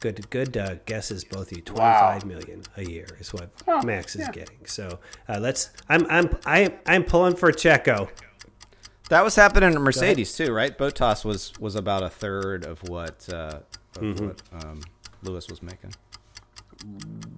Good, 0.00 0.28
good 0.30 0.56
uh, 0.56 0.74
guesses, 0.86 1.24
both 1.24 1.52
of 1.52 1.58
you. 1.58 1.62
Wow. 1.72 2.00
Twenty-five 2.10 2.24
million 2.26 2.62
a 2.76 2.82
year 2.84 3.06
is 3.20 3.32
what 3.32 3.50
Oh, 3.68 3.80
Max 3.82 4.16
is 4.16 4.22
yeah. 4.22 4.32
getting. 4.32 4.66
So 4.66 4.98
uh, 5.28 5.38
let's. 5.38 5.70
I'm, 5.88 6.04
I'm, 6.10 6.36
I'm, 6.46 6.72
I'm 6.84 7.04
pulling 7.04 7.36
for 7.36 7.52
Checo. 7.52 8.08
That 9.08 9.22
was 9.22 9.36
happening 9.36 9.72
in 9.72 9.80
Mercedes 9.80 10.36
too, 10.36 10.52
right? 10.52 10.76
Bottas 10.76 11.24
was 11.24 11.52
was 11.60 11.76
about 11.76 12.02
a 12.02 12.10
third 12.10 12.64
of 12.64 12.82
what 12.88 13.28
uh, 13.32 13.60
of 13.96 14.02
Mm-hmm. 14.02 14.26
what 14.26 14.42
um, 14.52 14.80
Lewis 15.22 15.48
was 15.48 15.62
making. 15.62 15.94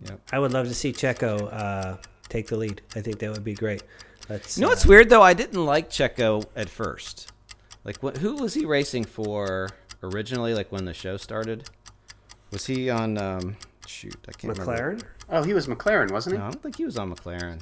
Yep. 0.06 0.20
I 0.32 0.38
would 0.38 0.52
love 0.52 0.68
to 0.68 0.74
see 0.74 0.92
Checo 0.92 1.52
uh, 1.52 1.96
take 2.28 2.48
the 2.48 2.56
lead. 2.56 2.82
I 2.94 3.00
think 3.00 3.18
that 3.20 3.30
would 3.30 3.44
be 3.44 3.54
great. 3.54 3.82
Let's. 4.28 4.56
You 4.56 4.62
know 4.62 4.68
what's 4.68 4.86
uh, 4.86 4.90
weird 4.90 5.08
though? 5.08 5.22
I 5.22 5.34
didn't 5.34 5.64
like 5.64 5.90
Checo 5.90 6.44
at 6.54 6.68
first. 6.68 7.32
Like, 7.84 8.02
what, 8.02 8.18
who 8.18 8.36
was 8.36 8.54
he 8.54 8.66
racing 8.66 9.04
for 9.04 9.70
originally? 10.02 10.54
Like 10.54 10.70
when 10.70 10.84
the 10.84 10.94
show 10.94 11.16
started, 11.16 11.68
was 12.50 12.66
he 12.66 12.90
on? 12.90 13.18
Um, 13.18 13.56
shoot, 13.86 14.16
I 14.28 14.32
can't 14.32 14.58
remember. 14.58 14.96
McLaren? 14.96 15.02
oh, 15.30 15.42
he 15.42 15.54
was 15.54 15.66
McLaren, 15.66 16.10
wasn't 16.10 16.34
he? 16.34 16.38
No, 16.38 16.46
I 16.46 16.50
don't 16.50 16.62
think 16.62 16.76
he 16.76 16.84
was 16.84 16.98
on 16.98 17.14
McLaren. 17.14 17.60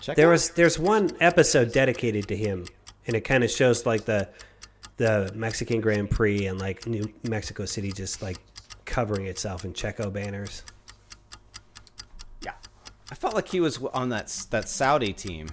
Check 0.00 0.16
There 0.16 0.28
was 0.28 0.50
there's 0.50 0.78
one 0.78 1.10
episode 1.20 1.72
dedicated 1.72 2.28
to 2.28 2.36
him, 2.36 2.66
and 3.06 3.16
it 3.16 3.22
kind 3.22 3.42
of 3.42 3.50
shows 3.50 3.84
like 3.86 4.04
the 4.04 4.28
the 4.98 5.30
Mexican 5.34 5.80
Grand 5.80 6.10
Prix 6.10 6.46
and 6.46 6.60
like 6.60 6.86
New 6.86 7.12
Mexico 7.28 7.64
City 7.64 7.92
just 7.92 8.22
like 8.22 8.38
covering 8.86 9.26
itself 9.26 9.64
in 9.64 9.74
Checo 9.74 10.12
banners. 10.12 10.62
Yeah. 12.42 12.52
I 13.10 13.14
felt 13.14 13.34
like 13.34 13.48
he 13.48 13.60
was 13.60 13.78
on 13.78 14.08
that 14.08 14.28
that 14.50 14.68
Sauber 14.68 15.12
team 15.12 15.48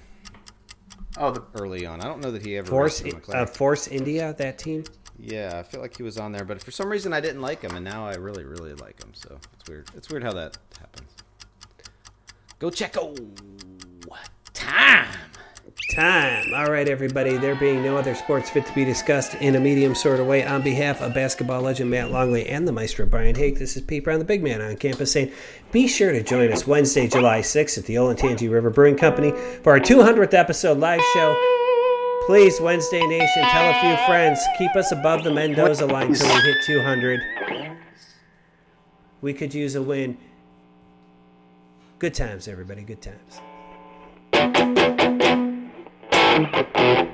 Oh, 1.17 1.31
the 1.31 1.43
early 1.55 1.85
on. 1.85 2.01
I 2.01 2.05
don't 2.05 2.21
know 2.21 2.31
that 2.31 2.45
he 2.45 2.57
ever 2.57 2.67
Force 2.67 3.01
raced 3.01 3.29
uh, 3.29 3.45
Force 3.45 3.87
India 3.87 4.33
that 4.37 4.57
team. 4.57 4.83
Yeah, 5.19 5.59
I 5.59 5.63
feel 5.63 5.79
like 5.79 5.95
he 5.95 6.03
was 6.03 6.17
on 6.17 6.31
there, 6.31 6.43
but 6.43 6.61
for 6.61 6.71
some 6.71 6.89
reason 6.89 7.13
I 7.13 7.21
didn't 7.21 7.41
like 7.41 7.61
him, 7.61 7.75
and 7.75 7.85
now 7.85 8.07
I 8.07 8.15
really, 8.15 8.43
really 8.43 8.73
like 8.73 9.01
him. 9.03 9.11
So 9.13 9.37
it's 9.53 9.69
weird. 9.69 9.89
It's 9.95 10.09
weird 10.09 10.23
how 10.23 10.33
that 10.33 10.57
happens. 10.79 11.09
Go 12.57 12.69
Checo! 12.69 13.15
What 14.07 14.29
time. 14.53 15.07
Time. 15.91 16.53
All 16.53 16.71
right, 16.71 16.87
everybody. 16.87 17.37
There 17.37 17.55
being 17.55 17.83
no 17.83 17.97
other 17.97 18.15
sports 18.15 18.49
fit 18.49 18.65
to 18.65 18.73
be 18.73 18.85
discussed 18.85 19.35
in 19.35 19.55
a 19.55 19.59
medium 19.59 19.95
sort 19.95 20.19
of 20.19 20.27
way, 20.27 20.45
on 20.45 20.61
behalf 20.61 21.01
of 21.01 21.13
basketball 21.13 21.61
legend 21.61 21.89
Matt 21.91 22.09
Longley 22.09 22.47
and 22.47 22.67
the 22.67 22.71
maestro 22.71 23.05
Brian 23.05 23.35
Hake, 23.35 23.59
this 23.59 23.75
is 23.75 23.83
Pete 23.83 24.03
Brown, 24.03 24.19
the 24.19 24.25
big 24.25 24.43
man 24.43 24.61
on 24.61 24.75
campus, 24.77 25.11
saying 25.11 25.31
be 25.71 25.87
sure 25.87 26.11
to 26.11 26.23
join 26.23 26.51
us 26.51 26.65
Wednesday, 26.65 27.07
July 27.07 27.41
6th 27.41 27.77
at 27.77 27.85
the 27.85 27.95
Olentangy 27.95 28.49
River 28.49 28.69
Brewing 28.69 28.95
Company 28.95 29.31
for 29.61 29.73
our 29.73 29.79
200th 29.79 30.33
episode 30.33 30.79
live 30.79 31.01
show. 31.13 31.35
Please, 32.25 32.59
Wednesday 32.61 33.05
Nation, 33.05 33.43
tell 33.43 33.69
a 33.69 33.81
few 33.81 34.05
friends. 34.05 34.39
Keep 34.57 34.75
us 34.75 34.91
above 34.91 35.23
the 35.23 35.31
Mendoza 35.31 35.85
line 35.85 36.13
till 36.13 36.27
we 36.27 36.41
hit 36.41 36.57
200. 36.65 37.19
We 39.21 39.33
could 39.33 39.53
use 39.53 39.75
a 39.75 39.81
win. 39.81 40.17
Good 41.99 42.13
times, 42.13 42.47
everybody. 42.47 42.83
Good 42.83 43.01
times. 43.01 43.39
Thank 46.35 46.77
you. 46.79 47.12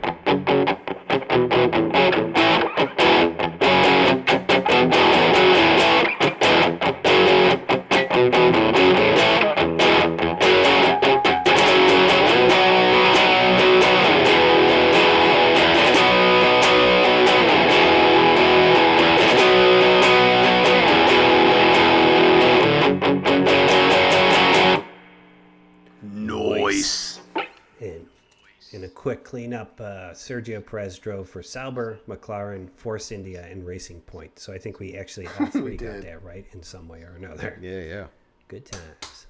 Sergio 30.29 30.63
Perez 30.63 30.99
drove 30.99 31.27
for 31.27 31.41
Sauber, 31.41 31.99
McLaren, 32.07 32.69
Force 32.75 33.11
India, 33.11 33.47
and 33.49 33.65
Racing 33.65 34.01
Point. 34.01 34.37
So 34.37 34.53
I 34.53 34.59
think 34.59 34.79
we 34.79 34.95
actually 34.95 35.27
all 35.39 35.47
three 35.47 35.75
got 35.75 36.03
that 36.03 36.23
right 36.23 36.45
in 36.53 36.61
some 36.61 36.87
way 36.87 37.01
or 37.01 37.15
another. 37.17 37.57
Yeah, 37.59 37.79
yeah. 37.79 38.05
Good 38.47 38.67
times. 38.67 39.25